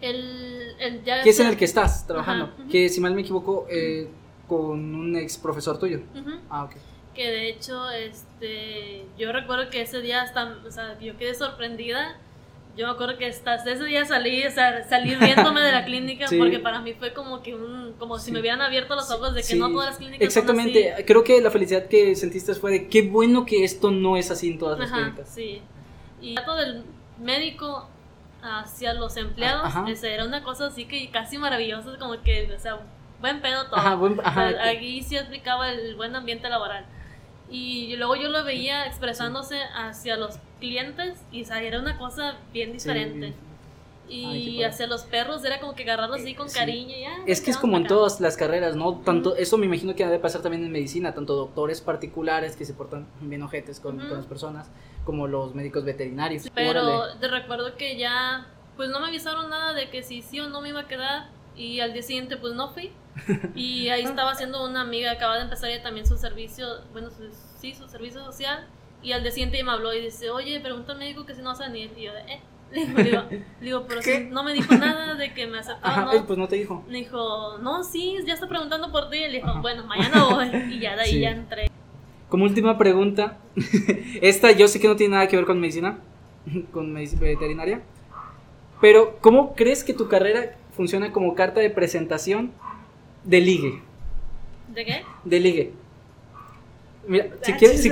El, 0.01 0.75
el 0.79 1.03
ya 1.03 1.23
¿Qué 1.23 1.29
es 1.29 1.39
en 1.39 1.47
el 1.47 1.57
que 1.57 1.65
estás 1.65 2.05
trabajando? 2.05 2.45
Ajá. 2.45 2.63
Que 2.69 2.89
si 2.89 2.99
mal 2.99 3.13
me 3.13 3.21
equivoco, 3.21 3.67
eh, 3.69 4.09
con 4.47 4.93
un 4.95 5.15
ex 5.15 5.37
profesor 5.37 5.79
tuyo. 5.79 6.01
Ah, 6.49 6.65
ok. 6.65 6.71
Que 7.15 7.29
de 7.31 7.49
hecho, 7.49 7.89
este, 7.91 9.05
yo 9.17 9.31
recuerdo 9.31 9.69
que 9.69 9.81
ese 9.81 10.01
día 10.01 10.21
hasta, 10.21 10.57
o 10.67 10.71
sea, 10.71 10.99
yo 10.99 11.17
quedé 11.17 11.33
sorprendida. 11.35 12.17
Yo 12.75 12.87
me 12.87 12.93
acuerdo 12.93 13.17
que 13.19 13.27
hasta 13.27 13.55
ese 13.55 13.83
día 13.83 14.03
salí, 14.03 14.45
o 14.47 14.49
sea, 14.51 14.83
salí 14.89 15.13
riéndome 15.13 15.61
de 15.61 15.71
la 15.71 15.85
clínica 15.85 16.27
Sí. 16.27 16.37
porque 16.39 16.57
para 16.57 16.79
mí 16.81 16.93
fue 16.93 17.13
como 17.13 17.43
que 17.43 17.53
un, 17.53 17.93
como 17.99 18.17
si 18.17 18.25
Sí. 18.27 18.31
me 18.31 18.39
hubieran 18.39 18.61
abierto 18.61 18.95
los 18.95 19.11
ojos 19.11 19.33
de 19.35 19.41
que 19.41 19.47
Sí, 19.47 19.59
no 19.59 19.69
todas 19.69 19.89
las 19.89 19.97
clínicas 19.97 20.19
son 20.33 20.41
Exactamente. 20.43 20.93
así. 20.93 21.03
Creo 21.03 21.23
que 21.23 21.39
la 21.41 21.51
felicidad 21.51 21.85
que 21.87 22.15
sentiste 22.15 22.55
fue 22.55 22.71
de 22.71 22.87
qué 22.89 23.03
bueno 23.03 23.45
que 23.45 23.63
esto 23.63 23.91
no 23.91 24.17
es 24.17 24.31
así 24.31 24.49
en 24.51 24.57
todas 24.57 24.79
las 24.79 24.91
Ajá, 24.91 25.01
clínicas. 25.03 25.29
sí. 25.29 25.61
Y 26.19 26.29
el 26.29 26.35
trato 26.35 26.55
del 26.55 26.83
médico 27.19 27.87
hacia 28.41 28.93
los 28.93 29.15
empleados, 29.17 29.65
Ajá. 29.65 29.85
ese 29.87 30.13
era 30.13 30.25
una 30.25 30.43
cosa 30.43 30.67
así 30.67 30.85
que 30.85 31.09
casi 31.11 31.37
maravillosa, 31.37 31.97
como 31.99 32.21
que, 32.23 32.51
o 32.55 32.59
sea, 32.59 32.79
buen 33.21 33.39
pedo 33.41 33.65
todo. 33.67 33.77
Ajá, 33.77 33.95
buen- 33.95 34.19
O 34.19 34.23
sea, 34.23 34.29
ajá. 34.31 34.69
aquí 34.69 35.01
sí 35.03 35.15
explicaba 35.15 35.69
el 35.71 35.95
buen 35.95 36.15
ambiente 36.15 36.49
laboral. 36.49 36.85
Y 37.49 37.95
luego 37.97 38.15
yo 38.15 38.29
lo 38.29 38.43
veía 38.43 38.87
expresándose 38.87 39.59
hacia 39.75 40.17
los 40.17 40.39
clientes 40.67 41.19
y 41.31 41.43
o 41.43 41.45
sea, 41.45 41.61
era 41.61 41.79
una 41.79 41.97
cosa 41.97 42.37
bien 42.53 42.69
Sí, 42.69 42.73
diferente. 42.75 43.17
bien. 43.17 43.35
Y 44.09 44.25
Ay, 44.25 44.63
hacia 44.63 44.87
los 44.87 45.03
perros 45.03 45.43
era 45.43 45.59
como 45.59 45.75
que 45.75 45.83
agarrarlos 45.83 46.21
así 46.21 46.35
con 46.35 46.49
Sí. 46.49 46.57
cariño 46.59 46.95
y 46.95 47.01
ya. 47.01 47.15
Es 47.25 47.41
que 47.41 47.51
es 47.51 47.57
como 47.57 47.75
en 47.77 47.85
todas 47.87 48.19
las 48.21 48.37
carreras, 48.37 48.75
¿no? 48.75 48.99
Tanto, 48.99 49.35
eso 49.35 49.57
me 49.57 49.65
imagino 49.65 49.93
que 49.95 50.03
ha 50.03 50.09
de 50.09 50.19
pasar 50.19 50.41
también 50.41 50.63
en 50.63 50.71
medicina, 50.71 51.13
tanto 51.13 51.35
doctores 51.35 51.81
particulares 51.81 52.55
que 52.55 52.63
se 52.65 52.73
portan 52.73 53.07
bien 53.21 53.41
ojetes 53.43 53.79
con, 53.81 53.97
Ujú. 53.99 54.07
con 54.09 54.17
las 54.17 54.25
personas, 54.25 54.69
como 55.05 55.27
los 55.27 55.53
médicos 55.55 55.83
veterinarios. 55.83 56.49
Pero 56.53 56.81
Órale. 56.81 57.19
te 57.19 57.27
recuerdo 57.27 57.75
que 57.75 57.97
ya, 57.97 58.45
pues 58.77 58.89
no 58.89 58.99
me 59.01 59.07
avisaron 59.07 59.49
nada 59.49 59.73
de 59.73 59.89
que 59.89 60.03
si 60.03 60.21
sí 60.21 60.39
o 60.39 60.47
no 60.49 60.61
me 60.61 60.69
iba 60.69 60.81
a 60.81 60.87
quedar. 60.87 61.27
Y 61.55 61.79
al 61.81 61.93
día 61.93 62.01
siguiente, 62.03 62.37
pues 62.37 62.53
no 62.55 62.69
fui. 62.73 62.91
Y 63.55 63.89
ahí 63.89 64.03
estaba 64.03 64.31
haciendo 64.31 64.65
una 64.65 64.81
amiga, 64.81 65.11
acaba 65.11 65.35
de 65.37 65.43
empezar 65.43 65.69
ella 65.69 65.83
también 65.83 66.05
su 66.07 66.17
servicio, 66.17 66.65
bueno, 66.93 67.09
su- 67.09 67.29
sí, 67.59 67.73
su 67.73 67.87
servicio 67.87 68.23
social. 68.25 68.65
Y 69.03 69.11
al 69.11 69.21
día 69.21 69.31
siguiente 69.31 69.61
me 69.63 69.71
habló 69.71 69.93
y 69.93 70.01
dice, 70.01 70.29
oye, 70.29 70.59
pregunta 70.61 70.93
al 70.93 70.99
médico 70.99 71.25
que 71.25 71.35
si 71.35 71.41
no 71.41 71.49
vas 71.49 71.61
a 71.61 71.67
venir. 71.67 71.91
Y 71.97 72.03
yo, 72.03 72.11
eh. 72.13 72.39
Le 72.71 72.85
digo, 72.87 72.97
le 72.97 73.03
digo, 73.03 73.21
le 73.29 73.65
digo, 73.65 73.85
pero 73.87 74.01
si 74.01 74.19
no 74.31 74.43
me 74.43 74.53
dijo 74.53 74.73
nada 74.75 75.13
de 75.15 75.33
que 75.33 75.45
me 75.45 75.59
aceptaba 75.59 75.93
Ajá, 75.93 76.13
no. 76.17 76.25
pues 76.25 76.39
no 76.39 76.47
te 76.47 76.55
dijo. 76.55 76.83
Me 76.87 76.99
dijo, 76.99 77.57
no, 77.59 77.83
sí, 77.83 78.15
ya 78.25 78.33
está 78.33 78.47
preguntando 78.47 78.91
por 78.91 79.09
ti. 79.09 79.17
Y 79.17 79.27
le 79.27 79.37
dijo, 79.37 79.49
Ajá. 79.49 79.61
bueno, 79.61 79.85
mañana 79.85 80.23
voy. 80.25 80.47
Y 80.73 80.79
ya 80.79 80.95
de 80.95 81.01
ahí 81.03 81.11
Sí. 81.11 81.19
ya 81.19 81.29
entré. 81.31 81.69
Como 82.29 82.45
última 82.45 82.77
pregunta, 82.79 83.37
esta 84.21 84.51
yo 84.51 84.67
sé 84.67 84.79
que 84.79 84.87
no 84.87 84.95
tiene 84.95 85.13
nada 85.15 85.27
que 85.27 85.35
ver 85.35 85.45
con 85.45 85.59
medicina, 85.59 85.99
con 86.71 86.93
veterinaria, 86.93 87.81
pero 88.81 89.17
¿cómo 89.21 89.53
crees 89.53 89.83
que 89.83 89.93
tu 89.93 90.07
carrera 90.07 90.55
funciona 90.75 91.11
como 91.11 91.35
carta 91.35 91.59
de 91.59 91.69
presentación 91.69 92.51
de 93.23 93.39
ligue? 93.41 93.81
¿De 94.69 94.83
qué? 94.85 95.03
De 95.23 95.39
ligue. 95.39 95.73
Mira, 97.05 97.27
si 97.41 97.51
Ah, 97.51 97.57
quieres, 97.57 97.81
si, 97.81 97.89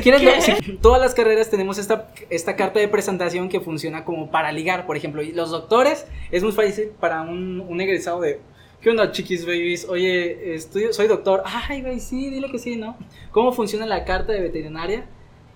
quieres, 0.00 0.44
si 0.44 0.72
todas 0.82 1.00
las 1.00 1.14
carreras 1.14 1.48
tenemos 1.48 1.78
esta, 1.78 2.08
esta 2.28 2.54
carta 2.54 2.80
de 2.80 2.88
presentación 2.88 3.48
que 3.48 3.60
funciona 3.60 4.04
como 4.04 4.30
para 4.30 4.52
ligar, 4.52 4.86
por 4.86 4.96
ejemplo, 4.96 5.22
y 5.22 5.32
los 5.32 5.50
doctores 5.50 6.06
es 6.30 6.42
muy 6.42 6.52
fácil 6.52 6.90
para 7.00 7.22
un, 7.22 7.60
un 7.66 7.80
egresado 7.80 8.20
de, 8.20 8.40
¿qué 8.82 8.90
onda 8.90 9.10
chiquis 9.10 9.46
babies? 9.46 9.86
Oye, 9.88 10.54
estudio, 10.54 10.92
soy 10.92 11.06
doctor, 11.08 11.42
ay 11.46 11.80
güey, 11.80 11.98
sí, 11.98 12.28
dile 12.28 12.50
que 12.50 12.58
sí, 12.58 12.76
¿no? 12.76 12.96
¿Cómo 13.30 13.52
funciona 13.52 13.86
la 13.86 14.04
carta 14.04 14.32
de 14.32 14.40
veterinaria 14.42 15.06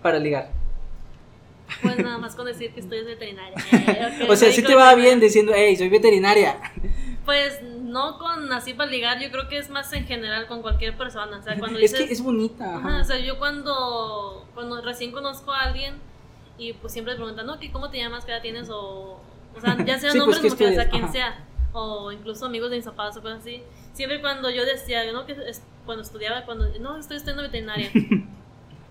para 0.01 0.19
ligar? 0.19 0.51
Pues 1.83 1.99
nada 1.99 2.17
más 2.17 2.35
con 2.35 2.47
decir 2.47 2.71
que 2.73 2.81
estoy 2.81 3.05
veterinaria. 3.05 3.57
Eh, 3.73 4.27
O 4.29 4.37
sea, 4.37 4.51
si 4.51 4.63
médico 4.63 4.69
te 4.69 4.75
va 4.75 4.95
bien 4.95 5.21
diciendo, 5.21 5.53
hey, 5.55 5.77
soy 5.77 5.89
veterinaria. 5.89 6.57
Pues 7.25 7.61
no 7.97 8.19
con 8.19 8.53
así 8.53 8.75
para 8.75 8.91
ligar, 8.91 9.19
yo 9.21 9.31
creo 9.31 9.49
que 9.49 9.57
es 9.59 9.71
más 9.71 9.91
en 9.95 10.05
general 10.07 10.47
con 10.47 10.61
cualquier 10.63 10.97
persona. 10.97 11.39
O 11.39 11.43
sea, 11.43 11.59
cuando 11.59 11.79
Es 11.79 11.95
que 11.95 12.05
es 12.05 12.23
bonita. 12.23 12.77
Ajá, 12.77 12.89
ajá. 12.89 13.01
o 13.01 13.05
sea, 13.05 13.19
yo 13.19 13.39
cuando, 13.39 14.47
cuando 14.55 14.83
recién 14.83 15.13
conozco 15.13 15.53
a 15.53 15.61
alguien 15.61 15.95
y 16.59 16.75
pues 16.75 16.93
siempre 16.93 17.15
te 17.15 17.19
preguntan, 17.19 17.47
¿no? 17.47 17.59
¿Qué- 17.59 17.73
¿Cómo 17.73 17.91
te 17.91 17.99
llamas? 17.99 18.25
¿Qué 18.25 18.33
edad 18.33 18.43
tienes? 18.43 18.69
O, 18.71 19.21
o 19.57 19.61
sea, 19.61 19.77
ya 19.85 19.99
sea 19.99 20.11
Sí, 20.13 20.19
pues, 20.19 20.37
nombres, 20.37 20.41
¿qué 20.43 20.51
mujeres, 20.51 20.73
o 20.79 20.81
sea, 20.83 20.91
quien 20.91 21.05
Ajá. 21.05 21.13
sea. 21.13 21.45
O 21.73 22.13
incluso 22.13 22.47
amigos 22.47 22.71
de 22.71 22.77
mis 22.77 22.85
papás 22.87 23.17
o 23.17 23.23
cosas 23.23 23.41
así. 23.41 23.63
Siempre 23.93 24.21
cuando 24.21 24.51
yo 24.51 24.65
decía, 24.67 25.11
¿no? 25.13 25.25
Que 25.27 25.33
es- 25.33 25.63
cuando 25.85 26.03
estudiaba, 26.03 26.45
cuando, 26.45 26.67
no, 26.81 26.99
estoy 26.99 27.17
estudiando 27.17 27.43
veterinaria. 27.45 27.91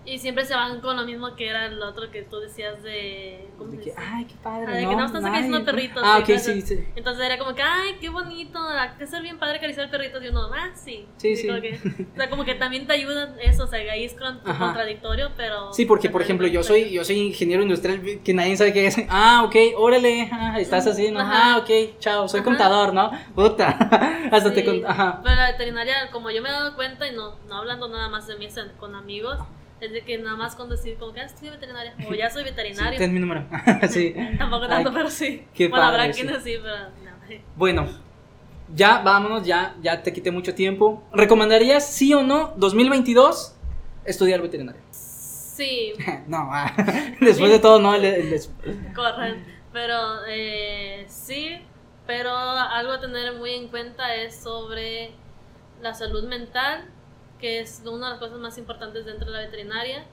y 0.06 0.18
siempre 0.18 0.44
se 0.44 0.54
van 0.54 0.80
con 0.80 0.96
lo 0.96 1.04
mismo 1.04 1.34
que 1.34 1.48
era 1.48 1.66
el 1.66 1.82
otro 1.82 2.10
que 2.12 2.22
tú 2.22 2.38
decías 2.38 2.80
de... 2.82 3.48
¿Cómo 3.58 3.72
De 3.72 3.78
que, 3.80 3.92
ay, 3.96 4.24
qué 4.24 4.34
padre. 4.42 4.66
Ah, 4.68 4.74
de 4.76 4.86
que 4.88 4.96
¿no? 4.96 5.06
estás 5.06 5.24
acariciando 5.24 5.64
perritos, 5.64 6.02
Ah, 6.04 6.22
sí, 6.24 6.32
ok, 6.32 6.38
sí, 6.38 6.62
sí. 6.62 6.86
Entonces 6.94 7.26
era 7.26 7.38
como 7.38 7.54
que, 7.54 7.62
ay, 7.62 7.96
qué 8.00 8.08
bonito, 8.08 8.58
hay 8.60 8.90
que 8.98 9.06
ser 9.06 9.22
bien 9.22 9.38
padre 9.38 9.58
acariciar 9.58 9.90
perritos. 9.90 10.22
Y 10.22 10.28
uno, 10.28 10.48
ah, 10.54 10.70
sí. 10.74 11.06
Sí, 11.16 11.36
sí. 11.36 11.48
como 11.48 11.60
que- 11.60 11.74
o 12.12 12.16
sea, 12.16 12.30
como 12.30 12.44
que 12.44 12.54
también 12.54 12.86
te 12.86 12.92
ayuda 12.92 13.34
eso, 13.42 13.64
o 13.64 13.66
sea, 13.66 13.80
ahí 13.92 14.04
es 14.04 14.14
contradictorio, 14.14 15.30
pero... 15.36 15.72
Sí, 15.72 15.84
porque 15.86 16.08
por 16.08 16.22
ejemplo, 16.22 16.46
yo 16.46 16.62
soy, 16.62 16.90
yo 16.90 17.04
soy 17.04 17.18
ingeniero 17.18 17.62
industrial 17.62 18.00
que 18.24 18.34
nadie 18.34 18.56
sabe 18.56 18.72
qué 18.72 18.86
es. 18.86 18.96
Ah, 19.08 19.42
ok, 19.44 19.56
órale, 19.76 20.28
ah, 20.32 20.58
estás 20.60 20.86
así, 20.86 21.10
¿no? 21.10 21.20
Ajá. 21.20 21.54
Ah, 21.54 21.58
ok, 21.58 21.98
chao, 21.98 22.28
soy 22.28 22.40
Ajá. 22.40 22.44
contador, 22.44 22.94
¿no? 22.94 23.10
Puta. 23.34 23.68
Hasta 24.32 24.52
te 24.52 24.64
con... 24.64 24.84
Ajá. 24.86 25.20
Pero 25.22 25.34
la 25.34 25.50
veterinaria, 25.52 26.10
como 26.12 26.30
yo 26.30 26.42
me 26.42 26.48
he 26.48 26.52
dado 26.52 26.74
cuenta, 26.76 27.06
y 27.08 27.14
no, 27.14 27.36
no 27.48 27.56
hablando 27.56 27.88
nada 27.88 28.08
más 28.08 28.26
de 28.26 28.36
mí, 28.36 28.46
con 28.78 28.94
amigos, 28.94 29.38
es 29.80 29.92
de 29.92 30.02
que 30.02 30.18
nada 30.18 30.36
más 30.36 30.54
con 30.56 30.68
decir, 30.70 30.96
como 30.98 31.12
que 31.12 31.20
ah, 31.20 31.24
estoy 31.24 31.50
veterinaria, 31.50 31.94
o 32.08 32.14
ya 32.14 32.30
soy 32.30 32.44
Sí, 32.44 32.50
veterinario. 32.50 32.98
ten 32.98 33.12
mi 33.12 33.20
número. 33.20 33.44
sí. 33.88 34.14
Tampoco 34.38 34.66
tanto, 34.68 34.88
Ay, 34.90 34.94
pero 34.96 35.10
sí. 35.10 35.46
qué 35.54 35.68
bueno, 35.68 35.84
habrá 35.84 35.98
padre, 36.04 36.12
sí. 36.14 36.20
quienes 36.22 36.42
sí, 36.42 36.54
pero 36.62 36.76
no. 36.78 37.16
Bueno, 37.56 37.86
ya 38.74 38.98
vámonos, 38.98 39.44
ya, 39.46 39.76
ya 39.82 40.02
te 40.02 40.12
quité 40.12 40.30
mucho 40.30 40.54
tiempo. 40.54 41.02
¿Recomendarías 41.12 41.86
sí 41.86 42.14
o 42.14 42.22
no 42.22 42.54
2022 42.56 43.54
estudiar 44.04 44.40
veterinaria? 44.40 44.80
Sí, 44.90 45.92
no, 46.26 46.48
ah, 46.52 46.72
después 47.20 47.50
de 47.50 47.58
todo, 47.58 47.80
no, 47.80 47.94
el- 47.94 48.40
corren. 48.94 49.44
Pero 49.72 50.24
eh, 50.28 51.04
sí, 51.08 51.58
pero 52.06 52.30
algo 52.36 52.92
a 52.92 53.00
tener 53.00 53.34
muy 53.34 53.50
en 53.52 53.68
cuenta 53.68 54.14
es 54.14 54.36
sobre 54.36 55.10
la 55.82 55.92
salud 55.92 56.24
mental, 56.28 56.86
que 57.40 57.60
es 57.60 57.82
una 57.84 58.06
de 58.06 58.10
las 58.12 58.18
cosas 58.20 58.38
más 58.38 58.56
importantes 58.58 59.04
dentro 59.04 59.26
de 59.30 59.32
la 59.38 59.40
veterinaria. 59.44 60.04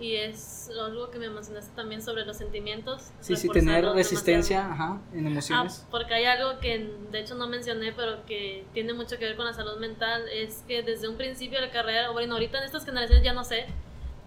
Y 0.00 0.14
es 0.14 0.70
algo 0.80 1.10
que 1.10 1.18
me 1.18 1.28
mencionaste 1.28 1.74
también 1.74 2.00
sobre 2.02 2.24
los 2.24 2.36
sentimientos. 2.36 3.10
sí, 3.20 3.34
sí, 3.34 3.48
tener 3.48 3.84
resistencia, 3.84 4.70
ajá, 4.70 5.00
en 5.12 5.26
Ah, 5.26 5.30
emociones. 5.30 5.84
porque 5.90 6.14
hay 6.14 6.24
algo 6.26 6.60
que 6.60 6.88
de 7.10 7.18
hecho 7.18 7.34
no 7.34 7.48
mencioné, 7.48 7.92
pero 7.92 8.24
que 8.24 8.64
tiene 8.72 8.92
mucho 8.92 9.18
que 9.18 9.24
ver 9.24 9.34
con 9.36 9.44
la 9.46 9.52
salud 9.54 9.76
mental, 9.78 10.22
es 10.32 10.62
que 10.68 10.84
desde 10.84 11.08
un 11.08 11.16
principio 11.16 11.60
de 11.60 11.66
la 11.66 11.72
carrera, 11.72 12.10
bueno, 12.10 12.34
ahorita 12.34 12.58
en 12.58 12.64
estas 12.64 12.84
generaciones 12.84 13.24
ya 13.24 13.32
no 13.32 13.42
sé, 13.42 13.66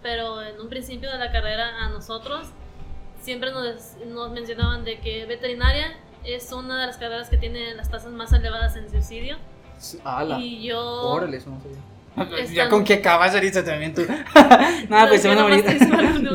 pero 0.02 0.42
en 0.42 0.60
un 0.60 0.68
principio 0.68 1.10
de 1.10 1.16
la 1.16 1.32
carrera 1.32 1.86
a 1.86 1.88
nosotros 1.88 2.48
siempre 3.22 3.50
nos, 3.50 3.96
nos 4.08 4.30
mencionaban 4.30 4.84
de 4.84 5.00
que 5.00 5.24
veterinaria 5.24 5.96
es 6.22 6.52
una 6.52 6.78
de 6.82 6.86
las 6.86 6.98
carreras 6.98 7.30
que 7.30 7.38
tiene 7.38 7.74
las 7.74 7.90
tasas 7.90 8.12
más 8.12 8.30
elevadas 8.34 8.76
en 8.76 8.90
suicidio. 8.90 9.38
Ala, 10.04 10.38
Y 10.38 10.64
yo... 10.68 10.78
órale, 10.84 11.38
eso 11.38 11.48
no 11.48 11.58
sabía. 11.62 11.78
Están- 12.16 12.54
Ya 12.54 12.68
con 12.68 12.84
que 12.84 12.94
acabas 12.94 13.34
ahorita 13.34 13.64
también 13.64 13.94
tú. 13.94 14.02
Nada, 14.88 15.08
pues 15.08 15.22
se 15.22 15.28
van 15.28 15.38
a 15.38 15.42
morir. 15.42 15.64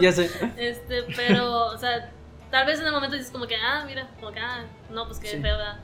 ya 0.02 0.12
sé. 0.12 0.30
Este, 0.58 1.04
pero, 1.16 1.68
o 1.68 1.78
sea, 1.78 2.12
tal 2.50 2.66
vez 2.66 2.80
en 2.80 2.88
el 2.88 2.92
momento 2.94 3.16
dices 3.16 3.32
como 3.32 3.46
que, 3.48 3.56
ah, 3.56 3.84
mira, 3.86 4.10
como 4.20 4.32
que, 4.32 4.40
ah, 4.40 4.66
no, 4.90 5.06
pues 5.06 5.20
qué 5.20 5.28
Sí. 5.28 5.34
feo, 5.42 5.58
¿verdad? 5.58 5.80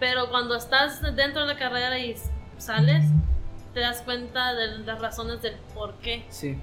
Pero 0.00 0.28
cuando 0.28 0.54
estás 0.56 1.00
dentro 1.16 1.42
de 1.46 1.54
la 1.54 1.56
carrera 1.58 1.98
y 1.98 2.16
sales, 2.58 3.04
te 3.72 3.80
das 3.80 4.02
cuenta 4.02 4.52
de 4.54 4.78
las 4.80 5.00
razones 5.00 5.40
del 5.42 5.54
por 5.74 5.94
qué. 6.00 6.24
Sí. 6.28 6.58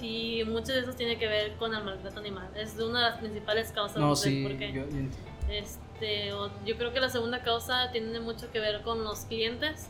Y 0.00 0.44
muchas 0.46 0.68
de 0.74 0.80
esas 0.80 0.96
tiene 0.96 1.18
que 1.18 1.26
ver 1.26 1.52
con 1.56 1.74
el 1.74 1.82
maltrato 1.82 2.20
animal. 2.20 2.48
Es 2.54 2.74
una 2.78 3.00
de 3.04 3.10
las 3.10 3.18
principales 3.18 3.72
causas 3.72 3.96
No, 3.96 4.08
del 4.08 4.16
sí. 4.16 4.42
por 4.42 4.56
qué. 4.58 4.72
Yo, 4.72 4.82
yo. 4.88 5.08
Este, 5.50 6.28
yo 6.64 6.76
creo 6.76 6.92
que 6.92 7.00
la 7.00 7.08
segunda 7.08 7.42
causa 7.42 7.90
tiene 7.90 8.20
mucho 8.20 8.50
que 8.50 8.60
ver 8.60 8.82
con 8.82 9.02
los 9.04 9.20
clientes, 9.26 9.88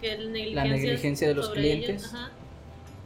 que 0.00 0.12
es 0.14 0.18
negligencia, 0.28 0.64
negligencia 0.76 1.28
de 1.28 1.34
los 1.34 1.48
clientes. 1.50 2.02
ellos, 2.04 2.14
ajá. 2.14 2.30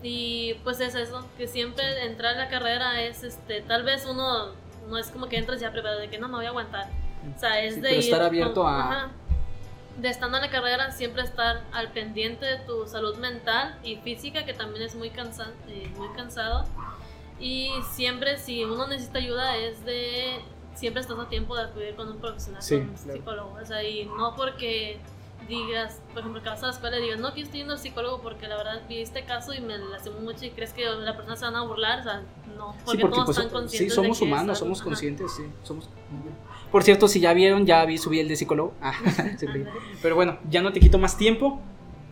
Y 0.02 0.54
pues 0.64 0.80
es 0.80 0.94
eso, 0.94 1.26
que 1.38 1.46
siempre 1.46 2.04
entrar 2.04 2.34
a 2.34 2.38
la 2.38 2.48
carrera 2.48 3.00
es, 3.02 3.22
este, 3.22 3.60
tal 3.62 3.84
vez 3.84 4.04
uno 4.06 4.48
no 4.88 4.98
es 4.98 5.08
como 5.08 5.28
que 5.28 5.36
entras 5.36 5.60
ya 5.60 5.70
preparado 5.70 6.00
de 6.00 6.08
que 6.10 6.18
no 6.18 6.28
me 6.28 6.34
voy 6.36 6.46
a 6.46 6.48
aguantar. 6.48 6.88
O 7.36 7.38
sea, 7.38 7.62
es 7.62 7.74
Sí, 7.76 7.80
de 7.80 7.88
pero 7.88 7.94
ir 7.98 8.04
estar 8.04 8.22
abierto 8.22 8.62
con- 8.62 8.72
a- 8.74 8.80
ajá. 8.90 9.10
de 9.98 10.08
estando 10.08 10.38
en 10.38 10.42
la 10.42 10.50
carrera 10.50 10.90
siempre 10.90 11.22
estar 11.22 11.62
al 11.72 11.92
pendiente 11.92 12.44
de 12.46 12.56
tu 12.58 12.86
salud 12.88 13.16
mental 13.18 13.78
y 13.84 13.96
física, 13.96 14.44
que 14.44 14.54
también 14.54 14.82
es 14.84 14.94
muy, 14.96 15.10
cansa 15.10 15.52
eh, 15.68 15.88
muy 15.96 16.08
cansado. 16.16 16.64
Y 17.38 17.70
siempre, 17.92 18.38
si 18.38 18.64
uno 18.64 18.86
necesita 18.88 19.18
ayuda, 19.18 19.56
es 19.56 19.84
de. 19.84 20.40
Siempre 20.74 21.02
estás 21.02 21.18
a 21.18 21.28
tiempo 21.28 21.54
de 21.54 21.62
acudir 21.64 21.94
con 21.94 22.08
un 22.08 22.18
profesional, 22.18 22.62
Sí, 22.62 22.76
con 22.78 22.88
un 22.88 22.94
claro. 22.96 23.12
psicólogo. 23.18 23.58
O 23.62 23.66
sea, 23.66 23.84
y 23.84 24.06
no 24.06 24.34
porque 24.34 24.98
digas, 25.48 26.00
por 26.12 26.20
ejemplo, 26.20 26.42
que 26.42 26.48
vas 26.48 26.62
a 26.62 26.66
la 26.66 26.72
escuela 26.72 26.98
y 26.98 27.02
digas, 27.02 27.20
no, 27.20 27.32
que 27.34 27.42
estoy 27.42 27.60
yendo 27.60 27.74
al 27.74 27.78
psicólogo 27.78 28.20
porque 28.22 28.48
la 28.48 28.56
verdad 28.56 28.82
vi 28.88 28.98
este 28.98 29.24
caso 29.24 29.54
y 29.54 29.60
me 29.60 29.78
lastimó 29.78 30.20
mucho 30.20 30.44
y 30.44 30.50
crees 30.50 30.72
que 30.72 30.84
la 30.84 31.16
persona 31.16 31.36
se 31.36 31.44
van 31.44 31.56
a 31.56 31.62
burlar. 31.62 32.00
O 32.00 32.02
sea, 32.02 32.22
no, 32.56 32.74
porque, 32.84 32.90
Sí, 32.90 32.98
porque 33.02 33.14
todos 33.14 33.26
pues, 33.26 33.38
están 33.38 33.48
sí, 33.48 33.54
conscientes. 33.54 33.94
somos 33.94 34.18
de 34.18 34.24
que 34.24 34.32
humanos, 34.32 34.58
somos 34.58 34.80
ajá. 34.80 34.84
conscientes, 34.84 35.32
sí. 35.32 35.42
Somos... 35.62 35.88
Por 36.70 36.82
cierto, 36.82 37.08
si 37.08 37.20
ya 37.20 37.34
vieron, 37.34 37.66
ya 37.66 37.84
vi, 37.84 37.98
subí 37.98 38.20
el 38.20 38.28
de 38.28 38.36
psicólogo. 38.36 38.72
Ah, 38.82 38.94
sí. 39.38 39.46
Pero 40.00 40.14
bueno, 40.14 40.38
ya 40.48 40.62
no 40.62 40.72
te 40.72 40.80
quito 40.80 40.98
más 40.98 41.16
tiempo. 41.16 41.60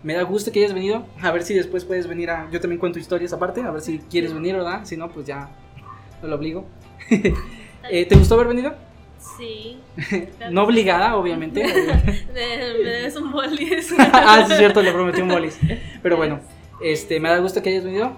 Me 0.02 0.14
da 0.14 0.22
gusto 0.22 0.50
que 0.50 0.60
hayas 0.60 0.72
venido. 0.74 1.04
A 1.20 1.30
ver 1.30 1.42
si 1.42 1.54
después 1.54 1.84
puedes 1.84 2.06
venir 2.06 2.30
a. 2.30 2.50
Yo 2.50 2.60
también 2.60 2.78
cuento 2.80 2.98
historias 2.98 3.32
aparte. 3.32 3.62
A 3.62 3.70
ver 3.70 3.82
si 3.82 3.98
quieres 3.98 4.32
venir, 4.32 4.54
¿verdad? 4.54 4.84
Si 4.84 4.96
no, 4.96 5.10
pues 5.10 5.26
ya 5.26 5.50
no 6.22 6.28
lo 6.28 6.36
obligo. 6.36 6.64
Eh, 7.90 8.04
¿Te 8.04 8.14
gustó 8.14 8.34
haber 8.34 8.48
venido? 8.48 8.74
Sí. 9.20 9.78
No 10.50 10.64
obligada, 10.64 11.16
obviamente. 11.16 11.62
Me 12.32 12.40
debes 12.40 13.16
un 13.16 13.30
bolis. 13.30 13.94
ah, 13.98 14.44
sí, 14.46 14.52
es 14.52 14.58
cierto, 14.58 14.82
le 14.82 14.92
prometí 14.92 15.20
un 15.20 15.28
bolis. 15.28 15.58
Pero 16.02 16.16
bueno, 16.16 16.40
este, 16.80 17.20
me 17.20 17.28
da 17.28 17.38
gusto 17.38 17.62
que 17.62 17.70
hayas 17.70 17.84
venido. 17.84 18.12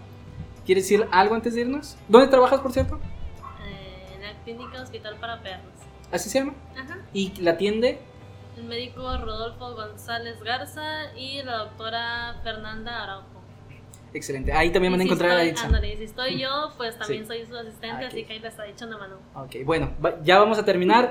¿Quieres 0.64 0.84
decir 0.84 1.06
algo 1.10 1.34
antes 1.34 1.54
de 1.54 1.62
irnos? 1.62 1.96
¿Dónde 2.08 2.28
trabajas, 2.28 2.60
por 2.60 2.72
cierto? 2.72 3.00
Eh, 3.66 4.14
en 4.14 4.22
la 4.22 4.32
clínica 4.44 4.80
hospital 4.80 5.16
para 5.20 5.42
perros. 5.42 5.72
Así 6.12 6.30
se 6.30 6.38
llama. 6.38 6.54
Ajá. 6.76 6.98
Y 7.12 7.32
la 7.40 7.52
atiende. 7.52 7.98
el 8.56 8.64
médico 8.64 9.16
Rodolfo 9.18 9.74
González 9.74 10.40
Garza 10.42 11.12
y 11.16 11.42
la 11.42 11.58
doctora 11.58 12.40
Fernanda 12.44 13.02
Araujo. 13.02 13.41
Excelente. 14.14 14.52
Ahí 14.52 14.70
también 14.70 14.92
Y 14.92 14.94
van 14.94 15.00
a 15.00 15.02
si 15.04 15.08
encontrar 15.08 15.30
a 15.32 15.42
estoy- 15.42 15.66
Edson. 15.70 15.84
y 15.84 15.96
si 15.96 16.04
estoy 16.04 16.38
yo, 16.42 16.70
pues 16.76 16.98
también 16.98 17.22
Sí. 17.22 17.26
soy 17.28 17.46
su 17.46 17.56
asistente, 17.56 18.04
Ah, 18.04 18.08
así 18.08 18.24
que 18.24 18.32
ahí 18.34 18.38
les 18.40 18.50
está 18.52 18.64
dicho 18.64 18.86
una 18.86 18.98
mano. 18.98 19.16
Ok, 19.34 19.56
bueno, 19.64 19.90
ya 20.22 20.38
vamos 20.38 20.58
a 20.58 20.64
terminar. 20.64 21.10